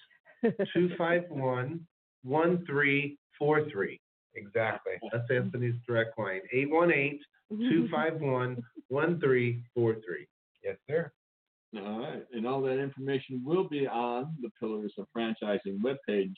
251 0.73 1.85
1343. 2.23 3.99
Exactly. 4.33 4.93
That's 5.11 5.29
Anthony's 5.29 5.75
direct 5.85 6.17
line, 6.17 6.39
818 6.53 7.19
251 7.57 8.63
1343. 8.89 10.27
Yes, 10.63 10.77
sir. 10.89 11.11
All 11.77 11.99
right, 11.99 12.25
and 12.33 12.45
all 12.45 12.61
that 12.63 12.79
information 12.79 13.41
will 13.45 13.67
be 13.67 13.87
on 13.87 14.35
the 14.41 14.49
Pillars 14.59 14.91
of 14.97 15.07
Franchising 15.15 15.79
webpage, 15.81 16.35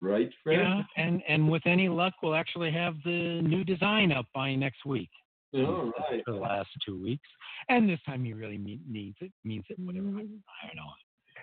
right, 0.00 0.30
Fred? 0.42 0.60
Yeah, 0.60 0.82
and 0.96 1.22
and 1.28 1.50
with 1.50 1.66
any 1.66 1.88
luck, 1.90 2.14
we'll 2.22 2.34
actually 2.34 2.70
have 2.70 2.94
the 3.04 3.42
new 3.42 3.62
design 3.62 4.10
up 4.10 4.24
by 4.34 4.54
next 4.54 4.86
week. 4.86 5.10
All 5.52 5.92
right. 5.98 6.22
For 6.24 6.32
the 6.32 6.38
last 6.38 6.70
two 6.86 7.00
weeks, 7.00 7.28
and 7.68 7.90
this 7.90 7.98
time 8.06 8.24
he 8.24 8.32
really 8.32 8.56
mean, 8.56 8.80
needs 8.88 9.16
it, 9.20 9.32
means 9.44 9.64
it, 9.68 9.78
whatever. 9.80 10.08
I, 10.08 10.10
I 10.10 10.66
don't 10.68 10.76
know. 10.76 10.92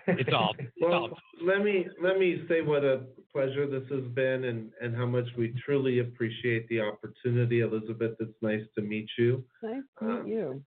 It's 0.08 0.30
all. 0.32 0.54
It's 0.58 0.70
all 0.82 0.90
Well, 0.90 1.18
let 1.44 1.62
me, 1.62 1.86
let 2.02 2.18
me 2.18 2.44
say 2.48 2.62
what 2.62 2.84
a 2.84 3.02
pleasure 3.32 3.66
this 3.66 3.88
has 3.90 4.04
been 4.14 4.44
and, 4.44 4.70
and 4.80 4.96
how 4.96 5.06
much 5.06 5.26
we 5.36 5.54
truly 5.64 6.00
appreciate 6.00 6.68
the 6.68 6.80
opportunity. 6.80 7.60
Elizabeth, 7.60 8.16
it's 8.20 8.42
nice 8.42 8.64
to 8.76 8.82
meet 8.82 9.08
you. 9.18 9.44
Nice 9.62 9.82
to 10.00 10.04
Um, 10.04 10.24
meet 10.24 10.34
you. 10.34 10.62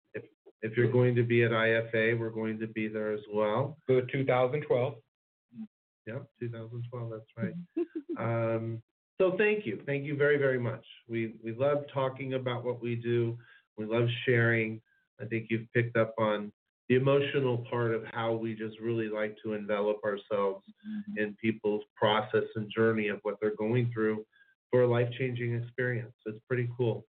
If 0.63 0.77
you're 0.77 0.91
going 0.91 1.15
to 1.15 1.23
be 1.23 1.45
at 1.45 1.51
IFA, 1.51 2.19
we're 2.19 2.31
going 2.31 2.59
to 2.59 2.67
be 2.67 2.89
there 2.89 3.13
as 3.13 3.21
well. 3.33 3.77
So 3.87 4.01
2012. 4.01 4.95
Yep, 6.07 6.27
2012, 6.41 7.11
that's 7.11 7.25
right. 7.37 7.55
Um, 8.19 8.83
so 9.21 9.35
thank 9.37 9.67
you, 9.67 9.83
thank 9.85 10.05
you 10.05 10.17
very, 10.17 10.39
very 10.39 10.59
much. 10.59 10.83
We, 11.07 11.35
we 11.45 11.53
love 11.55 11.85
talking 11.93 12.33
about 12.33 12.65
what 12.65 12.81
we 12.81 12.97
do. 12.97 13.37
We 13.77 13.85
love 13.85 14.09
sharing. 14.25 14.81
I 15.21 15.27
think 15.27 15.49
you've 15.51 15.71
picked 15.75 15.99
up 15.99 16.15
on 16.19 16.51
the 16.89 16.95
emotional 16.95 17.65
part 17.69 17.93
of 17.93 18.05
how 18.13 18.33
we 18.33 18.55
just 18.55 18.79
really 18.81 19.09
like 19.09 19.37
to 19.45 19.55
envelop 19.55 19.99
ourselves 20.05 20.65
in 21.17 21.37
people's 21.41 21.83
process 21.97 22.45
and 22.55 22.71
journey 22.71 23.09
of 23.09 23.19
what 23.23 23.37
they're 23.41 23.57
going 23.57 23.91
through 23.93 24.25
for 24.71 24.83
a 24.83 24.89
life-changing 24.89 25.55
experience. 25.55 26.15
It's 26.27 26.39
pretty 26.49 26.69
cool. 26.77 27.05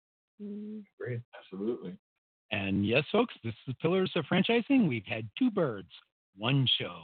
Mm. 0.43 0.85
Great. 0.99 1.21
Absolutely. 1.39 1.97
And 2.53 2.87
yes, 2.87 3.05
folks, 3.11 3.35
this 3.43 3.55
is 3.67 3.75
Pillars 3.83 4.13
of 4.15 4.25
Franchising. 4.31 4.89
We've 4.89 5.07
had 5.07 5.29
two 5.39 5.51
birds, 5.51 5.89
one 6.37 6.69
show. 6.79 7.03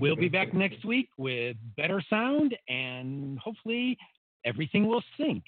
We'll 0.00 0.16
be 0.16 0.28
back 0.28 0.54
next 0.54 0.84
week 0.86 1.08
with 1.18 1.56
better 1.76 2.02
sound 2.08 2.56
and 2.68 3.38
hopefully 3.38 3.98
everything 4.44 4.86
will 4.86 5.02
sync. 5.18 5.44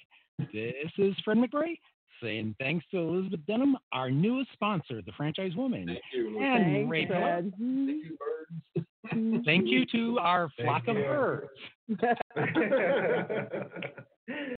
This 0.53 0.91
is 0.99 1.15
Fred 1.25 1.39
McRae 1.39 1.79
saying 2.23 2.55
thanks 2.59 2.85
to 2.91 2.99
Elizabeth 2.99 3.41
Denham, 3.47 3.77
our 3.93 4.11
newest 4.11 4.53
sponsor, 4.53 5.01
the 5.03 5.13
franchise 5.17 5.55
woman. 5.57 5.87
Thank 5.87 6.01
you. 6.13 6.43
And 6.43 6.65
Thanks, 6.65 6.91
Ray 6.91 7.07
Thank 7.07 7.55
you, 7.59 8.19
birds. 8.19 9.43
Thank 9.45 9.69
you 9.69 9.87
to 9.87 10.19
our 10.19 10.51
Thank 10.57 10.69
flock 10.69 10.89
of 10.89 10.97
you. 10.97 11.05
birds. 11.05 11.51